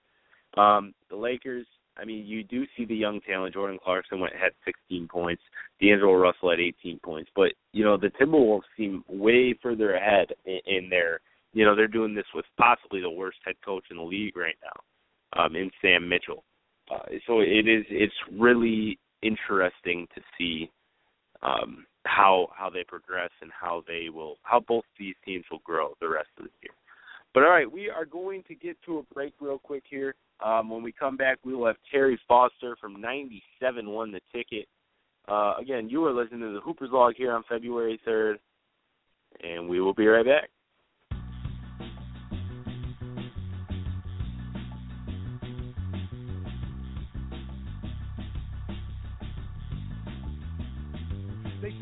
Um, 0.56 0.94
the 1.10 1.16
Lakers, 1.16 1.66
I 1.98 2.04
mean, 2.04 2.26
you 2.26 2.44
do 2.44 2.66
see 2.76 2.84
the 2.84 2.94
young 2.94 3.20
talent. 3.20 3.54
Jordan 3.54 3.78
Clarkson 3.82 4.20
went 4.20 4.34
had 4.34 4.52
16 4.64 5.08
points. 5.08 5.42
D'Angelo 5.80 6.14
Russell 6.14 6.50
had 6.50 6.60
18 6.60 7.00
points. 7.02 7.30
But 7.34 7.52
you 7.72 7.84
know, 7.84 7.96
the 7.96 8.10
Timberwolves 8.20 8.62
seem 8.76 9.04
way 9.08 9.54
further 9.62 9.94
ahead 9.94 10.28
in, 10.44 10.58
in 10.66 10.90
their. 10.90 11.20
You 11.52 11.64
know, 11.64 11.74
they're 11.74 11.88
doing 11.88 12.14
this 12.14 12.26
with 12.34 12.44
possibly 12.58 13.00
the 13.00 13.10
worst 13.10 13.38
head 13.44 13.54
coach 13.64 13.84
in 13.90 13.96
the 13.96 14.02
league 14.02 14.36
right 14.36 14.56
now 14.62 15.42
um, 15.42 15.56
in 15.56 15.70
Sam 15.80 16.06
Mitchell. 16.06 16.44
Uh, 16.90 17.04
so 17.26 17.40
it 17.40 17.66
is 17.66 17.84
it's 17.88 18.14
really 18.32 18.98
interesting 19.22 20.06
to 20.14 20.20
see 20.38 20.70
um, 21.42 21.86
how 22.04 22.48
how 22.56 22.70
they 22.70 22.84
progress 22.84 23.30
and 23.40 23.50
how 23.58 23.82
they 23.88 24.08
will 24.08 24.36
how 24.42 24.60
both 24.60 24.84
these 24.98 25.14
teams 25.24 25.44
will 25.50 25.62
grow 25.64 25.94
the 26.00 26.08
rest 26.08 26.28
of 26.38 26.44
the 26.44 26.50
year. 26.62 26.72
But 27.36 27.44
all 27.44 27.50
right, 27.50 27.70
we 27.70 27.90
are 27.90 28.06
going 28.06 28.44
to 28.48 28.54
get 28.54 28.78
to 28.86 28.96
a 28.96 29.14
break 29.14 29.34
real 29.42 29.58
quick 29.58 29.82
here. 29.90 30.14
Um, 30.42 30.70
when 30.70 30.82
we 30.82 30.90
come 30.90 31.18
back, 31.18 31.36
we 31.44 31.54
will 31.54 31.66
have 31.66 31.76
Terry 31.92 32.18
Foster 32.26 32.78
from 32.80 32.98
97 32.98 33.90
won 33.90 34.10
the 34.10 34.22
ticket. 34.34 34.66
Uh, 35.28 35.52
again, 35.60 35.90
you 35.90 36.02
are 36.06 36.14
listening 36.14 36.40
to 36.40 36.54
the 36.54 36.60
Hoopers 36.60 36.88
Log 36.90 37.12
here 37.14 37.34
on 37.34 37.42
February 37.46 38.00
3rd, 38.08 38.36
and 39.44 39.68
we 39.68 39.82
will 39.82 39.92
be 39.92 40.06
right 40.06 40.24
back. 40.24 40.48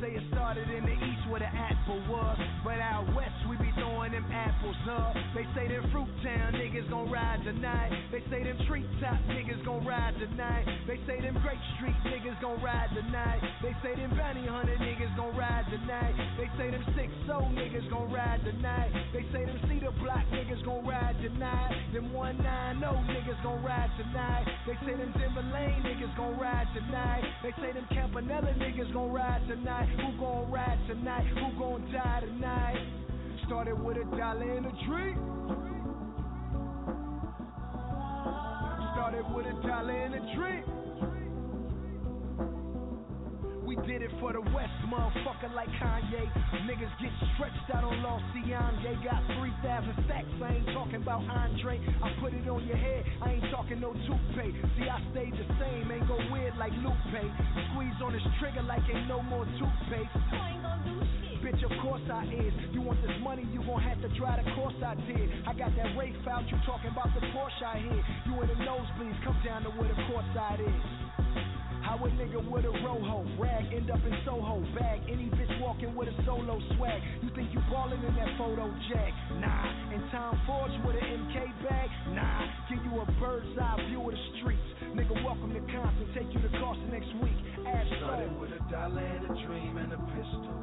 Say 0.00 0.10
it 0.16 0.22
started 0.32 0.68
in 0.70 0.84
the 0.84 0.96
east 0.96 1.24
where 1.28 1.40
the 1.40 1.50
apple 1.50 2.00
was, 2.08 2.38
but 2.64 2.80
out 2.80 3.06
west 3.14 3.36
we 3.48 3.56
be 3.56 3.70
throwing 3.76 4.12
them 4.12 4.24
apples 4.32 4.76
up. 4.90 5.14
They 5.34 5.46
say 5.54 5.68
them 5.68 5.90
fruit 5.92 6.08
town 6.22 6.54
niggas 6.54 6.88
gon' 6.90 7.10
ride 7.10 7.42
tonight. 7.44 7.90
They 8.10 8.22
say 8.30 8.42
them 8.42 8.58
treetop 8.66 9.18
niggas 9.28 9.64
gon' 9.64 9.84
ride 9.84 10.14
tonight. 10.18 10.64
They 10.86 10.98
say 11.06 11.20
them 11.20 11.36
Great 11.42 11.60
Street 11.76 11.98
niggas 12.06 12.40
gon' 12.40 12.62
ride 12.62 12.90
tonight. 12.94 13.40
They 13.62 13.74
say 13.82 13.94
them 13.94 14.16
bounty 14.16 14.46
hunter 14.46 14.76
niggas 14.78 15.14
gon' 15.16 15.36
ride 15.36 15.66
tonight. 15.70 16.14
They 16.38 16.48
say 16.58 16.70
them 16.70 16.84
six 16.96 17.10
soul 17.26 17.50
niggas 17.52 17.88
gon' 17.90 18.10
ride 18.12 18.40
tonight. 18.44 18.90
They 19.12 19.22
say 19.32 19.44
them 19.44 19.58
cedar 19.68 19.92
block 20.02 20.24
niggas 20.32 20.64
gon' 20.64 20.86
ride 20.86 21.16
tonight. 21.22 21.72
Them 21.92 22.12
one 22.12 22.38
nine 22.38 22.82
oh 22.84 22.98
niggas 23.10 23.42
gon' 23.42 23.62
ride 23.62 23.90
tonight. 23.98 24.46
They 24.66 24.76
say 24.86 24.96
them 24.96 25.12
Denver 25.18 25.44
Lane 25.52 25.82
niggas 25.82 26.16
gon' 26.16 26.38
ride 26.38 26.68
tonight. 26.74 27.24
They 27.42 27.52
say 27.60 27.72
them 27.72 27.86
Campanella 27.90 28.54
niggas 28.58 28.92
gon' 28.92 29.12
ride 29.12 29.42
tonight. 29.48 29.83
Who 29.90 30.18
gon' 30.18 30.50
ride 30.50 30.78
tonight? 30.86 31.26
Who 31.34 31.58
gon' 31.58 31.92
die 31.92 32.20
tonight? 32.20 32.88
Started 33.46 33.78
with 33.82 33.96
a 33.98 34.04
dollar 34.16 34.56
in 34.56 34.64
a 34.64 34.72
tree. 34.86 35.14
Started 38.94 39.24
with 39.34 39.46
a 39.46 39.66
dollar 39.66 40.06
in 40.06 40.14
a 40.14 40.34
tree. 40.34 40.83
We 43.74 43.82
did 43.90 44.06
it 44.06 44.14
for 44.22 44.30
the 44.30 44.38
West, 44.54 44.70
motherfucker, 44.86 45.50
like 45.50 45.66
Kanye. 45.82 46.30
Niggas 46.62 46.94
get 47.02 47.10
stretched 47.34 47.66
out 47.74 47.82
on 47.82 48.06
Los 48.06 48.22
They 48.30 48.94
got 49.02 49.18
3,000 49.34 50.06
stacks, 50.06 50.30
I 50.38 50.62
ain't 50.62 50.70
talking 50.70 51.02
about 51.02 51.26
Andre. 51.26 51.82
I 51.98 52.14
put 52.22 52.34
it 52.34 52.46
on 52.46 52.62
your 52.70 52.76
head, 52.78 53.02
I 53.18 53.34
ain't 53.34 53.50
talking 53.50 53.80
no 53.80 53.90
toothpaste. 54.06 54.54
See, 54.78 54.86
I 54.86 55.02
stayed 55.10 55.34
the 55.34 55.46
same, 55.58 55.90
ain't 55.90 56.06
go 56.06 56.14
weird 56.30 56.54
like 56.54 56.70
Lupe. 56.86 57.18
Squeeze 57.74 57.98
on 57.98 58.14
this 58.14 58.22
trigger 58.38 58.62
like 58.62 58.86
ain't 58.86 59.08
no 59.10 59.22
more 59.26 59.42
toothpaste. 59.58 60.22
Bitch, 61.42 61.58
of 61.66 61.74
course 61.82 62.06
I 62.06 62.30
is. 62.30 62.54
You 62.70 62.80
want 62.80 63.02
this 63.02 63.18
money, 63.26 63.42
you 63.50 63.58
gon' 63.66 63.82
have 63.82 63.98
to 64.06 64.10
try 64.14 64.38
the 64.38 64.46
course 64.54 64.78
I 64.86 64.94
did. 65.02 65.26
I 65.50 65.52
got 65.52 65.74
that 65.74 65.98
Rafe 65.98 66.14
out, 66.30 66.46
you 66.46 66.62
talking 66.62 66.94
about 66.94 67.10
the 67.10 67.26
Porsche 67.34 67.66
I 67.66 67.82
hit. 67.82 68.04
You 68.30 68.38
in 68.38 68.48
the 68.54 68.58
nosebleeds, 68.62 69.18
come 69.26 69.42
down 69.42 69.66
to 69.66 69.70
where 69.74 69.90
the 69.90 69.98
court 70.06 70.24
side 70.30 70.62
is. 70.62 71.63
How 71.84 72.00
a 72.00 72.08
nigga 72.16 72.40
with 72.48 72.64
a 72.64 72.72
roho 72.80 73.28
rag 73.36 73.68
end 73.68 73.90
up 73.92 74.00
in 74.08 74.16
Soho 74.24 74.64
bag? 74.72 75.04
Any 75.04 75.28
bitch 75.36 75.52
walking 75.60 75.94
with 75.94 76.08
a 76.08 76.16
solo 76.24 76.56
swag. 76.74 77.02
You 77.20 77.28
think 77.36 77.52
you 77.52 77.60
ballin' 77.68 78.00
in 78.00 78.14
that 78.16 78.32
photo 78.40 78.72
jack? 78.88 79.12
Nah. 79.36 79.92
And 79.92 80.00
Tom 80.10 80.32
Ford 80.48 80.72
with 80.80 80.96
an 80.96 81.04
MK 81.04 81.68
bag? 81.68 81.88
Nah. 82.16 82.48
Give 82.72 82.80
you 82.88 83.04
a 83.04 83.06
bird's 83.20 83.52
eye 83.60 83.76
view 83.84 84.00
of 84.00 84.16
the 84.16 84.22
streets. 84.40 84.64
Nigga, 84.96 85.12
welcome 85.28 85.52
to 85.52 85.60
Compton. 85.60 86.08
Take 86.16 86.32
you 86.32 86.40
to 86.40 86.48
Carson 86.56 86.88
next 86.88 87.12
week. 87.20 87.36
Ass 87.68 87.84
Started 88.00 88.32
with 88.40 88.56
a 88.56 88.64
dollar 88.72 89.04
and 89.04 89.28
a 89.28 89.34
dream 89.44 89.76
and 89.76 89.92
a 89.92 90.00
pistol. 90.16 90.56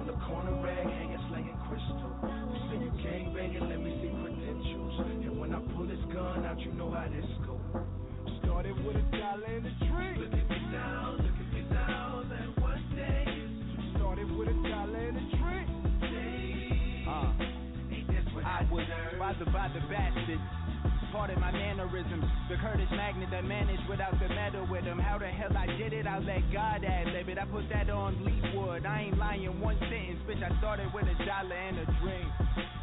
On 0.00 0.08
the 0.08 0.16
corner 0.24 0.64
rag 0.64 0.88
hanging, 0.88 1.20
slanging 1.28 1.60
crystal. 1.68 2.08
You 2.24 2.58
say 2.72 2.76
you 2.80 2.92
gang 3.04 3.36
banging, 3.36 3.68
let 3.68 3.84
me 3.84 3.92
see 4.00 4.16
credentials. 4.16 4.96
And 5.28 5.36
when 5.36 5.52
I 5.52 5.60
pull 5.76 5.84
this 5.84 6.00
gun 6.08 6.48
out, 6.48 6.56
you 6.58 6.72
know 6.72 6.88
how 6.88 7.04
this 7.12 7.28
go. 7.44 7.60
Started 8.40 8.80
with 8.80 8.96
a 8.96 9.04
dollar 9.12 9.44
and 9.44 9.66
a 9.68 9.74
dream. 9.92 10.43
Bothered 19.38 19.52
by 19.52 19.68
the 19.74 19.82
bastards. 19.90 20.42
Part 21.10 21.30
of 21.30 21.38
my 21.38 21.50
mannerisms. 21.50 22.24
The 22.48 22.56
Curtis 22.56 22.90
Magnet 22.90 23.30
that 23.30 23.44
managed 23.44 23.88
without 23.88 24.18
the 24.18 24.28
metal 24.28 24.66
with 24.70 24.84
him. 24.84 24.98
How 24.98 25.18
the 25.18 25.26
hell 25.26 25.56
I 25.56 25.66
did 25.66 25.92
it? 25.92 26.06
I'll 26.06 26.22
let 26.22 26.42
God 26.52 26.84
ad 26.84 27.06
lib 27.14 27.28
it. 27.28 27.38
I 27.38 27.46
put 27.46 27.68
that 27.70 27.90
on 27.90 28.18
Leafwood. 28.22 28.86
I 28.86 29.10
ain't 29.10 29.18
lying 29.18 29.60
one 29.60 29.78
sentence, 29.78 30.18
bitch. 30.26 30.42
I 30.42 30.56
started 30.58 30.92
with 30.92 31.06
a 31.06 31.16
dollar 31.24 31.54
and 31.54 31.78
a 31.78 31.86
dream. 32.02 32.28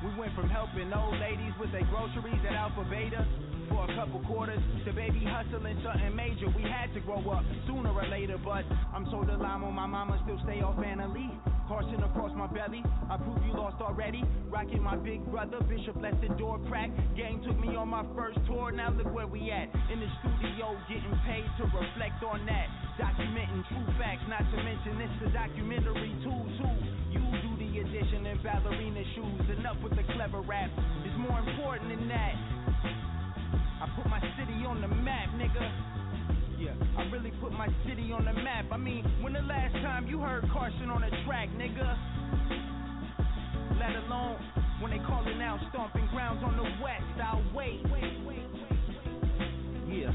We 0.04 0.16
went 0.20 0.36
from 0.36 0.50
helping 0.50 0.92
old 0.94 1.20
ladies 1.20 1.54
with 1.60 1.72
their 1.72 1.86
groceries 1.92 2.40
at 2.48 2.56
Alpha 2.56 2.88
Beta 2.90 3.28
for 3.70 3.84
a 3.88 3.96
couple 3.96 4.20
quarters 4.28 4.60
to 4.86 4.94
baby 4.94 5.24
hustling 5.24 5.80
something 5.84 6.16
major. 6.16 6.48
We 6.56 6.64
had 6.64 6.94
to 6.96 7.00
grow 7.02 7.20
up 7.32 7.44
sooner 7.68 7.92
or 7.92 8.08
later, 8.08 8.40
but 8.44 8.64
I'm 8.96 9.06
told 9.12 9.28
the 9.28 9.36
llama, 9.36 9.72
my 9.72 9.88
mama 9.88 10.20
still 10.24 10.40
stay 10.44 10.62
off 10.62 10.80
Anna 10.84 11.08
Lee. 11.12 11.32
Carson 11.72 12.04
across 12.04 12.36
my 12.36 12.52
belly, 12.52 12.84
I 13.08 13.16
prove 13.16 13.40
you 13.48 13.56
lost 13.56 13.80
already. 13.80 14.28
Rocking 14.52 14.84
my 14.84 14.98
big 14.98 15.24
brother, 15.32 15.64
Bishop 15.72 15.96
left 16.04 16.20
the 16.20 16.28
door 16.36 16.60
crack. 16.68 16.92
Gang 17.16 17.40
took 17.48 17.56
me 17.56 17.80
on 17.80 17.88
my 17.88 18.04
first 18.12 18.44
tour, 18.44 18.76
now 18.76 18.92
look 18.92 19.08
where 19.16 19.26
we 19.26 19.48
at. 19.56 19.72
In 19.88 20.04
the 20.04 20.12
studio, 20.20 20.76
getting 20.92 21.16
paid 21.24 21.48
to 21.56 21.64
reflect 21.72 22.20
on 22.28 22.44
that. 22.44 22.68
Documenting 23.00 23.64
true 23.72 23.88
facts, 23.96 24.20
not 24.28 24.44
to 24.52 24.58
mention 24.60 25.00
this 25.00 25.16
a 25.24 25.32
documentary 25.32 26.12
too, 26.20 26.44
too. 26.60 26.76
You 27.16 27.24
do 27.40 27.52
the 27.56 27.88
addition 27.88 28.28
in 28.28 28.36
ballerina 28.44 29.04
shoes. 29.16 29.48
Enough 29.56 29.80
with 29.80 29.96
the 29.96 30.04
clever 30.12 30.44
rap. 30.44 30.68
It's 31.08 31.16
more 31.24 31.40
important 31.40 31.88
than 31.88 32.04
that. 32.12 32.36
I 33.80 33.88
put 33.96 34.12
my 34.12 34.20
city 34.36 34.68
on 34.68 34.82
the 34.84 34.92
map, 34.92 35.32
nigga. 35.40 36.01
Yeah, 36.62 36.78
I 36.96 37.10
really 37.10 37.32
put 37.42 37.52
my 37.54 37.68
city 37.88 38.12
on 38.12 38.26
the 38.26 38.34
map. 38.34 38.66
I 38.72 38.78
mean, 38.78 39.04
when 39.22 39.34
the 39.34 39.42
last 39.42 39.74
time 39.82 40.06
you 40.06 40.20
heard 40.20 40.46
Carson 40.54 40.92
on 40.92 41.04
a 41.04 41.10
track, 41.26 41.50
nigga? 41.58 41.98
Let 43.80 43.96
alone 44.06 44.38
when 44.80 44.92
they 44.92 45.00
calling 45.00 45.42
out 45.42 45.58
stomping 45.72 46.08
grounds 46.14 46.44
on 46.46 46.56
the 46.58 46.70
west. 46.84 47.02
I'll 47.18 47.42
wait. 47.56 47.82
Yeah, 49.90 50.14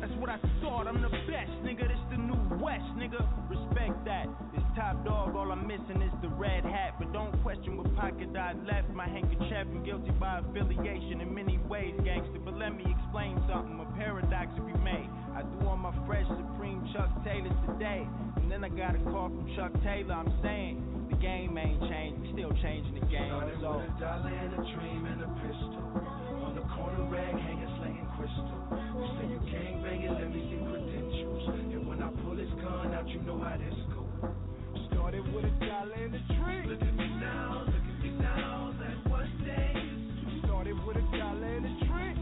that's 0.00 0.12
what 0.20 0.30
I 0.30 0.38
thought. 0.62 0.86
I'm 0.86 1.02
the 1.02 1.10
best, 1.26 1.50
nigga. 1.66 1.88
This 1.88 1.98
the 2.10 2.18
new 2.18 2.62
west, 2.62 2.86
nigga. 2.94 3.18
Respect 3.50 4.04
that. 4.04 4.28
Top 4.78 5.04
dog. 5.04 5.34
All 5.34 5.50
I'm 5.50 5.66
missing 5.66 5.98
is 6.06 6.14
the 6.22 6.30
red 6.38 6.62
hat. 6.62 7.02
But 7.02 7.12
don't 7.12 7.34
question 7.42 7.76
what 7.76 7.90
pocket 7.98 8.30
I 8.38 8.54
left. 8.62 8.94
My 8.94 9.10
handkerchief. 9.10 9.66
I'm 9.66 9.82
guilty 9.82 10.14
by 10.22 10.38
affiliation 10.38 11.18
in 11.18 11.34
many 11.34 11.58
ways, 11.66 11.98
gangster. 12.06 12.38
But 12.38 12.54
let 12.54 12.70
me 12.70 12.86
explain 12.86 13.42
something. 13.50 13.74
A 13.74 13.90
paradox, 13.98 14.54
if 14.54 14.62
you 14.70 14.78
may. 14.78 15.02
I 15.34 15.42
do 15.42 15.66
on 15.66 15.82
my 15.82 15.90
fresh 16.06 16.30
Supreme 16.30 16.86
Chuck 16.94 17.10
Taylors 17.26 17.58
today. 17.66 18.06
And 18.38 18.46
then 18.46 18.62
I 18.62 18.70
got 18.70 18.94
a 18.94 19.02
call 19.10 19.34
from 19.34 19.50
Chuck 19.58 19.74
Taylor. 19.82 20.14
I'm 20.14 20.30
saying 20.46 20.78
the 21.10 21.18
game 21.18 21.58
ain't 21.58 21.82
changed. 21.90 22.22
We 22.22 22.38
still 22.38 22.54
changing 22.62 23.02
the 23.02 23.06
game. 23.10 23.34
Started 23.34 23.58
So. 23.58 23.82
with 23.82 23.90
a 23.90 23.98
dollar 23.98 24.30
and 24.30 24.52
a 24.54 24.62
dream 24.78 25.02
and 25.10 25.26
a 25.26 25.30
pistol. 25.42 25.82
On 26.46 26.54
the 26.54 26.62
corner 26.78 27.02
rag 27.10 27.34
hanging 27.34 27.66
slaying 27.82 28.06
crystal. 28.14 28.46
You 28.94 29.10
say 29.18 29.26
you 29.26 29.40
gang 29.50 29.82
banging, 29.82 30.14
let 30.14 30.30
me 30.30 30.38
see 30.46 30.62
credentials. 30.62 31.50
And 31.50 31.82
when 31.82 31.98
I 31.98 32.14
pull 32.22 32.38
this 32.38 32.50
gun 32.62 32.94
out, 32.94 33.10
you 33.10 33.18
know 33.26 33.42
how 33.42 33.58
this 33.58 33.74
go. 35.10 35.18
Started 35.18 35.34
with 35.34 35.44
a 35.44 35.66
dollar 35.66 35.94
and 35.94 36.14
a 36.14 36.18
dream. 36.18 36.68
Look 36.68 36.82
at 36.82 36.94
me 36.94 37.08
now, 37.20 37.62
look 37.64 37.74
at 37.74 38.02
me 38.02 38.10
now. 38.20 38.74
That 38.78 39.10
one 39.10 39.30
day 39.44 39.72
is 40.36 40.44
Started 40.44 40.76
with 40.86 40.96
a 40.96 41.00
dollar 41.16 41.46
and 41.46 41.66
a 41.66 41.84
dream. 41.86 42.16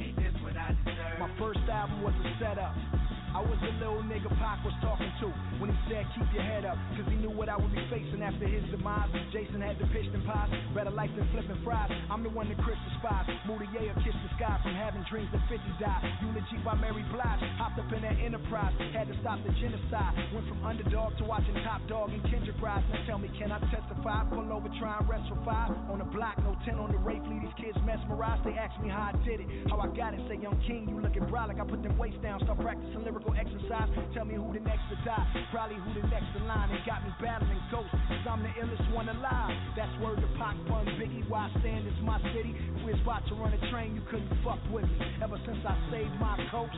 Ain't 0.00 0.16
this 0.16 0.34
what 0.42 0.56
I 0.56 0.76
deserve? 0.84 1.20
My 1.20 1.30
first 1.38 1.60
album 1.70 2.02
was 2.02 2.14
a 2.14 2.38
setup. 2.38 2.97
I 3.38 3.40
was 3.46 3.54
the 3.62 3.70
little 3.78 4.02
nigga 4.02 4.26
Pac 4.42 4.66
was 4.66 4.74
talking 4.82 5.06
to 5.22 5.30
when 5.62 5.70
he 5.70 5.78
said 5.86 6.02
keep 6.18 6.26
your 6.34 6.42
head 6.42 6.66
up, 6.66 6.74
cause 6.98 7.06
he 7.06 7.22
knew 7.22 7.30
what 7.30 7.46
I 7.46 7.54
would 7.54 7.70
be 7.70 7.86
facing 7.86 8.18
after 8.18 8.50
his 8.50 8.66
demise. 8.74 9.06
Jason 9.30 9.62
had 9.62 9.78
the 9.78 9.86
pitch 9.94 10.10
and 10.10 10.26
pies, 10.26 10.50
better 10.74 10.90
life 10.90 11.14
than 11.14 11.22
flipping 11.30 11.54
fries. 11.62 11.86
I'm 12.10 12.26
the 12.26 12.34
one 12.34 12.50
that 12.50 12.58
Chris 12.66 12.74
despised. 12.90 13.30
Moutier 13.46 13.94
kissed 14.02 14.18
the 14.26 14.30
sky 14.34 14.58
from 14.58 14.74
having 14.74 15.06
dreams 15.06 15.30
that 15.30 15.38
50 15.46 15.54
died. 15.78 16.02
Eulogy 16.18 16.58
by 16.66 16.74
Mary 16.82 17.06
Blige, 17.14 17.38
hopped 17.62 17.78
up 17.78 17.86
in 17.94 18.02
that 18.02 18.18
enterprise, 18.18 18.74
had 18.90 19.06
to 19.06 19.14
stop 19.22 19.38
the 19.46 19.54
genocide. 19.62 20.18
Went 20.34 20.50
from 20.50 20.58
underdog 20.66 21.14
to 21.22 21.24
watching 21.30 21.54
Top 21.62 21.78
Dog 21.86 22.10
and 22.10 22.26
Kendrick 22.26 22.58
rise. 22.58 22.82
Now 22.90 23.06
tell 23.06 23.22
me, 23.22 23.30
can 23.38 23.54
I 23.54 23.62
testify? 23.70 24.26
Pull 24.34 24.50
over, 24.50 24.66
try 24.82 24.98
and 24.98 25.06
rest 25.06 25.30
for 25.30 25.38
five. 25.46 25.70
On 25.86 26.02
the 26.02 26.10
block, 26.10 26.42
no 26.42 26.58
10 26.66 26.74
on 26.74 26.90
the 26.90 26.98
rape, 26.98 27.22
leave 27.30 27.46
these 27.46 27.54
kids 27.54 27.78
mesmerized. 27.86 28.42
They 28.42 28.58
ask 28.58 28.74
me 28.82 28.90
how 28.90 29.14
I 29.14 29.18
did 29.22 29.46
it, 29.46 29.46
how 29.70 29.78
I 29.78 29.86
got 29.94 30.18
it. 30.18 30.26
Say, 30.26 30.42
young 30.42 30.58
king, 30.66 30.90
you 30.90 30.98
looking 30.98 31.22
like 31.58 31.60
I 31.60 31.64
put 31.64 31.82
them 31.82 31.96
weights 31.98 32.16
down. 32.22 32.40
Start 32.40 32.60
practicing 32.60 33.04
lyrical 33.04 33.27
exercise. 33.34 33.88
Tell 34.14 34.24
me 34.24 34.36
who 34.36 34.52
the 34.52 34.60
next 34.60 34.86
to 34.92 34.96
die. 35.04 35.26
Probably 35.50 35.76
who 35.76 35.90
the 36.00 36.06
next 36.08 36.30
in 36.36 36.46
line. 36.46 36.70
It 36.70 36.84
got 36.86 37.04
me 37.04 37.12
battling 37.20 37.60
ghosts. 37.70 37.92
Cause 37.92 38.24
I'm 38.28 38.42
the 38.42 38.52
illest 38.60 38.86
one 38.94 39.08
alive. 39.08 39.52
That's 39.76 39.92
word 40.00 40.20
to 40.20 40.28
Pac 40.38 40.56
Bun 40.68 40.86
Biggie. 40.96 41.28
Why 41.28 41.48
I 41.48 41.60
stand 41.60 41.86
is 41.86 41.98
my 42.04 42.20
city. 42.32 42.54
If 42.54 42.84
we 42.84 42.92
was 42.92 43.02
about 43.02 43.26
to 43.28 43.34
run 43.34 43.52
a 43.52 43.60
train, 43.70 43.94
you 43.94 44.02
couldn't 44.08 44.32
fuck 44.44 44.60
with 44.70 44.86
me. 44.86 44.98
Ever 45.22 45.36
since 45.44 45.60
I 45.66 45.74
saved 45.90 46.14
my 46.20 46.36
coast. 46.50 46.76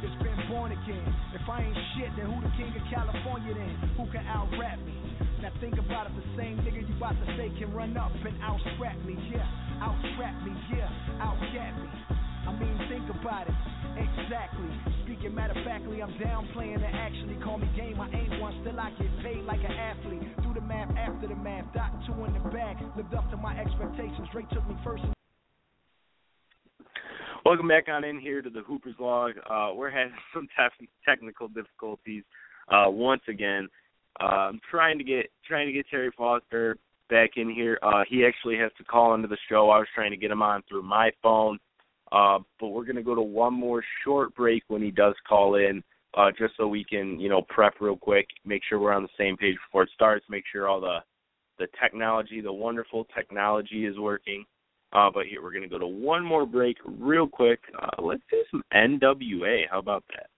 It's 0.00 0.16
been 0.24 0.40
born 0.48 0.72
again. 0.72 1.08
If 1.36 1.44
I 1.44 1.60
ain't 1.60 1.76
shit, 1.96 2.08
then 2.16 2.24
who 2.32 2.40
the 2.40 2.52
king 2.56 2.72
of 2.72 2.84
California 2.88 3.52
then? 3.52 3.74
Who 4.00 4.08
can 4.08 4.24
out 4.24 4.48
rap 4.56 4.80
me? 4.80 4.96
Now 5.44 5.52
think 5.60 5.76
about 5.76 6.08
it, 6.08 6.12
the 6.16 6.24
same 6.36 6.56
nigga 6.64 6.88
you 6.88 6.96
about 6.96 7.16
to 7.20 7.26
say 7.36 7.52
can 7.60 7.72
run 7.72 7.96
up 7.96 8.12
and 8.12 8.36
out 8.40 8.60
scrap 8.76 8.96
me, 9.04 9.16
yeah. 9.32 9.44
Out 9.84 9.96
trap 10.16 10.36
me, 10.44 10.52
yeah. 10.72 10.88
Out 11.20 11.36
me. 11.40 11.88
I 12.48 12.52
mean, 12.56 12.76
think 12.88 13.08
about 13.08 13.48
it. 13.48 13.79
Exactly. 13.96 14.70
Speaking 15.04 15.34
matter 15.34 15.58
of 15.58 15.64
factly, 15.64 16.02
I'm 16.02 16.12
downplaying 16.14 16.84
and 16.84 16.84
actually 16.84 17.34
call 17.42 17.58
me 17.58 17.68
game. 17.76 18.00
I 18.00 18.08
ain't 18.10 18.40
one, 18.40 18.58
still 18.62 18.78
I 18.78 18.90
get 18.90 19.10
paid 19.22 19.42
like 19.44 19.60
an 19.60 19.72
athlete. 19.72 20.22
Do 20.42 20.54
the 20.54 20.60
math 20.60 20.90
after 20.96 21.26
the 21.26 21.34
math. 21.34 21.72
Doc 21.74 21.92
two 22.06 22.24
in 22.24 22.32
the 22.32 22.40
bag. 22.50 22.76
Lived 22.96 23.14
up 23.14 23.28
to 23.30 23.36
my 23.36 23.58
expectations. 23.58 24.28
Drake 24.32 24.48
took 24.50 24.66
me 24.68 24.76
first. 24.84 25.02
Welcome 27.44 27.68
back 27.68 27.88
on 27.88 28.04
in 28.04 28.20
here 28.20 28.42
to 28.42 28.50
the 28.50 28.60
Hooper's 28.60 28.94
Log. 29.00 29.32
Uh, 29.48 29.70
we're 29.74 29.90
having 29.90 30.12
some 30.34 30.46
tef- 30.58 30.88
technical 31.04 31.48
difficulties 31.48 32.22
uh, 32.68 32.84
once 32.88 33.22
again. 33.28 33.68
Uh, 34.20 34.50
I'm 34.52 34.60
trying 34.70 34.98
to 34.98 35.04
get 35.04 35.30
trying 35.46 35.66
to 35.66 35.72
get 35.72 35.86
Terry 35.88 36.10
Foster 36.16 36.76
back 37.08 37.30
in 37.36 37.50
here. 37.50 37.78
Uh, 37.82 38.04
he 38.08 38.24
actually 38.24 38.56
has 38.58 38.70
to 38.78 38.84
call 38.84 39.14
into 39.14 39.28
the 39.28 39.38
show. 39.48 39.70
I 39.70 39.78
was 39.78 39.88
trying 39.94 40.10
to 40.10 40.16
get 40.16 40.30
him 40.30 40.42
on 40.42 40.62
through 40.68 40.82
my 40.82 41.10
phone, 41.22 41.58
uh, 42.12 42.38
but 42.58 42.68
we're 42.68 42.84
going 42.84 42.96
to 42.96 43.02
go 43.02 43.14
to 43.14 43.22
one 43.22 43.54
more 43.54 43.82
short 44.04 44.34
break 44.34 44.62
when 44.68 44.82
he 44.82 44.90
does 44.90 45.14
call 45.28 45.56
in, 45.56 45.82
uh, 46.16 46.30
just 46.36 46.54
so 46.56 46.66
we 46.66 46.84
can 46.84 47.20
you 47.20 47.28
know 47.28 47.42
prep 47.48 47.74
real 47.80 47.96
quick, 47.96 48.26
make 48.44 48.62
sure 48.68 48.78
we're 48.78 48.92
on 48.92 49.02
the 49.02 49.08
same 49.18 49.36
page 49.36 49.56
before 49.66 49.84
it 49.84 49.90
starts, 49.94 50.24
make 50.28 50.44
sure 50.50 50.68
all 50.68 50.80
the 50.80 50.98
the 51.58 51.68
technology, 51.80 52.40
the 52.40 52.52
wonderful 52.52 53.06
technology, 53.14 53.84
is 53.84 53.98
working. 53.98 54.44
Uh, 54.92 55.10
but 55.12 55.26
here 55.26 55.42
we're 55.42 55.52
going 55.52 55.62
to 55.62 55.68
go 55.68 55.78
to 55.78 55.86
one 55.86 56.24
more 56.24 56.46
break 56.46 56.76
real 56.84 57.28
quick. 57.28 57.60
Uh, 57.80 58.02
let's 58.02 58.22
do 58.30 58.42
some 58.50 58.62
NWA. 58.74 59.62
How 59.70 59.78
about 59.78 60.02
that? 60.08 60.30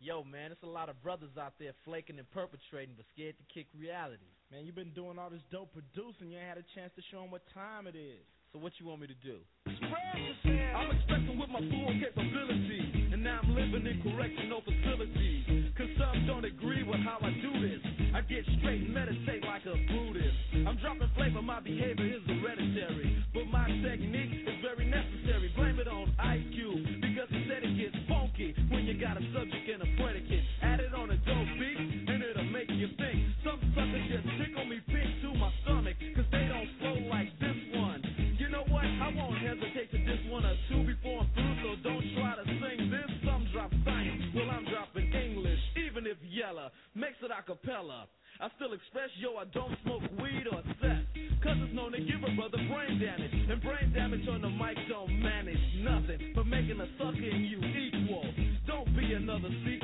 Yo, 0.00 0.24
man, 0.24 0.50
it's 0.50 0.62
a 0.62 0.66
lot 0.66 0.88
of 0.88 1.02
brothers 1.02 1.36
out 1.38 1.52
there 1.58 1.72
flaking 1.84 2.18
and 2.18 2.30
perpetrating, 2.30 2.94
but 2.96 3.04
scared 3.12 3.34
to 3.36 3.44
kick 3.52 3.66
reality. 3.78 4.32
Man, 4.50 4.64
you've 4.64 4.74
been 4.74 4.96
doing 4.96 5.18
all 5.18 5.28
this 5.28 5.44
dope 5.52 5.74
producing. 5.74 6.30
You 6.30 6.38
ain't 6.38 6.48
had 6.48 6.56
a 6.56 6.64
chance 6.74 6.90
to 6.96 7.02
show 7.10 7.20
them 7.20 7.30
what 7.30 7.42
time 7.52 7.86
it 7.86 7.94
is. 7.94 8.24
So 8.52 8.58
what 8.58 8.72
you 8.82 8.86
want 8.86 9.00
me 9.00 9.06
to 9.06 9.14
do? 9.22 9.38
I'm 9.62 10.90
expecting 10.90 11.38
with 11.38 11.50
my 11.54 11.62
full 11.62 11.94
capability, 12.02 13.14
and 13.14 13.22
now 13.22 13.38
I'm 13.46 13.54
living 13.54 13.86
in 13.86 14.02
correctional 14.02 14.58
facilities. 14.66 15.70
Cause 15.78 15.86
some 15.94 16.26
don't 16.26 16.44
agree 16.44 16.82
with 16.82 16.98
how 17.06 17.22
I 17.22 17.30
do 17.30 17.52
this. 17.62 17.78
I 18.10 18.26
get 18.26 18.42
straight 18.58 18.82
and 18.82 18.92
meditate 18.92 19.46
like 19.46 19.62
a 19.70 19.78
Buddhist. 19.86 20.66
I'm 20.66 20.74
dropping 20.82 21.10
flavor, 21.14 21.42
my 21.42 21.60
behavior 21.60 22.10
is 22.10 22.26
hereditary. 22.26 23.22
But 23.32 23.46
my 23.54 23.70
technique 23.86 24.42
is 24.42 24.58
very 24.66 24.90
necessary. 24.90 25.54
Blame 25.54 25.78
it 25.78 25.86
on 25.86 26.10
IQ, 26.18 27.06
because 27.06 27.30
he 27.30 27.46
said 27.46 27.62
it 27.62 27.78
gets 27.78 27.94
funky 28.10 28.50
when 28.66 28.82
you 28.82 28.98
got 28.98 29.14
a 29.14 29.22
subject 29.30 29.62
and 29.62 29.82
a 29.82 29.90
predicate. 29.94 30.09
Yella 46.30 46.70
makes 46.94 47.18
it 47.22 47.30
a 47.30 47.42
cappella. 47.42 48.06
I 48.40 48.48
still 48.56 48.72
express, 48.72 49.10
yo, 49.18 49.36
I 49.36 49.44
don't 49.52 49.74
smoke 49.82 50.02
weed 50.22 50.46
or 50.50 50.62
sex. 50.80 51.02
Cause 51.42 51.56
it's 51.60 51.74
known 51.74 51.92
to 51.92 52.00
give 52.00 52.22
a 52.22 52.32
brother 52.36 52.62
brain 52.70 53.00
damage. 53.00 53.32
And 53.32 53.60
brain 53.60 53.92
damage 53.92 54.28
on 54.28 54.40
the 54.40 54.48
mic 54.48 54.76
don't 54.88 55.10
manage 55.20 55.60
nothing 55.82 56.32
but 56.34 56.46
making 56.46 56.80
a 56.80 56.88
sucker 56.96 57.18
and 57.18 57.44
you 57.48 57.58
equal. 57.58 58.24
Don't 58.66 58.88
be 58.96 59.12
another 59.12 59.50
sequel. 59.64 59.79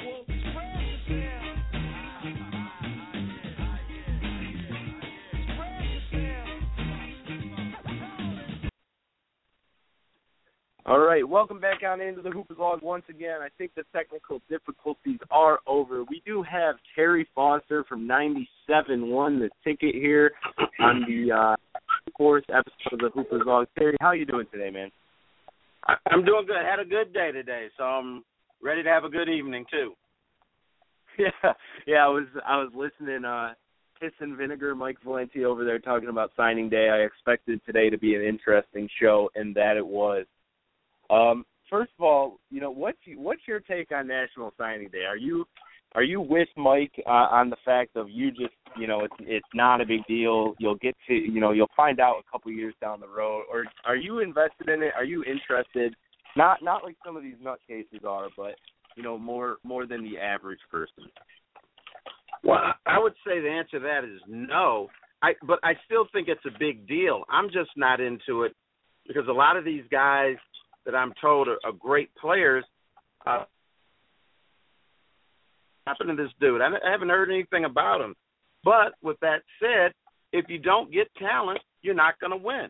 All 10.88 11.01
right, 11.01 11.29
welcome 11.29 11.59
back 11.59 11.81
on 11.85 12.01
into 12.01 12.22
the 12.22 12.31
Hoopers 12.31 12.59
Log 12.61 12.81
once 12.81 13.03
again. 13.11 13.40
I 13.42 13.49
think 13.59 13.72
the 13.75 13.83
technical 13.92 14.40
difficulties 14.49 15.18
are 15.33 15.59
over. 15.66 16.05
We 16.05 16.22
do 16.25 16.44
have 16.44 16.77
Terry 16.94 17.27
Foster 17.35 17.83
from 17.88 18.07
97 18.07 19.09
won 19.11 19.40
the 19.40 19.51
ticket 19.64 19.96
here 19.96 20.31
on 20.79 21.05
the 21.09 21.33
uh, 21.35 21.57
fourth 22.16 22.44
episode 22.51 22.92
of 22.92 22.99
the 23.01 23.09
Hoopers 23.12 23.42
Log. 23.44 23.66
Terry, 23.77 23.96
how 24.01 24.12
you 24.12 24.27
doing 24.27 24.46
today, 24.53 24.70
man? 24.70 24.92
I- 25.88 25.96
I'm 26.11 26.25
doing 26.25 26.46
good. 26.46 26.57
Had 26.64 26.79
a 26.79 26.85
good 26.85 27.12
day 27.12 27.33
today, 27.33 27.66
so 27.77 27.83
I'm 27.83 28.22
ready 28.62 28.85
to 28.85 28.88
have 28.88 29.03
a 29.03 29.09
good 29.09 29.29
evening 29.29 29.64
too. 29.70 29.92
Yeah, 31.18 31.53
yeah. 31.87 32.05
I 32.05 32.09
was 32.09 32.27
I 32.46 32.59
was 32.59 32.70
listening. 32.75 33.25
uh 33.25 33.55
Piss 33.99 34.12
and 34.20 34.37
Vinegar, 34.37 34.75
Mike 34.75 34.99
Valenti 35.03 35.46
over 35.46 35.64
there 35.64 35.79
talking 35.79 36.11
about 36.11 36.31
signing 36.37 36.68
day. 36.68 36.90
I 36.90 36.99
expected 37.07 37.59
today 37.64 37.88
to 37.88 37.96
be 37.96 38.14
an 38.14 38.20
interesting 38.20 38.87
show, 39.01 39.31
and 39.35 39.55
that 39.55 39.79
it 39.79 39.87
was. 39.87 40.27
Um, 41.11 41.45
first 41.71 41.92
of 41.99 42.05
all, 42.05 42.38
you 42.51 42.61
know 42.61 42.71
what's 42.71 42.99
what's 43.16 43.42
your 43.47 43.61
take 43.61 43.92
on 43.92 44.07
National 44.07 44.53
Signing 44.59 44.88
Day? 44.88 45.05
Are 45.09 45.16
you 45.16 45.45
are 45.95 46.03
you 46.03 46.21
with 46.21 46.49
Mike 46.57 46.92
uh, 47.07 47.11
on 47.11 47.51
the 47.51 47.57
fact 47.64 47.97
of 47.97 48.11
you 48.11 48.31
just 48.31 48.55
you 48.79 48.87
know 48.87 49.01
it's 49.05 49.14
it's 49.21 49.47
not 49.55 49.81
a 49.81 49.87
big 49.87 50.07
deal. 50.07 50.55
You'll 50.59 50.77
get 50.77 50.97
to 51.09 51.14
you 51.14 51.40
know 51.40 51.53
you'll 51.53 51.71
find 51.77 52.01
out 52.01 52.16
a 52.16 52.31
couple 52.31 52.51
years 52.53 52.75
down 52.81 53.01
the 53.01 53.09
road, 53.09 53.45
or 53.51 53.64
are 53.85 53.97
you 53.97 54.21
invested 54.21 54.69
in 54.69 54.83
it? 54.83 54.92
Are 54.97 55.05
you 55.05 55.25
interested? 55.25 55.95
Not 56.37 56.62
not 56.62 56.85
like 56.85 56.97
some 57.05 57.16
of 57.16 57.23
these 57.23 57.37
nutcases 57.42 58.05
are, 58.05 58.29
but 58.37 58.57
you 58.97 59.03
know 59.03 59.19
more 59.19 59.57
more 59.64 59.87
than 59.87 60.03
the 60.03 60.19
average 60.19 60.61
person. 60.71 61.11
Well, 62.45 62.61
I 62.87 62.99
would 62.99 63.14
say 63.27 63.40
the 63.40 63.49
answer 63.49 63.79
to 63.79 63.85
that 63.85 64.05
is 64.05 64.21
no. 64.29 64.88
I 65.23 65.33
but 65.47 65.59
I 65.62 65.73
still 65.87 66.07
think 66.12 66.29
it's 66.29 66.45
a 66.45 66.59
big 66.59 66.87
deal. 66.87 67.25
I'm 67.31 67.47
just 67.47 67.71
not 67.77 68.01
into 68.01 68.42
it 68.42 68.53
because 69.09 69.27
a 69.29 69.33
lot 69.33 69.57
of 69.57 69.64
these 69.64 69.85
guys 69.90 70.37
that 70.87 70.94
I'm 70.94 71.12
told 71.20 71.49
are, 71.49 71.59
are 71.64 71.72
great 71.72 72.11
players. 72.14 72.64
Uh, 73.27 73.44
happened 75.87 76.16
to 76.16 76.22
this 76.22 76.33
dude? 76.40 76.61
I, 76.61 76.66
I 76.66 76.90
haven't 76.90 77.11
heard 77.11 77.31
anything 77.31 77.64
about 77.64 78.01
him. 78.01 78.14
But 78.64 78.94
with 79.03 79.18
that 79.20 79.42
said, 79.61 79.92
if 80.33 80.46
you 80.49 80.59
don't 80.59 80.92
get 80.92 81.09
talent, 81.18 81.61
you're 81.83 81.94
not 81.94 82.18
going 82.20 82.33
to 82.33 82.37
win. 82.37 82.68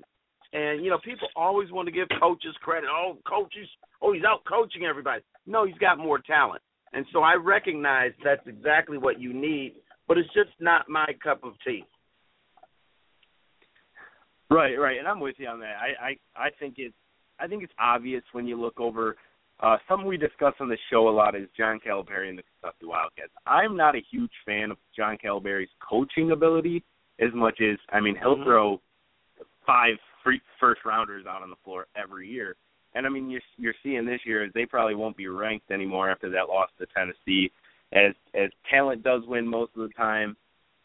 And 0.53 0.85
you 0.85 0.91
know, 0.91 0.99
people 1.05 1.29
always 1.35 1.71
want 1.71 1.87
to 1.87 1.93
give 1.93 2.09
coaches 2.21 2.55
credit. 2.63 2.89
Oh, 2.91 3.19
coaches, 3.29 3.69
oh, 4.03 4.13
he's 4.13 4.25
out 4.25 4.43
coaching 4.49 4.85
everybody. 4.85 5.23
No, 5.47 5.67
he's 5.67 5.79
got 5.79 5.99
more 5.99 6.19
talent. 6.19 6.63
And 6.93 7.05
so 7.13 7.21
I 7.21 7.35
recognize 7.35 8.13
that's 8.25 8.47
exactly 8.47 8.97
what 8.97 9.21
you 9.21 9.33
need, 9.33 9.75
but 10.07 10.19
it's 10.19 10.33
just 10.33 10.51
not 10.61 10.89
my 10.89 11.07
cup 11.23 11.45
of 11.45 11.55
tea. 11.67 11.85
Right, 14.49 14.77
right, 14.77 14.99
and 14.99 15.09
I'm 15.09 15.19
with 15.19 15.35
you 15.39 15.49
on 15.49 15.61
that. 15.61 15.75
I 15.81 16.09
I 16.09 16.47
I 16.47 16.51
think 16.61 16.75
it's 16.79 16.95
I 17.39 17.47
think 17.47 17.63
it's 17.63 17.73
obvious 17.79 18.23
when 18.33 18.47
you 18.47 18.61
look 18.61 18.81
over 18.81 19.17
uh 19.61 19.77
something 19.89 20.07
we 20.07 20.17
discuss 20.17 20.55
on 20.61 20.69
the 20.69 20.79
show 20.91 21.09
a 21.09 21.11
lot 21.11 21.35
is 21.35 21.49
John 21.57 21.81
Calipari 21.85 22.29
and 22.29 22.39
the 22.39 22.43
Kentucky 22.43 22.87
Wildcats. 22.87 23.33
I'm 23.47 23.77
not 23.77 23.95
a 23.95 24.03
huge 24.11 24.33
fan 24.45 24.71
of 24.71 24.77
John 24.95 25.17
Calipari's 25.23 25.71
coaching 25.87 26.31
ability 26.33 26.85
as 27.21 27.31
much 27.35 27.61
as 27.61 27.79
I 27.91 28.01
mean 28.01 28.17
he'll 28.17 28.35
mm-hmm. 28.35 28.45
throw 28.45 28.81
five 29.67 29.97
free 30.23 30.41
first 30.61 30.81
rounders 30.85 31.27
out 31.29 31.43
on 31.43 31.51
the 31.51 31.57
floor 31.65 31.87
every 31.97 32.29
year. 32.29 32.57
And 32.95 33.07
I 33.07 33.09
mean 33.09 33.31
you're 33.31 33.43
you're 33.57 33.75
seeing 33.83 34.05
this 34.05 34.21
year 34.25 34.45
is 34.45 34.53
they 34.55 34.67
probably 34.67 34.95
won't 34.95 35.17
be 35.17 35.29
ranked 35.29 35.71
anymore 35.71 36.11
after 36.11 36.31
that 36.31 36.49
loss 36.49 36.71
to 36.79 36.87
Tennessee 36.95 37.51
as 37.93 38.15
as 38.35 38.51
talent 38.71 39.03
does 39.03 39.23
win 39.27 39.47
most 39.47 39.73
of 39.77 39.89
the 39.89 39.95
time 39.95 40.37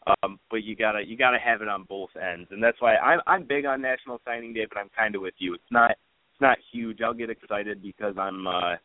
um, 0.06 0.38
but 0.50 0.64
you 0.64 0.74
gotta 0.74 1.02
you 1.06 1.16
gotta 1.16 1.38
have 1.38 1.62
it 1.62 1.68
on 1.68 1.84
both 1.84 2.10
ends, 2.16 2.48
and 2.50 2.62
that's 2.62 2.80
why 2.80 2.96
I'm 2.96 3.20
I'm 3.26 3.44
big 3.44 3.66
on 3.66 3.80
National 3.80 4.20
Signing 4.24 4.52
Day, 4.52 4.66
but 4.68 4.78
I'm 4.78 4.90
kind 4.96 5.14
of 5.14 5.22
with 5.22 5.34
you. 5.38 5.54
It's 5.54 5.62
not 5.70 5.92
not 6.42 6.58
huge. 6.72 7.00
I'll 7.00 7.14
get 7.14 7.30
excited 7.30 7.82
because 7.82 8.14
I'm 8.18 8.46
uh, 8.46 8.76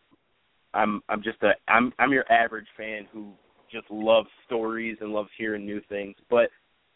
I'm 0.74 1.02
I'm 1.10 1.22
just 1.22 1.42
a 1.44 1.52
I'm 1.68 1.92
I'm 2.00 2.12
your 2.12 2.32
average 2.32 2.68
fan 2.78 3.08
who 3.12 3.34
just 3.72 3.86
loves 3.92 4.30
stories 4.46 4.98
and 5.02 5.12
loves 5.12 5.30
hearing 5.38 5.66
new 5.66 5.82
things. 5.90 6.16
But 6.30 6.50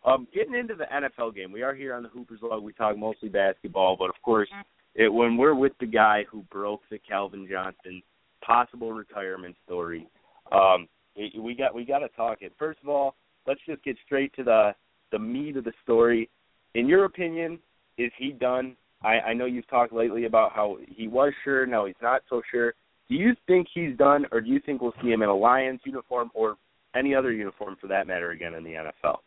um, 0.05 0.27
getting 0.33 0.55
into 0.55 0.75
the 0.75 0.85
NFL 0.85 1.35
game, 1.35 1.51
we 1.51 1.61
are 1.61 1.75
here 1.75 1.93
on 1.93 2.03
the 2.03 2.09
Hoopers 2.09 2.39
Log. 2.41 2.63
We 2.63 2.73
talk 2.73 2.97
mostly 2.97 3.29
basketball, 3.29 3.97
but 3.99 4.09
of 4.09 4.15
course, 4.23 4.49
it, 4.95 5.09
when 5.09 5.35
we're 5.35 5.55
with 5.55 5.73
the 5.79 5.85
guy 5.85 6.25
who 6.31 6.43
broke 6.43 6.81
the 6.89 6.97
Calvin 6.97 7.47
Johnson 7.49 8.01
possible 8.41 8.93
retirement 8.93 9.55
story, 9.65 10.07
um, 10.51 10.87
it, 11.15 11.41
we 11.41 11.53
got 11.53 11.75
we 11.75 11.83
got 11.83 11.99
to 11.99 12.07
talk 12.09 12.37
it. 12.41 12.53
First 12.57 12.79
of 12.83 12.89
all 12.89 13.15
let's 13.47 13.61
just 13.65 13.83
get 13.83 13.97
straight 14.05 14.33
to 14.35 14.43
the 14.43 14.71
the 15.11 15.19
meat 15.19 15.57
of 15.57 15.63
the 15.63 15.73
story. 15.83 16.29
In 16.73 16.87
your 16.87 17.05
opinion, 17.05 17.59
is 17.97 18.11
he 18.17 18.31
done? 18.31 18.75
I, 19.03 19.19
I 19.19 19.33
know 19.33 19.45
you've 19.45 19.67
talked 19.69 19.93
lately 19.93 20.25
about 20.25 20.53
how 20.53 20.77
he 20.87 21.07
was 21.07 21.33
sure, 21.43 21.65
now 21.65 21.85
he's 21.85 21.95
not 22.01 22.21
so 22.29 22.41
sure. 22.51 22.73
Do 23.09 23.15
you 23.15 23.35
think 23.47 23.67
he's 23.73 23.97
done, 23.97 24.25
or 24.31 24.41
do 24.41 24.49
you 24.49 24.59
think 24.65 24.81
we'll 24.81 24.93
see 25.01 25.09
him 25.09 25.21
in 25.21 25.29
a 25.29 25.35
Lions 25.35 25.81
uniform 25.83 26.31
or 26.33 26.57
any 26.95 27.15
other 27.15 27.31
uniform 27.31 27.77
for 27.79 27.87
that 27.87 28.07
matter 28.07 28.31
again 28.31 28.53
in 28.53 28.63
the 28.63 28.71
NFL? 28.71 29.17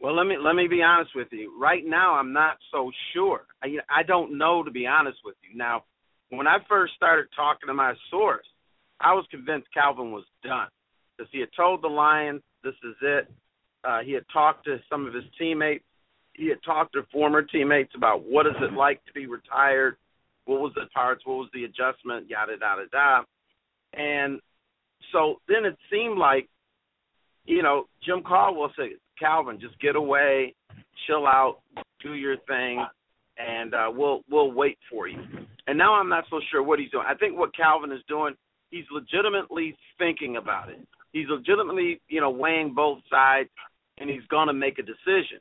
Well, 0.00 0.14
let 0.14 0.26
me 0.26 0.36
let 0.38 0.54
me 0.54 0.68
be 0.68 0.82
honest 0.82 1.12
with 1.14 1.28
you. 1.30 1.58
Right 1.58 1.82
now, 1.86 2.14
I'm 2.14 2.32
not 2.32 2.58
so 2.70 2.90
sure. 3.14 3.46
I 3.62 3.76
I 3.88 4.02
don't 4.02 4.36
know 4.36 4.62
to 4.62 4.70
be 4.70 4.86
honest 4.86 5.18
with 5.24 5.36
you. 5.42 5.56
Now, 5.56 5.84
when 6.28 6.46
I 6.46 6.58
first 6.68 6.94
started 6.94 7.26
talking 7.34 7.68
to 7.68 7.74
my 7.74 7.94
source, 8.10 8.44
I 9.00 9.14
was 9.14 9.24
convinced 9.30 9.68
Calvin 9.72 10.12
was 10.12 10.24
done 10.42 10.68
because 11.16 11.30
he 11.32 11.40
had 11.40 11.48
told 11.56 11.82
the 11.82 11.88
Lions 11.88 12.42
this 12.62 12.74
is 12.84 12.96
it. 13.00 13.32
Uh, 13.84 14.00
he 14.00 14.12
had 14.12 14.24
talked 14.32 14.64
to 14.66 14.78
some 14.90 15.06
of 15.06 15.14
his 15.14 15.24
teammates. 15.38 15.84
He 16.36 16.48
had 16.48 16.58
talked 16.64 16.92
to 16.94 17.02
former 17.12 17.42
teammates 17.42 17.92
about 17.96 18.24
what 18.24 18.46
is 18.46 18.54
it 18.60 18.72
like 18.74 19.04
to 19.06 19.12
be 19.12 19.26
retired, 19.26 19.96
what 20.44 20.60
was 20.60 20.72
the 20.74 20.86
parts, 20.92 21.24
what 21.24 21.36
was 21.36 21.48
the 21.54 21.64
adjustment, 21.64 22.28
yada 22.28 22.52
yada 22.60 22.84
yada. 22.92 23.26
And 23.94 24.40
so 25.12 25.36
then 25.48 25.64
it 25.64 25.76
seemed 25.90 26.18
like, 26.18 26.48
you 27.44 27.62
know, 27.62 27.84
Jim 28.04 28.22
Caldwell 28.22 28.72
said, 28.76 28.90
Calvin, 29.18 29.58
just 29.60 29.80
get 29.80 29.96
away, 29.96 30.54
chill 31.06 31.26
out, 31.26 31.60
do 32.02 32.14
your 32.14 32.36
thing, 32.48 32.84
and 33.38 33.74
uh, 33.74 33.90
we'll 33.92 34.22
we'll 34.30 34.52
wait 34.52 34.78
for 34.90 35.08
you. 35.08 35.20
And 35.66 35.78
now 35.78 35.94
I'm 35.94 36.08
not 36.08 36.24
so 36.30 36.40
sure 36.50 36.62
what 36.62 36.78
he's 36.78 36.90
doing. 36.90 37.06
I 37.08 37.14
think 37.14 37.38
what 37.38 37.56
Calvin 37.56 37.92
is 37.92 38.02
doing, 38.08 38.34
he's 38.70 38.84
legitimately 38.92 39.76
thinking 39.98 40.36
about 40.36 40.68
it 40.68 40.86
he's 41.16 41.28
legitimately, 41.28 42.00
you 42.08 42.20
know, 42.20 42.30
weighing 42.30 42.74
both 42.74 42.98
sides, 43.10 43.48
and 43.98 44.10
he's 44.10 44.26
going 44.28 44.48
to 44.48 44.52
make 44.52 44.78
a 44.78 44.82
decision. 44.82 45.40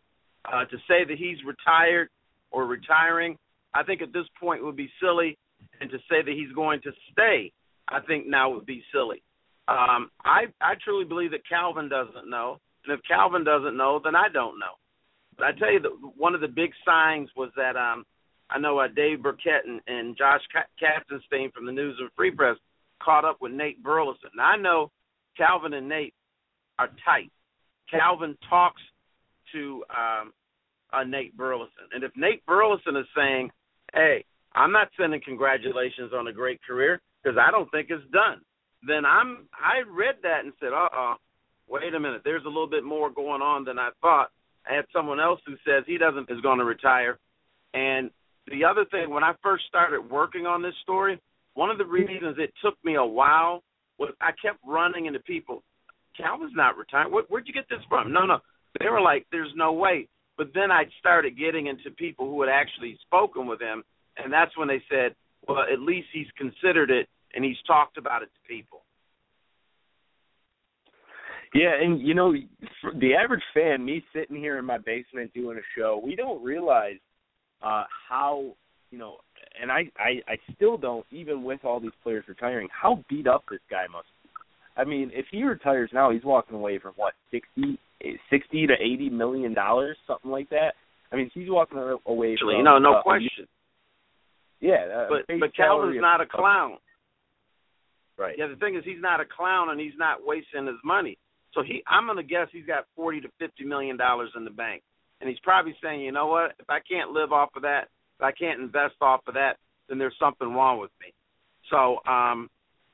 Uh, 0.51 0.65
to 0.65 0.77
say 0.87 1.03
that 1.03 1.17
he's 1.17 1.37
retired 1.45 2.09
or 2.51 2.65
retiring, 2.65 3.37
I 3.73 3.83
think 3.83 4.01
at 4.01 4.13
this 4.13 4.25
point 4.39 4.63
would 4.63 4.75
be 4.75 4.89
silly, 5.01 5.37
and 5.81 5.89
to 5.89 5.97
say 6.09 6.21
that 6.21 6.31
he's 6.31 6.51
going 6.53 6.81
to 6.81 6.91
stay, 7.11 7.51
I 7.89 7.99
think 8.01 8.27
now 8.27 8.49
would 8.51 8.65
be 8.65 8.83
silly. 8.93 9.21
Um, 9.67 10.11
I 10.23 10.45
I 10.61 10.75
truly 10.83 11.05
believe 11.05 11.31
that 11.31 11.47
Calvin 11.47 11.89
doesn't 11.89 12.29
know, 12.29 12.59
and 12.85 12.93
if 12.93 13.03
Calvin 13.07 13.43
doesn't 13.43 13.75
know, 13.75 13.99
then 14.03 14.15
I 14.15 14.29
don't 14.29 14.59
know. 14.59 14.75
But 15.37 15.47
I 15.47 15.51
tell 15.53 15.71
you 15.71 15.79
that 15.81 15.91
one 16.15 16.35
of 16.35 16.41
the 16.41 16.47
big 16.47 16.71
signs 16.85 17.29
was 17.35 17.49
that 17.57 17.75
um, 17.75 18.05
I 18.49 18.59
know 18.59 18.77
uh, 18.79 18.87
Dave 18.87 19.23
Birkett 19.23 19.65
and, 19.65 19.81
and 19.87 20.17
Josh 20.17 20.41
Katzenstein 20.81 21.51
from 21.51 21.65
the 21.65 21.71
News 21.71 21.97
and 21.99 22.09
Free 22.15 22.31
Press 22.31 22.57
caught 23.01 23.25
up 23.25 23.37
with 23.41 23.51
Nate 23.51 23.81
Burleson. 23.83 24.29
Now 24.35 24.51
I 24.51 24.57
know 24.57 24.91
Calvin 25.35 25.73
and 25.73 25.89
Nate 25.89 26.13
are 26.77 26.89
tight. 27.03 27.31
Calvin 27.89 28.37
talks 28.49 28.81
to 29.55 29.83
um, 29.89 30.33
uh, 30.93 31.03
Nate 31.03 31.35
Burleson, 31.35 31.89
and 31.93 32.03
if 32.03 32.11
Nate 32.15 32.45
Burleson 32.45 32.95
is 32.95 33.07
saying, 33.15 33.51
"Hey, 33.93 34.25
I'm 34.53 34.71
not 34.71 34.89
sending 34.99 35.21
congratulations 35.23 36.11
on 36.13 36.27
a 36.27 36.33
great 36.33 36.59
career 36.63 37.01
because 37.23 37.37
I 37.37 37.51
don't 37.51 37.69
think 37.71 37.87
it's 37.89 38.05
done," 38.11 38.41
then 38.85 39.05
I'm 39.05 39.47
I 39.53 39.81
read 39.89 40.15
that 40.23 40.43
and 40.43 40.53
said, 40.59 40.73
"Uh 40.73 40.89
oh, 40.93 41.15
wait 41.67 41.93
a 41.93 41.99
minute, 41.99 42.21
there's 42.23 42.45
a 42.45 42.49
little 42.49 42.69
bit 42.69 42.83
more 42.83 43.09
going 43.09 43.41
on 43.41 43.65
than 43.65 43.79
I 43.79 43.89
thought." 44.01 44.31
I 44.69 44.73
had 44.75 44.85
someone 44.91 45.19
else 45.19 45.39
who 45.45 45.55
says 45.65 45.83
he 45.85 45.97
doesn't 45.97 46.29
is 46.29 46.41
going 46.41 46.59
to 46.59 46.65
retire, 46.65 47.17
and 47.73 48.09
the 48.47 48.63
other 48.63 48.85
thing 48.85 49.09
when 49.09 49.23
I 49.23 49.33
first 49.41 49.65
started 49.67 50.09
working 50.09 50.45
on 50.45 50.61
this 50.61 50.73
story, 50.83 51.19
one 51.53 51.69
of 51.69 51.77
the 51.77 51.85
reasons 51.85 52.37
it 52.37 52.53
took 52.63 52.75
me 52.83 52.95
a 52.95 53.05
while 53.05 53.63
was 53.97 54.13
I 54.21 54.31
kept 54.41 54.59
running 54.65 55.05
into 55.05 55.19
people. 55.19 55.63
Calvin's 56.17 56.53
not 56.55 56.77
retiring. 56.77 57.11
Where, 57.11 57.23
where'd 57.27 57.47
you 57.47 57.53
get 57.53 57.67
this 57.69 57.83
from? 57.89 58.11
No, 58.11 58.25
no. 58.25 58.39
They 58.79 58.89
were 58.89 59.01
like, 59.01 59.25
"There's 59.31 59.53
no 59.55 59.73
way." 59.73 60.07
But 60.37 60.53
then 60.53 60.71
I 60.71 60.85
started 60.99 61.37
getting 61.37 61.67
into 61.67 61.91
people 61.91 62.29
who 62.29 62.41
had 62.41 62.49
actually 62.49 62.97
spoken 63.01 63.47
with 63.47 63.61
him, 63.61 63.83
and 64.17 64.31
that's 64.31 64.55
when 64.57 64.67
they 64.67 64.83
said, 64.89 65.15
"Well, 65.47 65.61
at 65.61 65.79
least 65.79 66.07
he's 66.11 66.29
considered 66.37 66.91
it 66.91 67.07
and 67.33 67.43
he's 67.43 67.61
talked 67.67 67.97
about 67.97 68.21
it 68.21 68.29
to 68.33 68.47
people." 68.47 68.83
Yeah, 71.53 71.73
and 71.81 72.01
you 72.01 72.13
know, 72.13 72.33
the 72.99 73.15
average 73.15 73.43
fan, 73.53 73.85
me 73.85 74.03
sitting 74.13 74.35
here 74.35 74.57
in 74.57 74.65
my 74.65 74.77
basement 74.77 75.33
doing 75.33 75.57
a 75.57 75.79
show, 75.79 76.01
we 76.03 76.15
don't 76.15 76.43
realize 76.43 76.97
uh 77.61 77.85
how 78.09 78.55
you 78.91 78.97
know 78.97 79.19
and 79.61 79.71
I, 79.71 79.89
I 79.97 80.21
I 80.27 80.37
still 80.55 80.77
don't, 80.77 81.05
even 81.11 81.43
with 81.43 81.63
all 81.63 81.79
these 81.79 81.91
players 82.03 82.25
retiring, 82.27 82.67
how 82.71 83.03
beat 83.09 83.27
up 83.27 83.43
this 83.49 83.59
guy 83.69 83.85
must 83.91 84.07
be. 84.23 84.29
I 84.77 84.83
mean, 84.83 85.11
if 85.13 85.25
he 85.31 85.43
retires 85.43 85.89
now, 85.93 86.11
he's 86.11 86.23
walking 86.23 86.55
away 86.55 86.79
from 86.79 86.93
what 86.95 87.13
sixty, 87.31 87.79
sixty 88.29 88.67
to 88.67 88.73
eighty 88.73 89.09
million 89.09 89.53
dollars, 89.53 89.97
something 90.07 90.31
like 90.31 90.49
that. 90.49 90.73
I 91.11 91.15
mean, 91.15 91.29
he's 91.33 91.49
walking 91.49 91.77
away 91.77 92.33
Actually, 92.33 92.55
from. 92.55 92.63
No, 92.65 92.77
no 92.79 92.95
uh, 92.95 93.03
question. 93.03 93.47
Yeah, 94.59 95.07
but 95.09 95.27
but 95.39 95.55
Calvin's 95.55 95.97
not 95.99 96.21
a 96.21 96.25
clown. 96.25 96.77
Right. 98.17 98.35
Yeah, 98.37 98.47
the 98.47 98.55
thing 98.55 98.75
is, 98.75 98.83
he's 98.85 99.01
not 99.01 99.19
a 99.19 99.25
clown, 99.25 99.69
and 99.69 99.79
he's 99.79 99.97
not 99.97 100.25
wasting 100.25 100.67
his 100.67 100.77
money. 100.83 101.17
So 101.53 101.63
he, 101.63 101.83
I'm 101.87 102.05
going 102.05 102.17
to 102.17 102.23
guess 102.23 102.47
he's 102.51 102.65
got 102.65 102.85
forty 102.95 103.21
to 103.21 103.29
fifty 103.39 103.65
million 103.65 103.97
dollars 103.97 104.31
in 104.35 104.45
the 104.45 104.51
bank, 104.51 104.83
and 105.21 105.29
he's 105.29 105.39
probably 105.43 105.75
saying, 105.83 106.01
you 106.01 106.11
know 106.11 106.27
what? 106.27 106.51
If 106.59 106.69
I 106.69 106.79
can't 106.79 107.11
live 107.11 107.31
off 107.31 107.49
of 107.55 107.63
that, 107.63 107.89
if 108.19 108.23
I 108.23 108.31
can't 108.31 108.61
invest 108.61 108.95
off 109.01 109.21
of 109.27 109.33
that, 109.33 109.57
then 109.89 109.97
there's 109.97 110.15
something 110.19 110.53
wrong 110.53 110.79
with 110.79 110.91
me. 111.01 111.13
So, 111.69 111.99
um, 112.09 112.49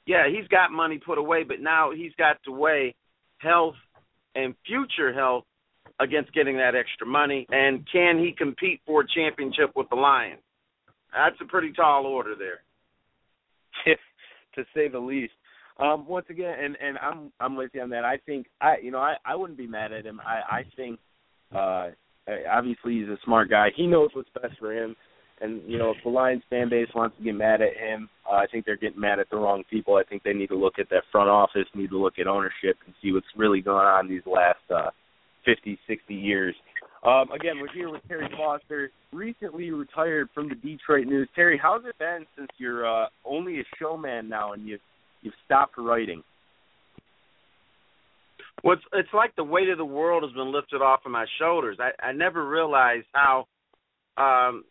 yeah, 0.05 0.23
he's 0.27 0.47
got 0.47 0.71
money 0.71 0.99
put 1.03 1.17
away, 1.17 1.43
but 1.43 1.59
now 1.59 1.91
he's 1.95 2.13
got 2.17 2.37
to 2.45 2.51
weigh 2.51 2.95
health 3.37 3.75
and 4.35 4.55
future 4.65 5.13
health 5.13 5.45
against 5.99 6.33
getting 6.33 6.57
that 6.57 6.73
extra 6.75 7.05
money. 7.05 7.45
And 7.49 7.85
can 7.91 8.17
he 8.19 8.33
compete 8.37 8.81
for 8.85 9.01
a 9.01 9.07
championship 9.07 9.71
with 9.75 9.89
the 9.89 9.95
Lions? 9.95 10.41
That's 11.13 11.35
a 11.41 11.45
pretty 11.45 11.73
tall 11.73 12.05
order 12.05 12.35
there. 12.37 12.61
to 14.55 14.63
say 14.73 14.87
the 14.87 14.99
least. 14.99 15.33
um, 15.79 16.07
once 16.07 16.25
again, 16.29 16.53
and 16.61 16.75
and 16.81 16.97
I'm 16.97 17.31
I'm 17.39 17.55
with 17.55 17.71
you 17.73 17.81
on 17.81 17.89
that. 17.91 18.03
I 18.05 18.17
think 18.25 18.47
I 18.59 18.75
you 18.81 18.91
know 18.91 18.99
I 18.99 19.15
I 19.25 19.35
wouldn't 19.35 19.57
be 19.57 19.67
mad 19.67 19.91
at 19.91 20.05
him. 20.05 20.19
I 20.25 20.57
I 20.57 20.65
think 20.75 20.99
uh 21.55 21.89
obviously 22.51 22.99
he's 22.99 23.07
a 23.07 23.17
smart 23.25 23.49
guy. 23.49 23.69
He 23.75 23.87
knows 23.87 24.09
what's 24.13 24.29
best 24.41 24.57
for 24.59 24.73
him. 24.73 24.95
And 25.39 25.61
you 25.65 25.77
know, 25.77 25.91
if 25.91 25.97
the 26.03 26.09
Lions 26.09 26.43
fan 26.49 26.69
base 26.69 26.89
wants 26.93 27.17
to 27.17 27.23
get 27.23 27.33
mad 27.35 27.61
at 27.61 27.75
him, 27.75 28.09
uh, 28.31 28.35
I 28.35 28.45
think 28.47 28.65
they're 28.65 28.77
getting 28.77 28.99
mad 28.99 29.19
at 29.19 29.29
the 29.29 29.37
wrong 29.37 29.63
people. 29.69 29.95
I 29.95 30.03
think 30.03 30.23
they 30.23 30.33
need 30.33 30.47
to 30.47 30.55
look 30.55 30.79
at 30.79 30.89
that 30.89 31.03
front 31.11 31.29
office, 31.29 31.65
need 31.75 31.89
to 31.89 32.01
look 32.01 32.17
at 32.19 32.27
ownership, 32.27 32.77
and 32.85 32.95
see 33.01 33.11
what's 33.11 33.27
really 33.35 33.61
going 33.61 33.85
on 33.85 34.07
these 34.07 34.21
last 34.25 34.59
uh, 34.73 34.91
50, 35.45 35.77
60 35.87 36.13
years. 36.15 36.55
Um, 37.05 37.31
again, 37.31 37.55
we're 37.59 37.73
here 37.73 37.89
with 37.89 38.01
Terry 38.07 38.29
Foster, 38.37 38.91
recently 39.11 39.71
retired 39.71 40.29
from 40.33 40.49
the 40.49 40.55
Detroit 40.55 41.07
News. 41.07 41.27
Terry, 41.35 41.59
how's 41.61 41.83
it 41.85 41.97
been 41.97 42.25
since 42.37 42.47
you're 42.57 42.87
uh, 42.87 43.07
only 43.25 43.59
a 43.59 43.63
showman 43.79 44.29
now 44.29 44.53
and 44.53 44.67
you've 44.67 44.81
you've 45.23 45.33
stopped 45.45 45.77
writing? 45.77 46.23
Well, 48.63 48.73
it's, 48.73 48.85
it's 48.93 49.13
like 49.13 49.35
the 49.35 49.43
weight 49.43 49.69
of 49.69 49.79
the 49.79 49.85
world 49.85 50.23
has 50.23 50.31
been 50.33 50.53
lifted 50.53 50.81
off 50.81 51.01
of 51.05 51.11
my 51.11 51.25
shoulders. 51.39 51.77
I, 51.79 51.89
I 52.05 52.11
never 52.11 52.47
realized 52.47 53.07
how 53.13 53.47
um, 54.17 54.63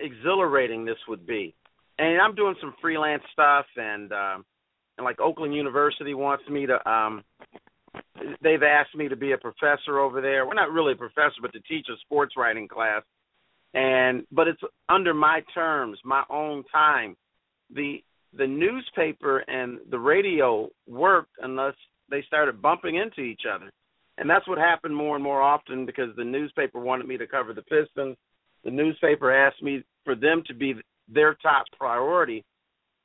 exhilarating 0.00 0.86
this 0.86 0.96
would 1.08 1.26
be. 1.26 1.54
And 1.98 2.20
I'm 2.20 2.34
doing 2.34 2.54
some 2.60 2.74
freelance 2.80 3.22
stuff, 3.32 3.66
and 3.76 4.12
um, 4.12 4.44
and 4.98 5.04
like 5.04 5.20
Oakland 5.20 5.54
University 5.54 6.14
wants 6.14 6.44
me 6.48 6.66
to. 6.66 6.90
Um, 6.90 7.24
they've 8.42 8.62
asked 8.62 8.94
me 8.94 9.08
to 9.08 9.16
be 9.16 9.32
a 9.32 9.38
professor 9.38 9.98
over 9.98 10.20
there. 10.20 10.46
We're 10.46 10.54
not 10.54 10.72
really 10.72 10.92
a 10.92 10.96
professor, 10.96 11.40
but 11.40 11.52
to 11.52 11.60
teach 11.60 11.86
a 11.88 11.96
sports 12.00 12.34
writing 12.36 12.68
class. 12.68 13.02
And 13.74 14.26
but 14.30 14.48
it's 14.48 14.60
under 14.88 15.14
my 15.14 15.42
terms, 15.54 15.98
my 16.04 16.22
own 16.30 16.64
time. 16.72 17.16
The 17.74 18.02
the 18.36 18.46
newspaper 18.46 19.38
and 19.38 19.78
the 19.90 19.98
radio 19.98 20.68
worked 20.86 21.32
unless 21.40 21.74
they 22.10 22.22
started 22.26 22.60
bumping 22.60 22.96
into 22.96 23.22
each 23.22 23.42
other. 23.50 23.70
And 24.18 24.28
that's 24.28 24.46
what 24.48 24.58
happened 24.58 24.96
more 24.96 25.14
and 25.14 25.24
more 25.24 25.42
often 25.42 25.84
because 25.84 26.14
the 26.16 26.24
newspaper 26.24 26.78
wanted 26.80 27.06
me 27.06 27.18
to 27.18 27.26
cover 27.26 27.52
the 27.52 27.62
Pistons 27.62 28.16
the 28.66 28.72
newspaper 28.72 29.32
asked 29.32 29.62
me 29.62 29.84
for 30.04 30.16
them 30.16 30.42
to 30.48 30.52
be 30.52 30.74
their 31.08 31.34
top 31.34 31.66
priority. 31.78 32.44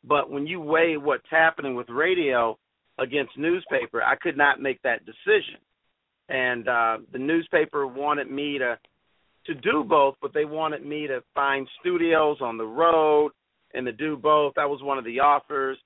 But 0.04 0.32
when 0.32 0.48
you 0.48 0.60
weigh 0.60 0.98
what's 0.98 1.30
happening 1.30 1.76
with 1.76 1.90
radio 1.90 2.58
against 3.00 3.38
newspaper, 3.38 4.02
I 4.02 4.16
could 4.16 4.38
not 4.38 4.62
make 4.62 4.82
that 4.82 5.06
decision. 5.06 5.60
And 6.30 6.68
uh, 6.68 6.98
the 7.12 7.20
newspaper 7.20 7.86
wanted 7.88 8.30
me 8.32 8.58
to 8.60 8.78
to 9.48 9.56
do 9.56 9.84
both, 9.84 10.16
but 10.22 10.34
they 10.36 10.46
wanted 10.46 10.86
me 10.86 11.08
to 11.08 11.24
find 11.34 11.68
studios 11.80 12.38
on 12.42 12.58
the 12.58 12.66
road 12.66 13.32
and 13.74 13.88
to 13.88 13.92
do 13.92 14.16
both. 14.16 14.54
That 14.56 14.70
was 14.70 14.84
one 14.84 15.00
of 15.00 15.04
the 15.04 15.20
offers. 15.20 15.80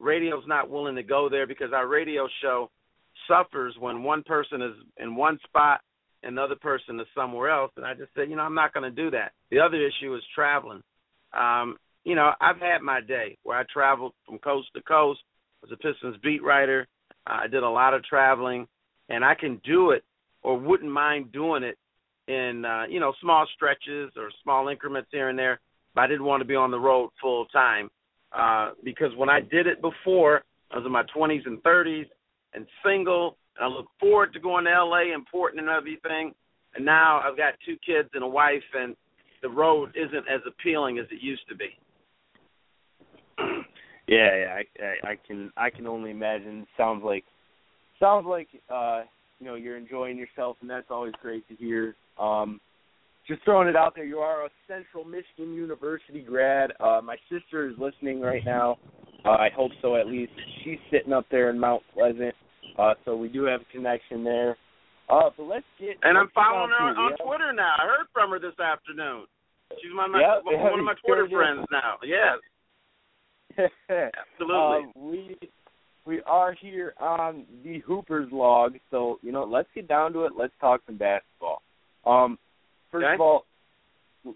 Radio's 0.00 0.42
not 0.48 0.68
willing 0.68 0.96
to 0.96 1.04
go 1.04 1.28
there 1.28 1.46
because 1.46 1.72
our 1.72 1.86
radio 1.86 2.28
show 2.42 2.68
suffers 3.28 3.74
when 3.78 4.02
one 4.02 4.22
person 4.24 4.60
is 4.60 4.72
in 4.98 5.14
one 5.14 5.38
spot 5.44 5.80
and 6.22 6.32
another 6.32 6.56
person 6.56 6.98
is 7.00 7.06
somewhere 7.14 7.48
else. 7.50 7.70
And 7.76 7.86
I 7.86 7.94
just 7.94 8.10
said, 8.14 8.28
you 8.28 8.36
know, 8.36 8.42
I'm 8.42 8.54
not 8.54 8.74
going 8.74 8.84
to 8.84 9.02
do 9.02 9.10
that. 9.12 9.32
The 9.50 9.60
other 9.60 9.76
issue 9.76 10.14
is 10.14 10.22
traveling. 10.34 10.82
Um, 11.32 11.76
you 12.04 12.14
know, 12.14 12.32
I've 12.40 12.58
had 12.58 12.82
my 12.82 13.00
day 13.00 13.36
where 13.42 13.58
I 13.58 13.64
traveled 13.72 14.12
from 14.26 14.38
coast 14.38 14.68
to 14.74 14.82
coast. 14.82 15.20
as 15.64 15.72
a 15.72 15.76
Pistons 15.76 16.16
beat 16.22 16.42
writer. 16.42 16.86
Uh, 17.26 17.38
I 17.42 17.46
did 17.48 17.62
a 17.62 17.68
lot 17.68 17.94
of 17.94 18.04
traveling, 18.04 18.66
and 19.08 19.24
I 19.24 19.34
can 19.34 19.60
do 19.64 19.90
it 19.90 20.04
or 20.42 20.58
wouldn't 20.58 20.90
mind 20.90 21.32
doing 21.32 21.64
it 21.64 21.76
in 22.28 22.64
uh, 22.64 22.84
you 22.88 23.00
know 23.00 23.12
small 23.20 23.46
stretches 23.54 24.12
or 24.16 24.30
small 24.42 24.68
increments 24.68 25.08
here 25.12 25.28
and 25.28 25.38
there. 25.38 25.60
But 25.94 26.02
I 26.02 26.06
didn't 26.08 26.24
want 26.24 26.40
to 26.40 26.46
be 26.46 26.54
on 26.54 26.70
the 26.70 26.78
road 26.78 27.10
full 27.20 27.46
time 27.46 27.90
uh, 28.32 28.70
because 28.84 29.14
when 29.16 29.28
I 29.28 29.40
did 29.40 29.66
it 29.66 29.80
before, 29.80 30.42
I 30.70 30.76
was 30.76 30.86
in 30.86 30.92
my 30.92 31.04
20s 31.16 31.46
and 31.46 31.62
30s 31.62 32.06
and 32.54 32.66
single 32.84 33.36
And 33.56 33.64
I 33.64 33.68
look 33.68 33.86
forward 33.98 34.32
to 34.32 34.40
going 34.40 34.64
to 34.64 34.84
LA 34.84 35.14
and 35.14 35.26
Portland 35.26 35.68
and 35.68 35.76
everything. 35.76 36.34
And 36.74 36.84
now 36.84 37.20
I've 37.20 37.36
got 37.36 37.54
two 37.64 37.76
kids 37.84 38.10
and 38.12 38.22
a 38.22 38.28
wife, 38.28 38.62
and 38.74 38.94
the 39.42 39.48
road 39.48 39.90
isn't 39.94 40.28
as 40.28 40.40
appealing 40.46 40.98
as 40.98 41.06
it 41.10 41.22
used 41.22 41.48
to 41.48 41.54
be. 41.54 41.68
yeah, 44.08 44.36
yeah, 44.36 44.56
I, 44.56 44.82
I, 44.82 45.10
I 45.12 45.18
can 45.26 45.52
I 45.56 45.70
can 45.70 45.86
only 45.86 46.10
imagine. 46.10 46.66
Sounds 46.76 47.02
like 47.04 47.24
sounds 48.00 48.26
like 48.26 48.48
uh, 48.72 49.02
you 49.38 49.46
know 49.46 49.54
you're 49.54 49.76
enjoying 49.76 50.16
yourself, 50.16 50.56
and 50.60 50.70
that's 50.70 50.90
always 50.90 51.12
great 51.22 51.46
to 51.48 51.54
hear. 51.54 51.94
Um, 52.18 52.60
just 53.26 53.42
throwing 53.44 53.68
it 53.68 53.74
out 53.74 53.94
there, 53.96 54.04
you 54.04 54.18
are 54.18 54.46
a 54.46 54.48
Central 54.68 55.04
Michigan 55.04 55.52
University 55.52 56.20
grad. 56.22 56.72
Uh, 56.78 57.00
my 57.02 57.16
sister 57.28 57.68
is 57.68 57.74
listening 57.76 58.20
right 58.20 58.42
now. 58.44 58.78
Uh, 59.24 59.30
I 59.30 59.48
hope 59.54 59.72
so, 59.82 59.96
at 59.96 60.06
least. 60.06 60.30
She's 60.62 60.78
sitting 60.92 61.12
up 61.12 61.26
there 61.30 61.50
in 61.50 61.58
Mount 61.58 61.82
Pleasant. 61.92 62.34
Uh, 62.78 62.94
so 63.04 63.16
we 63.16 63.28
do 63.28 63.42
have 63.44 63.62
a 63.62 63.72
connection 63.72 64.22
there. 64.22 64.56
Uh, 65.08 65.30
but 65.36 65.44
let's 65.44 65.66
get. 65.78 65.96
And 66.02 66.18
let's 66.18 66.28
I'm 66.28 66.30
following 66.34 66.70
her 66.70 66.86
on, 66.86 66.96
on 66.96 67.16
Twitter 67.24 67.52
now. 67.52 67.74
I 67.78 67.86
heard 67.86 68.06
from 68.12 68.30
her 68.30 68.38
this 68.38 68.58
afternoon. 68.58 69.26
She's 69.82 69.94
one 69.94 70.06
of 70.06 70.10
my 70.12 70.20
yep, 70.20 70.44
one 70.44 70.78
of 70.78 70.84
my 70.84 70.94
Twitter 71.04 71.28
friends 71.28 71.66
now. 71.70 71.98
Yes. 72.04 72.38
Absolutely. 73.88 74.54
Uh, 74.54 75.00
we 75.00 75.36
we 76.06 76.22
are 76.22 76.52
here 76.52 76.94
on 77.00 77.44
the 77.64 77.80
Hoopers 77.80 78.28
log, 78.32 78.74
so 78.90 79.18
you 79.22 79.32
know, 79.32 79.44
let's 79.44 79.68
get 79.74 79.88
down 79.88 80.12
to 80.12 80.24
it. 80.24 80.32
Let's 80.38 80.52
talk 80.60 80.82
some 80.86 80.96
basketball. 80.96 81.62
Um, 82.04 82.38
first 82.90 83.04
okay. 83.04 83.14
of 83.14 83.20
all, 83.20 83.44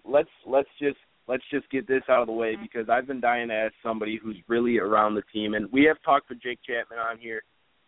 let's 0.05 0.29
let's 0.47 0.69
just 0.81 0.99
let's 1.29 1.45
just 1.51 1.71
get 1.71 1.87
this 1.87 2.03
out 2.09 2.23
of 2.23 2.27
the 2.27 2.33
way 2.33 2.57
because 2.61 2.89
I've 2.89 3.07
been 3.07 3.21
dying 3.21 3.49
to 3.49 3.55
ask 3.55 3.75
somebody 3.83 4.19
who's 4.23 4.37
really 4.49 4.79
around 4.79 5.15
the 5.15 5.23
team, 5.33 5.55
and 5.55 5.71
we 5.73 5.85
have 5.85 5.97
talked 6.05 6.29
with 6.29 6.43
Jake 6.43 6.59
Chapman 6.67 6.99
on 6.99 7.19
here 7.19 7.43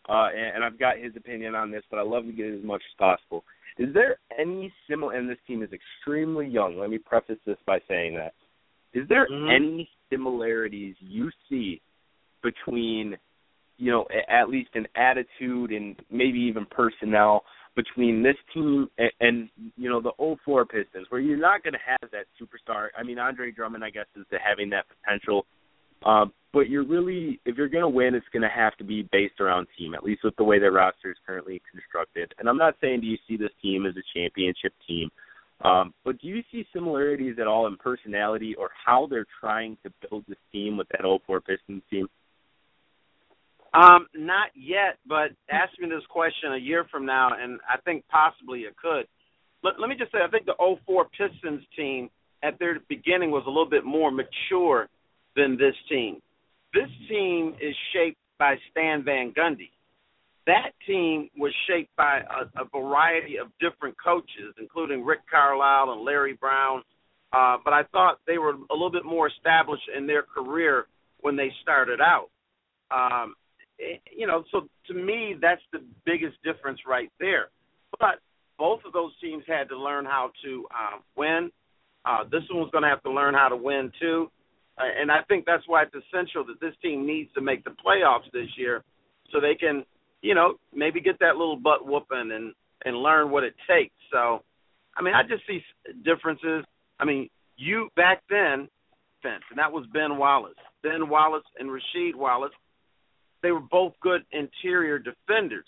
uh, 0.09 0.29
and, 0.35 0.57
and 0.57 0.65
I've 0.65 0.79
got 0.79 0.99
his 0.99 1.13
opinion 1.17 1.55
on 1.55 1.71
this, 1.71 1.83
but 1.91 1.99
I 1.99 2.03
love 2.03 2.25
to 2.25 2.33
get 2.33 2.47
it 2.47 2.59
as 2.59 2.65
much 2.65 2.83
as 2.93 2.97
possible. 2.99 3.45
Is 3.79 3.93
there 3.95 4.19
any 4.39 4.73
similar? 4.89 5.15
And 5.15 5.29
this 5.29 5.39
team 5.47 5.63
is 5.63 5.71
extremely 5.73 6.47
young. 6.47 6.79
Let 6.79 6.91
me 6.91 6.99
preface 6.99 7.39
this 7.47 7.57
by 7.67 7.79
saying 7.89 8.17
that. 8.17 8.35
Is 8.93 9.09
there 9.09 9.27
mm-hmm. 9.27 9.49
any 9.51 9.89
similarities 10.11 10.95
you 11.01 11.31
see 11.49 11.81
between, 12.43 13.17
you 13.79 13.91
know, 13.91 14.07
at 14.29 14.51
least 14.51 14.71
an 14.75 14.87
attitude 14.95 15.73
and 15.73 15.97
maybe 16.11 16.39
even 16.41 16.67
personnel 16.67 17.45
between 17.75 18.23
this 18.23 18.37
team 18.53 18.89
and, 18.99 19.11
and 19.21 19.49
you 19.77 19.89
know 19.89 20.03
the 20.03 20.13
04 20.45 20.67
Pistons, 20.67 21.07
where 21.09 21.21
you're 21.21 21.39
not 21.39 21.63
going 21.63 21.73
to 21.73 21.79
have 21.87 22.11
that 22.11 22.27
superstar? 22.41 22.89
I 22.99 23.03
mean, 23.03 23.19
Andre 23.19 23.51
Drummond, 23.51 23.83
I 23.83 23.91
guess, 23.91 24.07
is 24.17 24.27
having 24.45 24.69
that 24.71 24.85
potential 24.89 25.47
um, 26.05 26.33
but 26.53 26.69
you're 26.69 26.87
really, 26.87 27.41
if 27.47 27.57
you're 27.57 27.69
going 27.69 27.83
to 27.83 27.89
win, 27.89 28.15
it's 28.15 28.27
going 28.33 28.43
to 28.43 28.49
have 28.49 28.77
to 28.77 28.85
be 28.85 29.09
based 29.11 29.41
around 29.41 29.67
team, 29.79 29.95
at 29.95 30.05
least 30.05 30.23
with 30.23 30.37
the 30.37 30.45
way 30.45 30.59
their 30.59 30.73
roster 30.73 31.11
is 31.11 31.17
currently 31.27 31.63
constructed. 31.71 32.35
And 32.39 32.49
I'm 32.49 32.59
not 32.59 32.75
saying 32.81 33.01
do 33.01 33.07
you 33.07 33.17
see 33.27 33.37
this 33.37 33.51
team 33.63 33.87
as 33.87 33.95
a 33.97 34.19
championship 34.19 34.73
team, 34.87 35.11
um, 35.65 35.95
but 36.05 36.21
do 36.21 36.29
you 36.29 36.43
see 36.51 36.67
similarities 36.73 37.37
at 37.41 37.47
all 37.47 37.67
in 37.67 37.77
personality 37.77 38.55
or 38.57 38.71
how 38.85 39.07
they're 39.09 39.27
trying 39.41 39.79
to 39.85 39.93
build 40.09 40.25
this 40.29 40.39
team 40.51 40.77
with 40.77 40.89
that 40.89 41.03
04 41.27 41.41
Pistons 41.41 41.83
team? 41.91 42.09
Um, 43.75 44.07
not 44.15 44.49
yet, 44.55 44.99
but 45.07 45.31
ask 45.51 45.73
me 45.79 45.89
this 45.89 46.05
question 46.11 46.53
a 46.53 46.59
year 46.59 46.85
from 46.91 47.07
now, 47.07 47.31
and 47.39 47.59
I 47.67 47.81
think 47.81 48.05
possibly 48.11 48.61
it 48.61 48.77
could. 48.77 49.07
Let, 49.65 49.81
let 49.81 49.89
me 49.89 49.95
just 49.99 50.13
say, 50.13 50.19
I 50.23 50.29
think 50.29 50.45
the 50.45 50.77
04 50.85 51.07
Pistons 51.17 51.63
team 51.75 52.11
at 52.43 52.59
their 52.59 52.81
beginning 52.89 53.31
was 53.31 53.45
a 53.47 53.49
little 53.49 53.71
bit 53.71 53.85
more 53.85 54.11
mature 54.11 54.89
than 55.37 55.57
this 55.57 55.75
team. 55.89 56.21
This 56.73 56.89
team 57.09 57.55
is 57.61 57.75
shaped 57.93 58.19
by 58.39 58.57
Stan 58.71 59.05
Van 59.05 59.33
Gundy. 59.33 59.71
That 60.47 60.73
team 60.87 61.31
was 61.37 61.53
shaped 61.69 61.95
by 61.97 62.21
a, 62.21 62.63
a 62.63 62.65
variety 62.65 63.37
of 63.37 63.49
different 63.61 63.95
coaches, 64.03 64.55
including 64.59 65.05
Rick 65.05 65.21
Carlisle 65.31 65.93
and 65.93 66.05
Larry 66.05 66.33
Brown. 66.33 66.83
Uh, 67.33 67.57
but 67.65 67.73
I 67.73 67.83
thought 67.93 68.19
they 68.27 68.39
were 68.39 68.51
a 68.51 68.73
little 68.75 68.91
bit 68.91 69.05
more 69.05 69.29
established 69.29 69.89
in 69.97 70.07
their 70.07 70.23
career 70.23 70.87
when 71.21 71.37
they 71.37 71.51
started 71.63 72.01
out. 72.01 72.29
Um, 72.91 73.35
eh, 73.81 73.99
you 74.15 74.27
know, 74.27 74.45
so 74.51 74.69
to 74.89 74.95
me, 74.95 75.37
that's 75.41 75.63
the 75.73 75.81
biggest 76.05 76.37
difference 76.43 76.81
right 76.87 77.11
there. 77.21 77.49
But 77.99 78.19
both 78.59 78.81
of 78.85 78.93
those 78.93 79.13
teams 79.21 79.45
had 79.47 79.69
to 79.69 79.79
learn 79.79 80.05
how 80.05 80.31
to 80.45 80.67
um, 80.71 81.01
win. 81.17 81.51
Uh, 82.05 82.25
this 82.25 82.43
one's 82.51 82.71
going 82.73 82.83
to 82.83 82.89
have 82.89 83.03
to 83.05 83.11
learn 83.11 83.35
how 83.35 83.49
to 83.49 83.57
win 83.57 83.93
too. 84.01 84.31
Uh, 84.79 84.85
and 85.01 85.11
I 85.11 85.23
think 85.29 85.45
that's 85.45 85.65
why 85.67 85.83
it's 85.83 85.95
essential 85.95 86.45
that 86.47 86.61
this 86.61 86.75
team 86.83 87.07
needs 87.07 87.31
to 87.35 87.41
make 87.41 87.65
the 87.65 87.71
playoffs 87.71 88.31
this 88.33 88.49
year, 88.57 88.83
so 89.31 89.41
they 89.41 89.55
can, 89.55 89.85
you 90.23 90.35
know, 90.35 90.55
maybe 90.75 91.01
get 91.01 91.19
that 91.21 91.37
little 91.37 91.57
butt 91.57 91.87
whooping 91.87 92.31
and 92.33 92.55
and 92.85 92.97
learn 92.97 93.31
what 93.31 93.45
it 93.45 93.55
takes. 93.69 93.95
So, 94.11 94.43
I 94.97 95.03
mean, 95.03 95.15
I 95.15 95.23
just 95.23 95.47
see 95.47 95.61
differences. 96.05 96.65
I 96.99 97.05
mean, 97.05 97.29
you 97.57 97.91
back 97.97 98.23
then, 98.29 98.69
Vince, 99.23 99.45
and 99.51 99.59
that 99.59 99.73
was 99.73 99.87
Ben 99.93 100.19
Wallace. 100.19 100.55
Ben 100.83 101.09
Wallace 101.09 101.45
and 101.59 101.69
Rasheed 101.69 102.15
Wallace, 102.17 102.53
they 103.43 103.53
were 103.53 103.61
both 103.61 103.93
good 104.01 104.23
interior 104.33 104.99
defenders. 104.99 105.67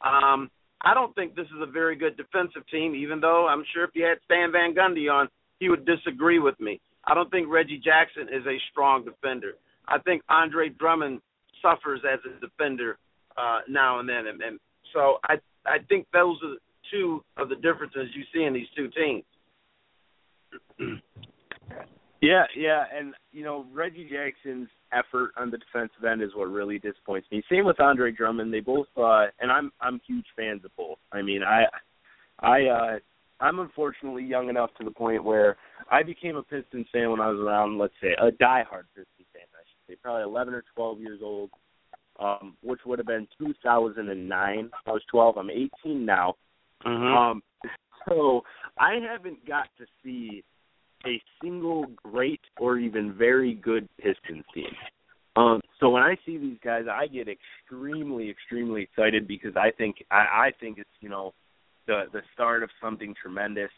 Um, 0.00 0.50
I 0.82 0.94
don't 0.94 1.14
think 1.14 1.34
this 1.34 1.46
is 1.46 1.62
a 1.62 1.70
very 1.70 1.96
good 1.96 2.16
defensive 2.16 2.62
team, 2.70 2.94
even 2.94 3.20
though 3.20 3.46
I'm 3.46 3.64
sure 3.72 3.84
if 3.84 3.90
you 3.94 4.04
had 4.04 4.18
Stan 4.24 4.52
Van 4.52 4.74
Gundy 4.74 5.10
on, 5.10 5.28
he 5.58 5.68
would 5.68 5.86
disagree 5.86 6.38
with 6.38 6.58
me. 6.60 6.80
I 7.06 7.14
don't 7.14 7.30
think 7.30 7.48
Reggie 7.50 7.80
Jackson 7.82 8.28
is 8.32 8.46
a 8.46 8.56
strong 8.70 9.04
defender. 9.04 9.52
I 9.86 9.98
think 9.98 10.22
Andre 10.28 10.70
Drummond 10.70 11.20
suffers 11.60 12.00
as 12.10 12.20
a 12.24 12.40
defender 12.40 12.98
uh, 13.36 13.60
now 13.68 14.00
and 14.00 14.08
then, 14.08 14.26
and, 14.26 14.40
and 14.42 14.60
so 14.92 15.18
I 15.24 15.34
I 15.66 15.78
think 15.88 16.06
those 16.12 16.38
are 16.44 16.56
two 16.90 17.24
of 17.36 17.48
the 17.48 17.56
differences 17.56 18.08
you 18.14 18.22
see 18.32 18.44
in 18.44 18.52
these 18.52 18.68
two 18.76 18.88
teams. 18.90 19.24
Yeah, 22.24 22.44
yeah, 22.56 22.84
and 22.96 23.12
you 23.32 23.44
know 23.44 23.66
Reggie 23.70 24.08
Jackson's 24.10 24.68
effort 24.94 25.32
on 25.36 25.50
the 25.50 25.58
defensive 25.58 26.04
end 26.10 26.22
is 26.22 26.30
what 26.34 26.48
really 26.48 26.78
disappoints 26.78 27.28
me. 27.30 27.42
Same 27.50 27.66
with 27.66 27.78
Andre 27.80 28.12
Drummond. 28.12 28.50
They 28.50 28.60
both, 28.60 28.86
uh, 28.96 29.26
and 29.40 29.52
I'm 29.52 29.70
I'm 29.78 30.00
huge 30.06 30.24
fans 30.34 30.64
of 30.64 30.74
both. 30.74 30.96
I 31.12 31.20
mean, 31.20 31.42
I 31.42 31.64
I 32.38 32.62
uh, 32.64 32.98
I'm 33.44 33.58
unfortunately 33.58 34.24
young 34.24 34.48
enough 34.48 34.70
to 34.78 34.84
the 34.84 34.90
point 34.90 35.22
where 35.22 35.58
I 35.90 36.02
became 36.02 36.36
a 36.36 36.42
Pistons 36.42 36.86
fan 36.90 37.10
when 37.10 37.20
I 37.20 37.28
was 37.28 37.38
around, 37.38 37.76
let's 37.76 37.92
say, 38.00 38.14
a 38.18 38.30
diehard 38.30 38.84
Pistons 38.96 39.28
fan. 39.34 39.42
I 39.52 39.62
should 39.68 39.86
say, 39.86 39.96
probably 40.02 40.22
11 40.22 40.54
or 40.54 40.64
12 40.74 41.00
years 41.00 41.20
old, 41.22 41.50
um, 42.18 42.56
which 42.62 42.80
would 42.86 42.98
have 42.98 43.06
been 43.06 43.28
2009. 43.38 44.70
I 44.86 44.90
was 44.90 45.02
12. 45.10 45.36
I'm 45.36 45.50
18 45.50 46.06
now. 46.06 46.36
Mm-hmm. 46.86 47.14
Um, 47.14 47.42
so 48.08 48.40
I 48.78 48.94
haven't 48.94 49.46
got 49.46 49.66
to 49.76 49.84
see 50.02 50.42
a 51.06 51.20
single 51.42 51.84
great 52.02 52.40
or 52.58 52.78
even 52.78 53.12
very 53.12 53.52
good 53.52 53.86
Pistons 53.98 54.44
team. 54.54 54.72
Um, 55.36 55.60
so 55.80 55.90
when 55.90 56.02
I 56.02 56.16
see 56.24 56.38
these 56.38 56.56
guys, 56.64 56.84
I 56.90 57.08
get 57.08 57.28
extremely, 57.28 58.30
extremely 58.30 58.80
excited 58.82 59.28
because 59.28 59.54
I 59.54 59.70
think 59.76 59.96
I, 60.10 60.46
I 60.46 60.50
think 60.60 60.78
it's 60.78 60.88
you 61.00 61.10
know 61.10 61.34
the 61.86 62.04
the 62.12 62.20
start 62.32 62.62
of 62.62 62.70
something 62.82 63.14
tremendous, 63.20 63.70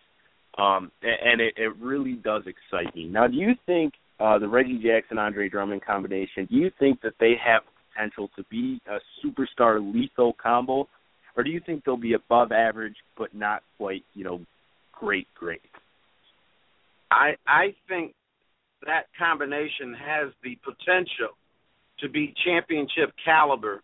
um, 0.58 0.90
and 1.02 1.40
it, 1.40 1.54
it 1.56 1.76
really 1.80 2.14
does 2.14 2.42
excite 2.46 2.94
me. 2.94 3.06
Now, 3.06 3.26
do 3.26 3.36
you 3.36 3.54
think 3.66 3.94
uh, 4.20 4.38
the 4.38 4.48
Reggie 4.48 4.80
Jackson 4.82 5.18
Andre 5.18 5.48
Drummond 5.48 5.84
combination? 5.84 6.46
Do 6.50 6.56
you 6.56 6.70
think 6.78 7.00
that 7.02 7.14
they 7.20 7.34
have 7.44 7.62
potential 7.92 8.30
to 8.36 8.44
be 8.50 8.80
a 8.88 8.98
superstar 9.24 9.80
lethal 9.94 10.34
combo, 10.42 10.88
or 11.36 11.44
do 11.44 11.50
you 11.50 11.60
think 11.64 11.84
they'll 11.84 11.96
be 11.96 12.14
above 12.14 12.52
average 12.52 12.96
but 13.16 13.34
not 13.34 13.62
quite 13.76 14.04
you 14.14 14.24
know 14.24 14.40
great 14.92 15.26
great? 15.34 15.62
I 17.10 17.34
I 17.46 17.74
think 17.88 18.14
that 18.86 19.06
combination 19.18 19.94
has 19.94 20.32
the 20.42 20.58
potential 20.64 21.36
to 22.00 22.08
be 22.08 22.34
championship 22.44 23.12
caliber 23.24 23.82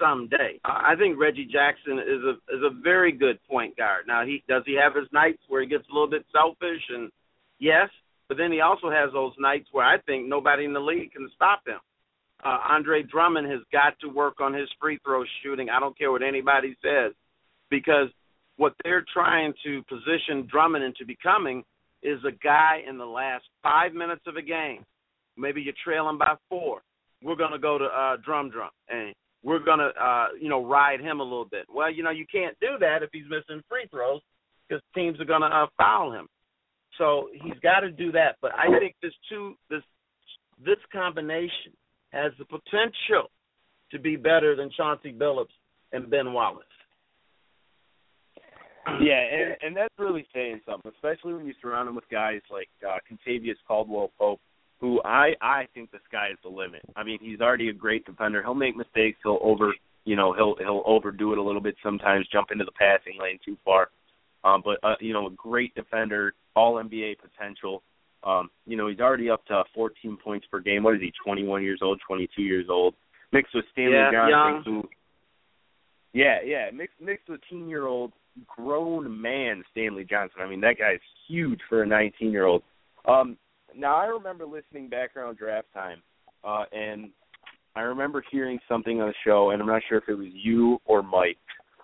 someday. 0.00 0.60
I 0.64 0.94
think 0.98 1.18
Reggie 1.18 1.48
Jackson 1.50 1.98
is 1.98 2.22
a 2.22 2.54
is 2.54 2.62
a 2.64 2.80
very 2.82 3.12
good 3.12 3.38
point 3.48 3.76
guard. 3.76 4.04
Now 4.06 4.24
he 4.24 4.42
does 4.48 4.62
he 4.66 4.74
have 4.74 4.94
his 4.94 5.10
nights 5.12 5.42
where 5.48 5.62
he 5.62 5.68
gets 5.68 5.84
a 5.90 5.92
little 5.92 6.10
bit 6.10 6.24
selfish 6.32 6.82
and 6.90 7.10
yes, 7.58 7.88
but 8.28 8.36
then 8.36 8.52
he 8.52 8.60
also 8.60 8.90
has 8.90 9.12
those 9.12 9.32
nights 9.38 9.68
where 9.72 9.86
I 9.86 9.98
think 10.02 10.28
nobody 10.28 10.64
in 10.64 10.72
the 10.72 10.80
league 10.80 11.12
can 11.12 11.28
stop 11.34 11.62
him. 11.66 11.80
Uh, 12.44 12.58
Andre 12.68 13.02
Drummond 13.02 13.50
has 13.50 13.60
got 13.72 13.98
to 14.00 14.08
work 14.08 14.40
on 14.40 14.52
his 14.52 14.68
free 14.80 14.98
throw 15.04 15.24
shooting. 15.42 15.68
I 15.70 15.80
don't 15.80 15.96
care 15.96 16.12
what 16.12 16.22
anybody 16.22 16.76
says 16.82 17.12
because 17.70 18.08
what 18.56 18.74
they're 18.82 19.04
trying 19.12 19.54
to 19.64 19.82
position 19.84 20.46
Drummond 20.50 20.84
into 20.84 21.06
becoming 21.06 21.64
is 22.02 22.18
a 22.24 22.32
guy 22.32 22.82
in 22.88 22.98
the 22.98 23.06
last 23.06 23.44
five 23.62 23.94
minutes 23.94 24.22
of 24.26 24.36
a 24.36 24.42
game. 24.42 24.84
Maybe 25.36 25.62
you're 25.62 25.74
trailing 25.82 26.18
by 26.18 26.34
four. 26.48 26.82
We're 27.22 27.36
gonna 27.36 27.58
go 27.58 27.78
to 27.78 27.84
uh, 27.84 28.16
drum 28.22 28.50
drum, 28.50 28.70
and 28.88 29.14
we're 29.44 29.64
gonna 29.64 29.90
uh, 30.00 30.28
you 30.40 30.48
know 30.48 30.64
ride 30.64 31.00
him 31.00 31.20
a 31.20 31.22
little 31.22 31.44
bit. 31.44 31.66
Well, 31.72 31.92
you 31.92 32.02
know 32.02 32.10
you 32.10 32.26
can't 32.30 32.58
do 32.60 32.78
that 32.80 33.02
if 33.02 33.10
he's 33.12 33.24
missing 33.24 33.62
free 33.68 33.86
throws 33.90 34.20
because 34.68 34.82
teams 34.94 35.20
are 35.20 35.24
gonna 35.24 35.46
uh, 35.46 35.66
foul 35.78 36.12
him. 36.12 36.26
So 36.98 37.28
he's 37.32 37.58
got 37.62 37.80
to 37.80 37.90
do 37.90 38.12
that. 38.12 38.36
But 38.40 38.52
I 38.54 38.78
think 38.78 38.94
this 39.02 39.12
two 39.28 39.54
this 39.68 39.82
this 40.64 40.78
combination 40.92 41.72
has 42.10 42.32
the 42.38 42.44
potential 42.44 43.30
to 43.90 43.98
be 43.98 44.16
better 44.16 44.56
than 44.56 44.70
Chauncey 44.76 45.12
Billups 45.12 45.46
and 45.92 46.10
Ben 46.10 46.32
Wallace. 46.32 46.64
Yeah, 49.00 49.20
and, 49.20 49.56
and 49.62 49.76
that's 49.76 49.94
really 49.98 50.26
saying 50.34 50.60
something, 50.66 50.92
especially 50.94 51.32
when 51.32 51.46
you 51.46 51.54
surround 51.62 51.88
him 51.88 51.94
with 51.94 52.08
guys 52.10 52.40
like 52.50 52.68
uh, 52.86 52.98
Kentavious 53.10 53.56
Caldwell 53.66 54.10
Pope, 54.18 54.40
who 54.84 55.00
I 55.02 55.30
I 55.40 55.66
think 55.72 55.90
the 55.92 55.98
sky 56.06 56.28
is 56.32 56.38
the 56.42 56.50
limit. 56.50 56.82
I 56.94 57.04
mean, 57.04 57.18
he's 57.22 57.40
already 57.40 57.70
a 57.70 57.72
great 57.72 58.04
defender. 58.04 58.42
He'll 58.42 58.52
make 58.52 58.76
mistakes. 58.76 59.18
He'll 59.22 59.38
over, 59.40 59.72
you 60.04 60.14
know, 60.14 60.34
he'll 60.34 60.56
he'll 60.58 60.82
overdo 60.84 61.32
it 61.32 61.38
a 61.38 61.42
little 61.42 61.62
bit 61.62 61.74
sometimes, 61.82 62.28
jump 62.30 62.48
into 62.52 62.66
the 62.66 62.72
passing 62.72 63.18
lane 63.18 63.38
too 63.42 63.56
far. 63.64 63.88
Um, 64.44 64.60
but 64.62 64.78
uh, 64.86 64.96
you 65.00 65.14
know, 65.14 65.28
a 65.28 65.30
great 65.30 65.74
defender, 65.74 66.34
all 66.54 66.74
NBA 66.74 67.14
potential. 67.18 67.82
Um, 68.24 68.50
you 68.66 68.76
know, 68.76 68.88
he's 68.88 69.00
already 69.00 69.30
up 69.30 69.46
to 69.46 69.64
14 69.74 70.18
points 70.22 70.46
per 70.50 70.60
game. 70.60 70.82
What 70.82 70.96
is 70.96 71.00
he? 71.00 71.12
21 71.24 71.62
years 71.62 71.80
old, 71.82 71.98
22 72.06 72.42
years 72.42 72.66
old. 72.68 72.94
Mixed 73.32 73.54
with 73.54 73.64
Stanley 73.72 73.92
yeah, 73.92 74.10
Johnson, 74.12 74.30
young. 74.30 74.82
who 74.82 74.88
yeah, 76.12 76.36
yeah, 76.44 76.70
mixed 76.74 77.00
mixed 77.00 77.30
with 77.30 77.40
teen 77.48 77.70
year 77.70 77.86
old 77.86 78.12
grown 78.46 79.18
man 79.18 79.64
Stanley 79.70 80.04
Johnson. 80.04 80.42
I 80.42 80.46
mean, 80.46 80.60
that 80.60 80.76
guy's 80.78 81.00
huge 81.26 81.60
for 81.70 81.82
a 81.82 81.86
19 81.86 82.30
year 82.30 82.44
old. 82.44 82.62
Um, 83.06 83.38
now 83.76 83.96
I 83.96 84.06
remember 84.06 84.46
listening 84.46 84.88
back 84.88 85.16
around 85.16 85.36
draft 85.38 85.68
time, 85.74 86.02
uh, 86.44 86.64
and 86.72 87.10
I 87.76 87.80
remember 87.82 88.24
hearing 88.30 88.58
something 88.68 89.00
on 89.00 89.08
the 89.08 89.14
show, 89.24 89.50
and 89.50 89.60
I'm 89.60 89.68
not 89.68 89.82
sure 89.88 89.98
if 89.98 90.04
it 90.08 90.14
was 90.14 90.28
you 90.32 90.78
or 90.84 91.02
Mike, 91.02 91.38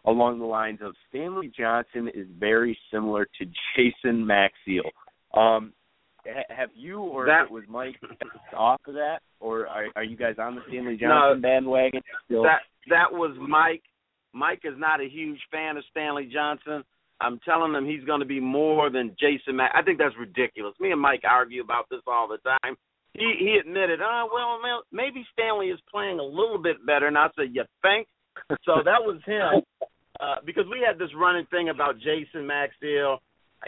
along 0.05 0.39
the 0.39 0.45
lines 0.45 0.79
of 0.83 0.95
Stanley 1.09 1.53
Johnson 1.57 2.09
is 2.15 2.27
very 2.39 2.79
similar 2.93 3.27
to 3.39 3.47
Jason 3.77 4.25
Maxiell. 4.25 4.91
Um, 5.35 5.73
ha- 6.27 6.55
have 6.55 6.71
you 6.75 7.01
or 7.01 7.27
That- 7.27 7.51
was 7.51 7.65
Mike 7.69 7.97
off 8.57 8.81
of 8.87 8.95
that, 8.95 9.21
or 9.41 9.67
are, 9.67 9.87
are 9.97 10.05
you 10.05 10.17
guys 10.17 10.37
on 10.39 10.55
the 10.55 10.63
Stanley 10.69 10.97
Johnson 10.97 11.09
No, 11.09 11.41
bandwagon 11.41 12.03
still? 12.25 12.43
That 12.43 12.61
that 12.89 13.13
was 13.13 13.37
Mike. 13.39 13.83
Mike 14.33 14.61
is 14.65 14.79
not 14.79 15.01
a 15.01 15.09
huge 15.09 15.41
fan 15.51 15.77
of 15.77 15.85
Stanley 15.91 16.27
Johnson. 16.33 16.85
I'm 17.21 17.39
telling 17.45 17.75
him 17.75 17.87
he's 17.87 18.05
going 18.05 18.21
to 18.21 18.27
be 18.27 18.41
more 18.41 18.91
than 18.91 19.17
Jason 19.21 19.57
Mack. 19.57 19.73
I 19.75 19.83
think 19.83 19.99
that's 19.99 20.17
ridiculous. 20.19 20.75
Me 20.81 20.91
and 20.91 21.01
Mike 21.01 21.23
argue 21.29 21.63
about 21.63 21.87
this 21.91 22.01
all 22.07 22.29
the 22.29 22.39
time. 22.39 22.77
He 23.15 23.35
he 23.39 23.59
admitted, 23.61 24.01
oh 24.03 24.29
well, 24.33 24.83
maybe 24.93 25.27
Stanley 25.33 25.69
is 25.69 25.81
playing 25.91 26.19
a 26.19 26.25
little 26.25 26.59
bit 26.59 26.85
better. 26.87 27.07
And 27.07 27.19
I 27.19 27.29
said, 27.37 27.49
you 27.53 27.65
think? 27.83 28.07
So 28.65 28.83
that 28.85 29.03
was 29.03 29.21
him. 29.27 29.63
Uh, 30.21 30.37
because 30.45 30.65
we 30.71 30.85
had 30.87 30.99
this 30.99 31.11
running 31.17 31.47
thing 31.47 31.71
about 31.71 31.99
Jason 31.99 32.47
Maxiell. 32.47 33.19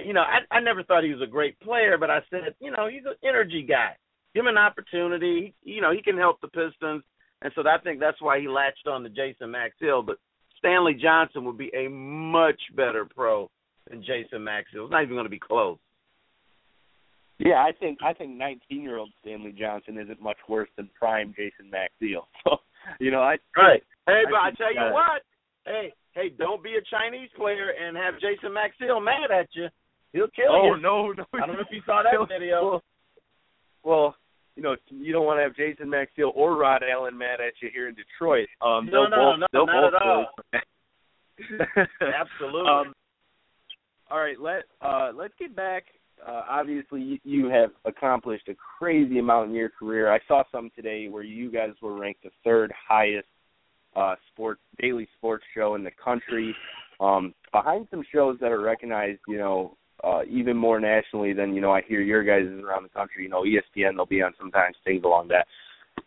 You 0.04 0.12
know, 0.12 0.22
I 0.22 0.40
I 0.54 0.60
never 0.60 0.82
thought 0.82 1.04
he 1.04 1.12
was 1.12 1.22
a 1.22 1.30
great 1.30 1.58
player, 1.60 1.98
but 1.98 2.10
I 2.10 2.20
said, 2.30 2.54
you 2.60 2.70
know, 2.70 2.88
he's 2.88 3.04
an 3.04 3.16
energy 3.26 3.62
guy. 3.68 3.96
Give 4.34 4.42
him 4.42 4.48
an 4.48 4.58
opportunity. 4.58 5.54
You 5.62 5.80
know, 5.80 5.92
he 5.92 6.02
can 6.02 6.16
help 6.16 6.40
the 6.40 6.48
Pistons. 6.48 7.02
And 7.42 7.52
so 7.54 7.62
I 7.66 7.78
think 7.82 8.00
that's 8.00 8.20
why 8.22 8.40
he 8.40 8.48
latched 8.48 8.86
on 8.86 9.02
to 9.02 9.10
Jason 9.10 9.52
Maxiell. 9.52 10.06
But 10.06 10.18
Stanley 10.62 10.94
Johnson 10.94 11.44
would 11.44 11.58
be 11.58 11.70
a 11.74 11.88
much 11.90 12.60
better 12.76 13.04
pro 13.04 13.50
than 13.90 14.00
Jason 14.00 14.38
Maxiell. 14.38 14.84
It's 14.84 14.92
not 14.92 15.02
even 15.02 15.16
going 15.16 15.26
to 15.26 15.30
be 15.30 15.40
close. 15.40 15.78
Yeah, 17.38 17.56
I 17.56 17.72
think 17.78 17.98
I 18.04 18.12
think 18.12 18.36
19 18.36 18.82
year 18.82 18.98
old 18.98 19.10
Stanley 19.20 19.52
Johnson 19.58 19.98
isn't 19.98 20.22
much 20.22 20.36
worse 20.48 20.68
than 20.76 20.88
prime 20.98 21.34
Jason 21.36 21.70
Maxiell. 21.70 22.26
So, 22.44 22.56
you 22.98 23.12
know, 23.12 23.20
I 23.20 23.36
Right. 23.56 23.82
Hey, 24.06 24.22
I 24.26 24.30
but 24.30 24.34
I 24.34 24.50
tell 24.56 24.74
you 24.74 24.92
what. 24.92 25.22
Hey, 25.64 25.92
hey, 26.14 26.30
don't 26.36 26.62
be 26.62 26.74
a 26.74 26.82
Chinese 26.90 27.30
player 27.36 27.70
and 27.70 27.96
have 27.96 28.14
Jason 28.14 28.50
Maxiell 28.50 29.02
mad 29.02 29.30
at 29.30 29.48
you. 29.52 29.68
He'll 30.12 30.26
kill 30.28 30.50
Oh 30.50 30.64
you. 30.64 30.72
Oh 30.72 30.76
no, 30.76 31.12
no! 31.12 31.24
I 31.34 31.46
don't 31.46 31.54
know 31.56 31.60
if 31.62 31.68
you 31.70 31.82
saw 31.86 32.02
that 32.02 32.28
video. 32.28 32.64
Well, 32.64 32.82
well, 33.84 34.16
you 34.56 34.62
know, 34.62 34.76
you 34.88 35.12
don't 35.12 35.26
want 35.26 35.38
to 35.38 35.42
have 35.42 35.56
Jason 35.56 35.88
Maxiell 35.88 36.34
or 36.34 36.56
Rod 36.56 36.82
Allen 36.82 37.16
mad 37.16 37.40
at 37.40 37.54
you 37.60 37.70
here 37.72 37.88
in 37.88 37.94
Detroit. 37.94 38.48
Um, 38.60 38.86
No, 38.86 39.08
they'll 39.08 39.10
no, 39.10 39.16
both, 39.16 39.40
no, 39.40 39.46
they'll 39.52 39.66
not 39.66 39.92
both 39.92 39.94
at 39.94 40.06
all. 40.06 40.26
Absolutely. 42.00 42.70
Um, 42.70 42.92
all 44.10 44.18
right, 44.18 44.38
let 44.38 44.64
uh, 44.82 45.10
let's 45.14 45.32
get 45.38 45.56
back. 45.56 45.84
Uh, 46.24 46.42
obviously, 46.48 47.00
you, 47.00 47.18
you 47.24 47.48
have 47.48 47.70
accomplished 47.84 48.48
a 48.48 48.54
crazy 48.78 49.18
amount 49.18 49.48
in 49.48 49.56
your 49.56 49.70
career. 49.70 50.12
I 50.12 50.20
saw 50.28 50.44
some 50.52 50.70
today 50.76 51.08
where 51.08 51.22
you 51.22 51.50
guys 51.50 51.70
were 51.80 51.98
ranked 51.98 52.22
the 52.22 52.30
third 52.44 52.72
highest 52.88 53.26
uh, 53.96 54.14
sports 54.32 54.60
daily 54.78 55.08
sports 55.16 55.44
show 55.54 55.74
in 55.74 55.82
the 55.82 55.90
country, 56.02 56.54
um, 57.00 57.34
behind 57.52 57.88
some 57.90 58.04
shows 58.12 58.36
that 58.40 58.52
are 58.52 58.60
recognized, 58.60 59.20
you 59.26 59.38
know, 59.38 59.76
uh, 60.04 60.22
even 60.28 60.56
more 60.56 60.80
nationally 60.80 61.32
than 61.32 61.54
you 61.54 61.60
know. 61.60 61.72
I 61.72 61.82
hear 61.82 62.00
your 62.00 62.24
guys 62.24 62.46
around 62.62 62.84
the 62.84 62.88
country. 62.88 63.24
You 63.24 63.28
know, 63.28 63.42
ESPN 63.42 63.96
they'll 63.96 64.06
be 64.06 64.22
on 64.22 64.32
sometimes 64.38 64.76
things 64.84 65.04
along 65.04 65.28
that. 65.28 65.46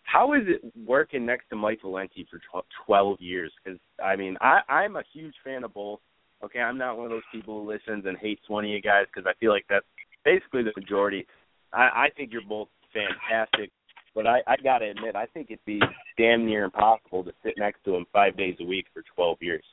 How 0.04 0.34
is 0.34 0.44
it 0.48 0.62
working 0.86 1.26
next 1.26 1.50
to 1.50 1.56
Mike 1.56 1.82
Valenti 1.82 2.28
for 2.30 2.40
tw- 2.40 2.66
12 2.86 3.22
years? 3.22 3.52
Because 3.64 3.80
I 4.04 4.16
mean, 4.16 4.38
I, 4.42 4.60
I'm 4.70 4.96
a 4.96 5.04
huge 5.14 5.36
fan 5.44 5.64
of 5.64 5.74
both. 5.74 6.00
Okay, 6.44 6.60
I'm 6.60 6.78
not 6.78 6.98
one 6.98 7.06
of 7.06 7.12
those 7.12 7.24
people 7.32 7.62
who 7.62 7.72
listens 7.72 8.06
and 8.06 8.18
hates 8.18 8.42
one 8.48 8.66
of 8.66 8.70
you 8.70 8.82
guys 8.82 9.06
because 9.14 9.28
I 9.28 9.38
feel 9.40 9.52
like 9.52 9.66
that's 9.70 9.86
basically 10.24 10.64
the 10.64 10.74
majority. 10.76 11.26
I, 11.74 11.80
I 11.80 12.08
think 12.16 12.32
you're 12.32 12.42
both 12.48 12.68
fantastic, 12.94 13.72
but 14.14 14.28
I, 14.28 14.40
I 14.48 14.56
got 14.64 14.80
to 14.80 14.90
admit, 14.90 15.16
I 15.16 15.26
think 15.28 15.48
it'd 15.50 15.66
be 15.66 15.82
damn 16.18 16.46
near 16.46 16.66
impossible 16.66 17.24
to 17.24 17.32
sit 17.44 17.54
next 17.58 17.84
to 17.86 17.96
him 17.96 18.06
five 18.12 18.38
days 18.38 18.56
a 18.60 18.66
week 18.66 18.86
for 18.94 19.04
12 19.16 19.38
years. 19.42 19.64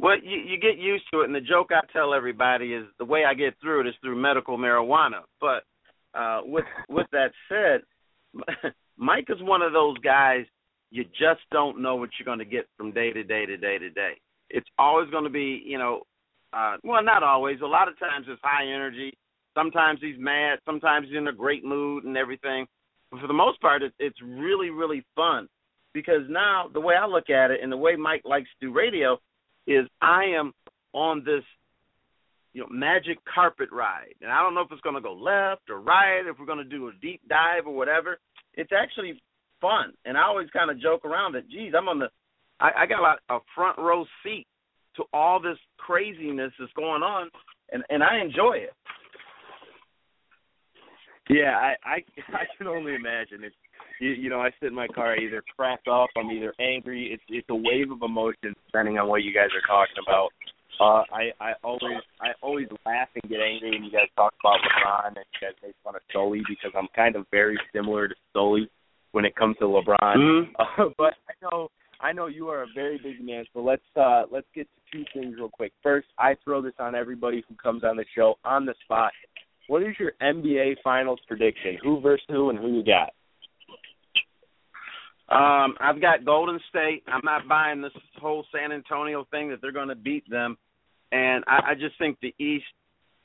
Well, 0.00 0.16
you, 0.22 0.38
you 0.38 0.58
get 0.58 0.78
used 0.78 1.04
to 1.12 1.20
it, 1.20 1.24
and 1.24 1.34
the 1.34 1.40
joke 1.40 1.70
I 1.72 1.80
tell 1.92 2.14
everybody 2.14 2.72
is 2.72 2.86
the 2.98 3.04
way 3.04 3.24
I 3.24 3.34
get 3.34 3.54
through 3.60 3.80
it 3.80 3.88
is 3.88 3.94
through 4.00 4.20
medical 4.20 4.56
marijuana. 4.56 5.22
But 5.40 5.64
uh, 6.14 6.40
with 6.44 6.64
with 6.88 7.06
that 7.12 7.32
said, 7.48 7.82
Mike 8.96 9.26
is 9.28 9.42
one 9.42 9.62
of 9.62 9.72
those 9.72 9.98
guys 9.98 10.44
you 10.90 11.04
just 11.04 11.40
don't 11.52 11.82
know 11.82 11.96
what 11.96 12.10
you're 12.18 12.24
going 12.24 12.38
to 12.38 12.44
get 12.44 12.66
from 12.76 12.92
day 12.92 13.12
to 13.12 13.22
day 13.22 13.46
to 13.46 13.56
day 13.56 13.78
to 13.78 13.90
day. 13.90 14.12
It's 14.50 14.68
always 14.78 15.10
going 15.10 15.24
to 15.24 15.30
be, 15.30 15.62
you 15.64 15.78
know, 15.78 16.02
uh, 16.52 16.76
well, 16.82 17.02
not 17.02 17.22
always. 17.22 17.60
A 17.60 17.66
lot 17.66 17.88
of 17.88 17.98
times 17.98 18.26
it's 18.28 18.40
high 18.42 18.64
energy. 18.64 19.12
Sometimes 19.54 20.00
he's 20.00 20.16
mad. 20.18 20.60
Sometimes 20.64 21.08
he's 21.08 21.18
in 21.18 21.28
a 21.28 21.32
great 21.32 21.64
mood 21.64 22.04
and 22.04 22.16
everything. 22.16 22.66
But 23.10 23.20
for 23.20 23.26
the 23.26 23.34
most 23.34 23.60
part, 23.60 23.82
it, 23.82 23.92
it's 23.98 24.18
really, 24.22 24.70
really 24.70 25.04
fun 25.14 25.48
because 25.92 26.22
now 26.28 26.70
the 26.72 26.80
way 26.80 26.94
I 26.94 27.06
look 27.06 27.28
at 27.28 27.50
it 27.50 27.60
and 27.62 27.70
the 27.70 27.76
way 27.76 27.96
Mike 27.96 28.22
likes 28.24 28.48
to 28.60 28.66
do 28.66 28.72
radio 28.72 29.18
is 29.68 29.86
I 30.00 30.24
am 30.24 30.52
on 30.94 31.22
this 31.24 31.44
you 32.54 32.62
know 32.62 32.68
magic 32.70 33.18
carpet 33.32 33.68
ride. 33.70 34.14
And 34.22 34.32
i 34.32 34.42
don't 34.42 34.54
know 34.54 34.62
if 34.62 34.72
it's 34.72 34.80
going 34.80 34.96
to 34.96 35.00
go 35.02 35.12
left 35.12 35.68
or 35.68 35.80
right 35.80 36.26
if 36.26 36.38
we're 36.38 36.46
going 36.46 36.58
to 36.58 36.64
do 36.64 36.88
a 36.88 36.92
deep 37.00 37.20
dive 37.28 37.66
or 37.66 37.76
whatever. 37.76 38.18
It's 38.54 38.72
actually 38.72 39.22
fun. 39.60 39.92
And 40.04 40.16
i 40.16 40.22
always 40.22 40.48
kind 40.50 40.70
of 40.70 40.80
joke 40.80 41.04
around 41.04 41.34
that 41.34 41.48
geez 41.48 41.74
i'm 41.76 41.88
on 41.88 41.98
the 41.98 42.08
i, 42.58 42.70
I 42.78 42.86
got 42.86 43.20
a, 43.28 43.34
a 43.34 43.38
front 43.54 43.78
row 43.78 44.04
seat 44.24 44.46
to 44.96 45.04
all 45.12 45.40
this 45.40 45.58
craziness 45.76 46.52
that's 46.58 46.72
going 46.72 47.02
on 47.02 47.30
and 47.70 47.84
and 47.90 48.02
i 48.02 48.18
enjoy 48.20 48.54
it. 48.56 48.72
Yeah 51.28 51.56
i 51.58 51.74
i 51.84 51.96
i 52.32 52.44
can 52.56 52.66
only 52.66 52.94
imagine. 52.94 53.44
It's 53.44 53.54
you, 54.00 54.10
you 54.10 54.30
know, 54.30 54.40
I 54.40 54.50
sit 54.60 54.68
in 54.68 54.74
my 54.74 54.88
car, 54.88 55.14
I 55.14 55.18
either 55.18 55.42
crack 55.56 55.80
up, 55.90 56.08
I'm 56.16 56.30
either 56.30 56.54
angry. 56.60 57.10
It's 57.12 57.22
it's 57.28 57.48
a 57.50 57.54
wave 57.54 57.90
of 57.90 58.02
emotions 58.02 58.56
depending 58.66 58.98
on 58.98 59.08
what 59.08 59.22
you 59.22 59.32
guys 59.34 59.48
are 59.54 59.66
talking 59.66 60.02
about. 60.06 60.30
Uh, 60.80 61.02
I 61.12 61.30
I 61.40 61.52
always 61.64 61.98
I 62.20 62.28
always 62.40 62.68
laugh 62.86 63.08
and 63.14 63.30
get 63.30 63.40
angry 63.40 63.70
when 63.70 63.84
you 63.84 63.90
guys 63.90 64.08
talk 64.16 64.32
about 64.40 64.58
LeBron 64.62 65.08
and 65.08 65.16
you 65.16 65.48
guys 65.48 65.56
make 65.62 65.74
fun 65.82 65.96
of 65.96 66.02
Sully 66.12 66.42
because 66.48 66.72
I'm 66.76 66.88
kind 66.94 67.16
of 67.16 67.26
very 67.30 67.58
similar 67.74 68.08
to 68.08 68.14
Sully 68.32 68.70
when 69.12 69.24
it 69.24 69.34
comes 69.34 69.56
to 69.58 69.64
LeBron. 69.64 70.16
Mm-hmm. 70.16 70.52
Uh, 70.78 70.90
but 70.96 71.14
I 71.28 71.34
know 71.42 71.68
I 72.00 72.12
know 72.12 72.26
you 72.26 72.48
are 72.48 72.62
a 72.62 72.66
very 72.74 72.98
big 73.02 73.24
man, 73.24 73.44
so 73.52 73.60
let's 73.60 73.82
uh 73.96 74.22
let's 74.30 74.46
get 74.54 74.68
to 74.68 74.98
two 74.98 75.04
things 75.12 75.34
real 75.36 75.48
quick. 75.48 75.72
First, 75.82 76.06
I 76.18 76.36
throw 76.44 76.62
this 76.62 76.74
on 76.78 76.94
everybody 76.94 77.42
who 77.48 77.56
comes 77.56 77.82
on 77.82 77.96
the 77.96 78.04
show 78.14 78.36
on 78.44 78.64
the 78.64 78.74
spot. 78.84 79.12
What 79.66 79.82
is 79.82 79.96
your 79.98 80.12
NBA 80.22 80.76
Finals 80.84 81.20
prediction? 81.26 81.76
Who 81.82 82.00
versus 82.00 82.24
who, 82.28 82.50
and 82.50 82.58
who 82.58 82.68
you 82.68 82.84
got? 82.84 83.12
Um, 85.30 85.74
I've 85.78 86.00
got 86.00 86.24
Golden 86.24 86.58
State. 86.70 87.02
I'm 87.06 87.20
not 87.22 87.46
buying 87.46 87.82
this 87.82 87.92
whole 88.18 88.46
San 88.52 88.72
Antonio 88.72 89.26
thing 89.30 89.50
that 89.50 89.60
they're 89.60 89.72
going 89.72 89.88
to 89.88 89.94
beat 89.94 90.28
them, 90.30 90.56
and 91.12 91.44
I, 91.46 91.70
I 91.70 91.74
just 91.74 91.98
think 91.98 92.18
the 92.20 92.34
East 92.38 92.64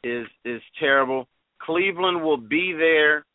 is 0.03 0.27
is 0.43 0.61
terrible. 0.79 1.27
Cleveland 1.61 2.21
will 2.21 2.37
be 2.37 2.73
there, 2.77 3.25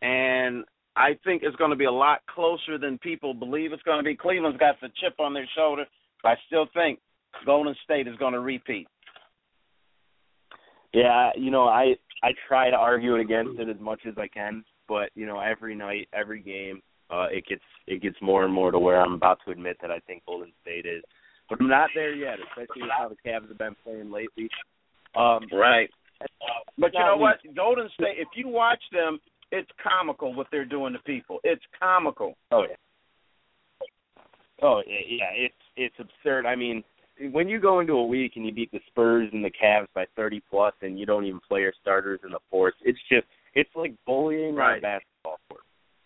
and 0.00 0.64
I 0.96 1.18
think 1.22 1.42
it's 1.44 1.56
going 1.56 1.70
to 1.70 1.76
be 1.76 1.84
a 1.84 1.92
lot 1.92 2.20
closer 2.34 2.78
than 2.78 2.96
people 2.98 3.34
believe 3.34 3.72
it's 3.72 3.82
going 3.82 3.98
to 3.98 4.04
be. 4.04 4.16
Cleveland's 4.16 4.58
got 4.58 4.80
the 4.80 4.88
chip 5.00 5.20
on 5.20 5.34
their 5.34 5.48
shoulder, 5.54 5.84
but 6.22 6.30
I 6.30 6.34
still 6.46 6.66
think 6.72 7.00
Golden 7.44 7.74
State 7.84 8.08
is 8.08 8.16
going 8.16 8.32
to 8.32 8.40
repeat. 8.40 8.88
Yeah, 10.94 11.30
you 11.36 11.50
know, 11.50 11.68
I 11.68 11.96
I 12.22 12.30
try 12.48 12.70
to 12.70 12.76
argue 12.76 13.16
it 13.16 13.20
against 13.20 13.60
it 13.60 13.68
as 13.68 13.80
much 13.80 14.00
as 14.08 14.14
I 14.16 14.28
can, 14.28 14.64
but 14.88 15.10
you 15.14 15.26
know, 15.26 15.38
every 15.40 15.74
night, 15.74 16.08
every 16.14 16.40
game, 16.40 16.80
uh, 17.10 17.26
it 17.30 17.44
gets 17.46 17.62
it 17.86 18.02
gets 18.02 18.16
more 18.20 18.44
and 18.44 18.52
more 18.52 18.70
to 18.70 18.78
where 18.78 19.00
I'm 19.00 19.14
about 19.14 19.38
to 19.44 19.50
admit 19.50 19.78
that 19.80 19.90
I 19.90 19.98
think 20.00 20.24
Golden 20.26 20.52
State 20.62 20.86
is, 20.86 21.02
but 21.48 21.58
I'm 21.60 21.68
not 21.68 21.90
there 21.94 22.14
yet, 22.14 22.38
especially 22.50 22.82
with 22.82 22.90
how 22.96 23.08
the 23.08 23.16
Cavs 23.28 23.48
have 23.48 23.58
been 23.58 23.76
playing 23.82 24.10
lately. 24.10 24.48
Um, 25.16 25.46
right. 25.52 25.88
But 26.76 26.92
you 26.92 27.00
know 27.00 27.16
what? 27.16 27.38
Golden 27.56 27.88
State. 27.94 28.16
If 28.18 28.28
you 28.34 28.48
watch 28.48 28.82
them, 28.92 29.18
it's 29.50 29.70
comical 29.82 30.34
what 30.34 30.48
they're 30.50 30.64
doing 30.64 30.92
to 30.92 30.98
people. 31.00 31.38
It's 31.44 31.62
comical. 31.80 32.34
Oh 32.50 32.64
yeah. 32.68 33.86
Oh 34.62 34.82
yeah, 34.86 34.98
yeah. 35.06 35.46
It's 35.46 35.54
it's 35.76 35.94
absurd. 35.98 36.46
I 36.46 36.56
mean, 36.56 36.82
when 37.32 37.48
you 37.48 37.60
go 37.60 37.80
into 37.80 37.94
a 37.94 38.06
week 38.06 38.32
and 38.36 38.44
you 38.44 38.52
beat 38.52 38.70
the 38.72 38.80
Spurs 38.88 39.30
and 39.32 39.44
the 39.44 39.50
Cavs 39.50 39.86
by 39.94 40.06
30 40.16 40.42
plus, 40.50 40.74
and 40.82 40.98
you 40.98 41.06
don't 41.06 41.24
even 41.24 41.40
play 41.48 41.60
your 41.60 41.72
starters 41.80 42.20
in 42.24 42.30
the 42.30 42.38
fourth, 42.50 42.74
it's 42.82 42.98
just 43.10 43.26
it's 43.54 43.70
like 43.74 43.94
bullying 44.06 44.58
on 44.58 44.78
a 44.78 44.80
basketball. 44.80 45.17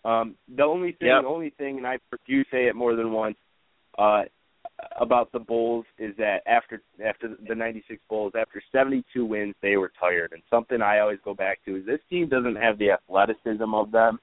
Um, 0.05 0.35
the 0.53 0.63
only 0.63 0.91
thing, 0.93 1.07
Yep. 1.07 1.23
the 1.23 1.27
only 1.27 1.49
thing, 1.51 1.77
and 1.77 1.87
I 1.87 1.99
do 2.27 2.43
say 2.51 2.67
it 2.67 2.75
more 2.75 2.95
than 2.95 3.11
once 3.11 3.37
uh, 3.97 4.23
about 4.99 5.31
the 5.31 5.39
Bulls 5.39 5.85
is 5.97 6.15
that 6.17 6.41
after 6.45 6.81
after 7.03 7.35
the 7.47 7.55
'96 7.55 8.01
Bulls, 8.09 8.33
after 8.35 8.61
72 8.71 9.25
wins, 9.25 9.55
they 9.61 9.77
were 9.77 9.91
tired. 9.99 10.31
And 10.33 10.41
something 10.49 10.81
I 10.81 10.99
always 10.99 11.19
go 11.23 11.33
back 11.33 11.63
to 11.65 11.77
is 11.77 11.85
this 11.85 11.99
team 12.09 12.27
doesn't 12.27 12.55
have 12.55 12.77
the 12.79 12.91
athleticism 12.91 13.73
of 13.73 13.91
them, 13.91 14.19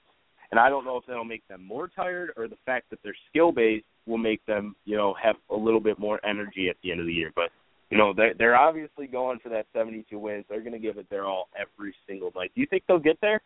and 0.50 0.60
I 0.60 0.68
don't 0.68 0.84
know 0.84 0.96
if 0.96 1.06
that'll 1.06 1.24
make 1.24 1.46
them 1.48 1.64
more 1.64 1.88
tired 1.88 2.32
or 2.36 2.48
the 2.48 2.58
fact 2.66 2.90
that 2.90 3.02
their 3.02 3.16
skill 3.28 3.52
base 3.52 3.84
will 4.06 4.18
make 4.18 4.44
them, 4.46 4.74
you 4.84 4.96
know, 4.96 5.14
have 5.22 5.36
a 5.50 5.56
little 5.56 5.80
bit 5.80 5.98
more 5.98 6.20
energy 6.26 6.68
at 6.68 6.76
the 6.82 6.90
end 6.90 7.00
of 7.00 7.06
the 7.06 7.12
year. 7.12 7.32
But 7.34 7.50
you 7.90 7.98
know, 7.98 8.12
they're 8.14 8.34
they're 8.34 8.56
obviously 8.56 9.06
going 9.06 9.38
for 9.40 9.48
that 9.50 9.66
72 9.72 10.18
wins. 10.18 10.44
They're 10.48 10.60
going 10.60 10.72
to 10.72 10.78
give 10.78 10.98
it 10.98 11.08
their 11.10 11.24
all 11.24 11.48
every 11.58 11.94
single 12.06 12.32
night. 12.36 12.52
Do 12.54 12.60
you 12.60 12.66
think 12.66 12.84
they'll 12.86 12.98
get 12.98 13.20
there? 13.20 13.40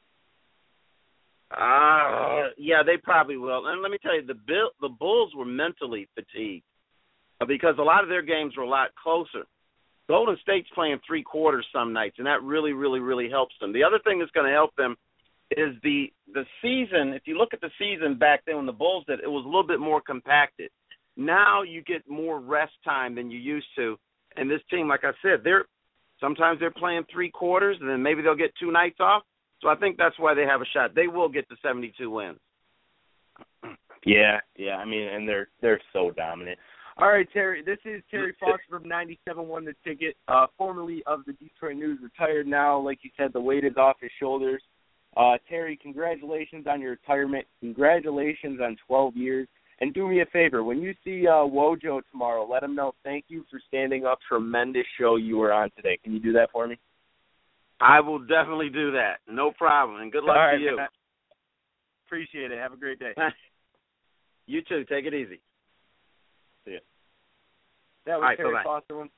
Uh, 1.51 2.51
yeah, 2.59 2.83
they 2.85 2.97
probably 2.97 3.37
will. 3.37 3.67
And 3.67 3.83
let 3.83 3.91
me 3.91 3.99
tell 4.03 4.15
you, 4.15 4.27
the 4.27 4.35
Bill, 4.35 4.71
the 4.81 4.89
Bulls 4.89 5.33
were 5.37 5.45
mentally 5.45 6.09
fatigued 6.15 6.65
uh, 7.41 7.47
because 7.47 7.77
a 7.79 7.83
lot 7.83 8.03
of 8.03 8.09
their 8.09 8.23
games 8.23 8.57
were 8.57 8.65
a 8.65 8.69
lot 8.69 8.91
closer. 9.01 9.45
Golden 10.09 10.37
State's 10.43 10.69
playing 10.75 10.99
three 11.07 11.23
quarters 11.23 11.67
some 11.73 11.93
nights, 11.93 12.17
and 12.19 12.27
that 12.27 12.43
really, 12.43 12.73
really, 12.73 13.01
really 13.01 13.31
helps 13.31 13.55
them. 13.61 13.73
The 13.73 13.85
other 13.85 13.99
thing 14.05 14.19
that's 14.19 14.31
going 14.33 14.47
to 14.47 14.53
help 14.53 14.75
them 14.77 14.97
is 15.51 15.75
the 15.83 16.13
the 16.33 16.45
season. 16.61 17.13
If 17.15 17.23
you 17.27 17.39
look 17.39 17.55
at 17.55 17.61
the 17.61 17.71
season 17.79 18.19
back 18.19 18.43
then 18.47 18.57
when 18.57 18.67
the 18.67 18.73
Bulls 18.73 19.05
did, 19.07 19.21
it 19.21 19.31
was 19.31 19.45
a 19.45 19.49
little 19.49 19.67
bit 19.67 19.81
more 19.81 20.01
compacted. 20.01 20.71
Now 21.17 21.63
you 21.63 21.83
get 21.83 22.09
more 22.09 22.41
rest 22.41 22.73
time 22.85 23.15
than 23.15 23.31
you 23.31 23.39
used 23.39 23.69
to, 23.77 23.97
and 24.37 24.51
this 24.51 24.61
team, 24.71 24.89
like 24.89 25.05
I 25.05 25.13
said, 25.23 25.41
they're 25.45 25.65
sometimes 26.21 26.61
they're 26.61 26.71
playing 26.71 27.05
three 27.13 27.31
quarters, 27.31 27.77
and 27.81 27.89
then 27.89 28.03
maybe 28.03 28.23
they'll 28.23 28.35
get 28.35 28.53
two 28.59 28.73
nights 28.73 28.99
off. 29.01 29.23
So 29.65 29.71
I 29.71 29.77
think 29.77 29.97
that's 29.97 30.19
why 30.19 30.35
they 30.35 30.43
have 30.43 30.61
a 30.61 30.67
shot. 30.67 30.95
They 30.95 31.09
will 31.09 31.31
get 31.31 31.49
to 31.49 31.57
72 31.63 32.09
wins. 32.11 32.39
Yeah, 34.07 34.41
yeah. 34.59 34.77
I 34.77 34.85
mean, 34.85 35.09
and 35.09 35.27
they're 35.27 35.49
they're 35.63 35.81
so 35.95 36.11
dominant. 36.11 36.59
All 36.99 37.09
right, 37.09 37.27
Terry. 37.33 37.63
This 37.65 37.79
is 37.87 38.03
Terry 38.11 38.35
Foster 38.39 38.61
from 38.69 38.87
97 38.87 39.49
one 39.49 39.65
the 39.65 39.73
ticket, 39.83 40.15
uh, 40.29 40.45
formerly 40.59 41.03
of 41.07 41.21
the 41.27 41.33
Detroit 41.33 41.77
News, 41.77 42.01
retired 42.03 42.47
now. 42.47 42.79
Like 42.79 42.99
you 43.01 43.09
said, 43.17 43.33
the 43.33 43.41
weight 43.41 43.65
is 43.65 43.79
off 43.79 43.97
his 44.03 44.11
shoulders. 44.21 44.63
Uh, 45.17 45.39
Terry, 45.49 45.79
congratulations 45.81 46.67
on 46.69 46.83
your 46.83 46.91
retirement. 46.91 47.47
Congratulations 47.61 48.61
on 48.63 48.77
12 48.87 49.17
years. 49.17 49.49
And 49.81 49.95
do 49.95 50.07
me 50.07 50.21
a 50.21 50.27
favor, 50.27 50.63
when 50.63 50.83
you 50.83 50.93
see 51.03 51.27
uh, 51.27 51.49
Wojo 51.49 52.03
tomorrow, 52.13 52.47
let 52.47 52.63
him 52.63 52.75
know 52.75 52.93
thank 53.05 53.25
you 53.29 53.47
for 53.51 53.59
standing 53.69 54.05
up. 54.05 54.19
Tremendous 54.29 54.85
show 55.01 55.17
you 55.17 55.39
were 55.39 55.53
on 55.53 55.71
today. 55.77 55.99
Can 56.05 56.13
you 56.13 56.21
do 56.21 56.35
that 56.35 56.51
for 56.53 56.69
me? 56.69 56.79
I 57.85 58.01
will 58.01 58.19
definitely 58.19 58.71
do 58.71 58.93
that. 58.93 59.17
No 59.29 59.53
problem. 59.53 60.01
And 60.01 60.11
good 60.11 60.25
luck 60.25 60.37
All 60.37 60.47
right, 60.47 60.57
to 60.57 60.63
you. 60.63 60.77
man. 60.77 60.89
Appreciate 62.07 62.51
it. 62.51 62.59
Have 62.59 62.73
a 62.73 62.77
great 62.77 62.99
day. 62.99 63.13
you 64.47 64.63
too. 64.67 64.85
Take 64.89 65.05
it 65.05 65.13
easy. 65.13 65.41
See 66.65 66.73
ya. 66.73 66.79
That 68.07 68.15
was 68.15 68.17
All 68.17 68.21
right, 68.23 68.37
Terry 68.37 68.53
bye-bye. 68.55 68.65
Foster. 68.65 68.97
One. 68.97 69.11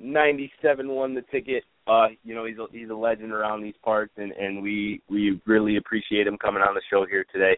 Ninety-seven 0.00 0.88
one 0.88 1.14
the 1.14 1.22
ticket. 1.30 1.62
Uh, 1.86 2.06
you 2.24 2.34
know 2.34 2.46
he's 2.46 2.56
a, 2.58 2.66
he's 2.72 2.88
a 2.88 2.94
legend 2.94 3.32
around 3.32 3.62
these 3.62 3.74
parts, 3.84 4.12
and 4.16 4.32
and 4.32 4.62
we 4.62 5.02
we 5.10 5.40
really 5.46 5.76
appreciate 5.76 6.26
him 6.26 6.38
coming 6.38 6.62
on 6.62 6.74
the 6.74 6.82
show 6.90 7.04
here 7.08 7.24
today. 7.32 7.56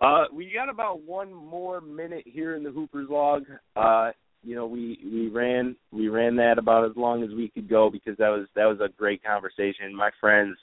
Uh, 0.00 0.24
we 0.32 0.52
got 0.52 0.68
about 0.68 1.02
one 1.02 1.32
more 1.32 1.80
minute 1.80 2.24
here 2.26 2.56
in 2.56 2.62
the 2.62 2.70
Hooper's 2.70 3.08
log. 3.08 3.44
Uh, 3.74 4.10
you 4.42 4.54
know 4.54 4.66
we 4.66 4.98
we 5.04 5.28
ran 5.28 5.76
we 5.92 6.08
ran 6.08 6.36
that 6.36 6.58
about 6.58 6.84
as 6.84 6.96
long 6.96 7.22
as 7.22 7.30
we 7.30 7.48
could 7.48 7.68
go 7.68 7.90
because 7.90 8.16
that 8.18 8.28
was 8.28 8.46
that 8.54 8.66
was 8.66 8.78
a 8.80 8.88
great 8.96 9.22
conversation. 9.22 9.94
My 9.94 10.10
friends 10.20 10.56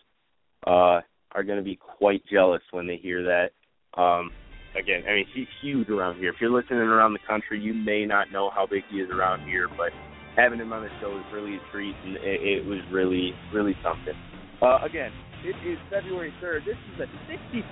uh 0.68 1.02
are 1.32 1.44
going 1.44 1.58
to 1.60 1.64
be 1.64 1.76
quite 1.76 2.24
jealous 2.32 2.62
when 2.72 2.88
they 2.88 2.98
hear 2.98 3.24
that. 3.24 3.52
Um, 4.00 4.32
again, 4.80 5.04
I 5.08 5.14
mean 5.14 5.26
he's 5.34 5.48
huge 5.62 5.90
around 5.90 6.20
here. 6.20 6.30
If 6.30 6.36
you're 6.42 6.52
listening 6.52 6.80
around 6.80 7.14
the 7.14 7.26
country, 7.28 7.60
you 7.60 7.74
may 7.74 8.06
not 8.06 8.32
know 8.32 8.50
how 8.50 8.66
big 8.66 8.84
he 8.92 8.98
is 8.98 9.10
around 9.12 9.48
here, 9.48 9.68
but 9.68 9.92
having 10.36 10.60
him 10.60 10.74
on 10.74 10.84
the 10.84 10.90
show 11.00 11.10
was 11.10 11.26
really 11.34 11.56
a 11.56 11.72
treat, 11.72 11.96
and 12.06 12.16
it, 12.18 12.42
it 12.42 12.66
was 12.66 12.80
really 12.92 13.34
really 13.54 13.76
something. 13.84 14.16
Uh, 14.62 14.80
again, 14.84 15.12
it 15.46 15.56
is 15.66 15.80
February 15.90 16.34
3rd. 16.44 16.66
This 16.66 16.76
is 16.76 17.08
the 17.08 17.08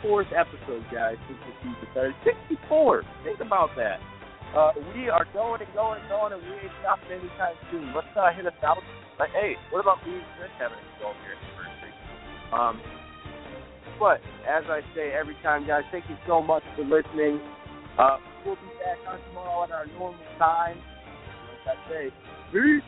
64th 0.08 0.32
episode, 0.32 0.86
guys, 0.88 1.18
since 1.28 1.40
the 1.44 1.54
season 1.60 1.88
started. 1.92 2.16
64! 2.24 3.04
Think 3.26 3.42
about 3.42 3.72
that. 3.76 4.00
Uh, 4.56 4.72
we 4.96 5.10
are 5.10 5.28
going 5.34 5.62
and 5.62 5.74
going 5.74 6.00
and 6.00 6.10
going, 6.10 6.34
and 6.34 6.42
we 6.42 6.54
ain't 6.56 6.72
stopping 6.80 7.12
anytime 7.12 7.56
soon. 7.72 7.92
Let's 7.94 8.08
uh, 8.16 8.32
hit 8.32 8.46
a 8.46 8.56
thousand. 8.62 8.88
Like, 9.20 9.32
hey, 9.32 9.56
what 9.72 9.82
about 9.82 10.00
me 10.06 10.22
Chris 10.38 10.52
having 10.60 10.78
a 10.78 10.88
show 11.00 11.12
here 11.26 11.36
anniversary? 11.36 11.94
Um, 12.54 12.80
but 14.00 14.22
as 14.48 14.64
I 14.70 14.82
say 14.96 15.12
every 15.12 15.36
time, 15.44 15.68
guys, 15.68 15.84
thank 15.92 16.06
you 16.10 16.16
so 16.28 16.42
much 16.42 16.64
for 16.76 16.84
listening. 16.84 17.42
Uh, 17.98 18.18
we'll 18.46 18.56
be 18.56 18.72
back 18.80 18.98
on 19.10 19.20
tomorrow 19.30 19.64
at 19.66 19.72
our 19.72 19.86
normal 19.98 20.22
time. 20.38 20.78
Like 21.66 21.78
I 21.78 21.90
say, 21.90 22.04
peace. 22.54 22.86